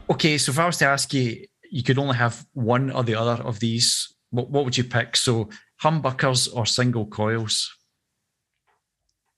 [0.09, 3.15] okay, so if I was to ask you, you could only have one or the
[3.15, 4.13] other of these.
[4.29, 5.17] What, what would you pick?
[5.17, 5.49] So
[5.81, 7.69] humbuckers or single coils?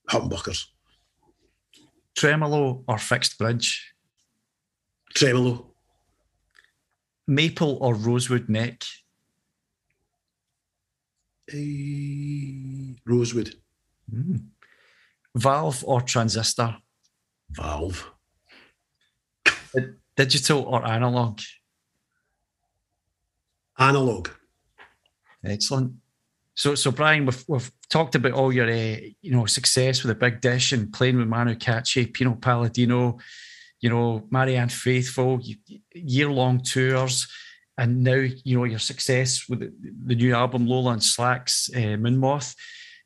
[0.09, 0.65] Humbuckers.
[2.15, 3.94] Tremolo or fixed bridge?
[5.15, 5.71] Tremolo.
[7.27, 8.83] Maple or rosewood neck?
[11.51, 13.55] A rosewood.
[14.13, 14.47] Mm.
[15.35, 16.75] Valve or transistor?
[17.51, 18.11] Valve.
[20.15, 21.39] Digital or analog?
[23.77, 24.29] Analog.
[25.43, 25.93] Excellent.
[26.55, 30.15] So, so Brian, we've, we've talked about all your, uh, you know, success with the
[30.15, 33.17] big dish and playing with Manu Katché, Pino Palladino,
[33.85, 35.39] you know, Marianne Faithfull,
[35.93, 37.27] year-long tours,
[37.77, 42.55] and now you know your success with the, new album Lola In Slacks, uh, Moonmoth.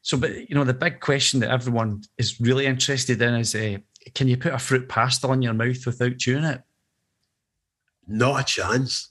[0.04, 3.80] So, but you know, the big question that everyone is really interested in is, uh,
[4.16, 6.62] can you put a Fruit Pastille on your mouth without chewing it?
[8.08, 9.10] Not a chance.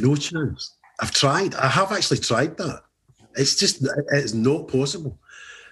[0.00, 0.74] No chance.
[1.02, 1.54] I've tried.
[1.56, 2.80] I have actually tried that.
[3.36, 5.18] It's just it's not possible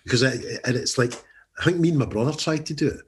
[0.05, 1.15] because it, it's like
[1.59, 3.01] I think me and my brother tried to do it,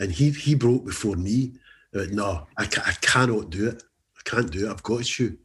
[0.00, 1.52] and he he broke before me.
[1.94, 3.82] Uh, no, I, ca- I cannot do it.
[4.16, 4.70] I can't do it.
[4.70, 5.38] I've got to.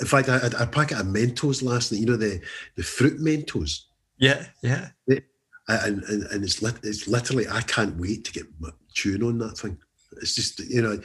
[0.00, 2.00] In fact, I, I, I packet of Mentos last night.
[2.00, 2.40] You know the
[2.76, 3.82] the fruit Mentos.
[4.18, 4.88] Yeah, yeah.
[5.06, 5.24] It,
[5.68, 8.46] and, and and it's lit, it's literally I can't wait to get
[8.92, 9.78] chewing on that thing.
[10.20, 11.00] It's just you know,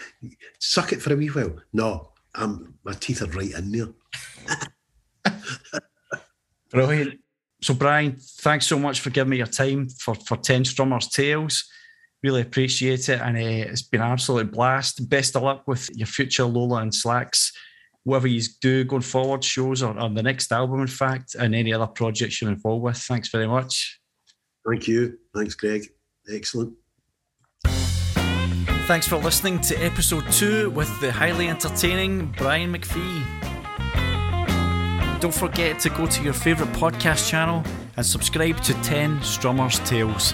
[0.60, 1.56] suck it for a wee while.
[1.74, 3.90] No, I'm my teeth are right in there.
[6.72, 7.20] Brilliant.
[7.62, 11.68] So, Brian, thanks so much for giving me your time for, for 10 Strummers Tales.
[12.24, 13.22] Really appreciate it.
[13.22, 15.08] And uh, it's been an absolute blast.
[15.10, 17.54] Best of luck with your future Lola In Slacks,
[18.04, 21.74] whatever you do going forward, shows or, or the next album, in fact, and any
[21.74, 22.98] other projects you're involved with.
[22.98, 24.00] Thanks very much.
[24.68, 25.18] Thank you.
[25.36, 25.88] Thanks, Greg.
[26.30, 26.74] Excellent.
[28.88, 33.26] Thanks for listening to episode two with the highly entertaining Brian McFie.
[35.20, 37.64] Don't forget to go to your favourite podcast channel
[37.98, 40.34] and subscribe to 10 Strummers Tales.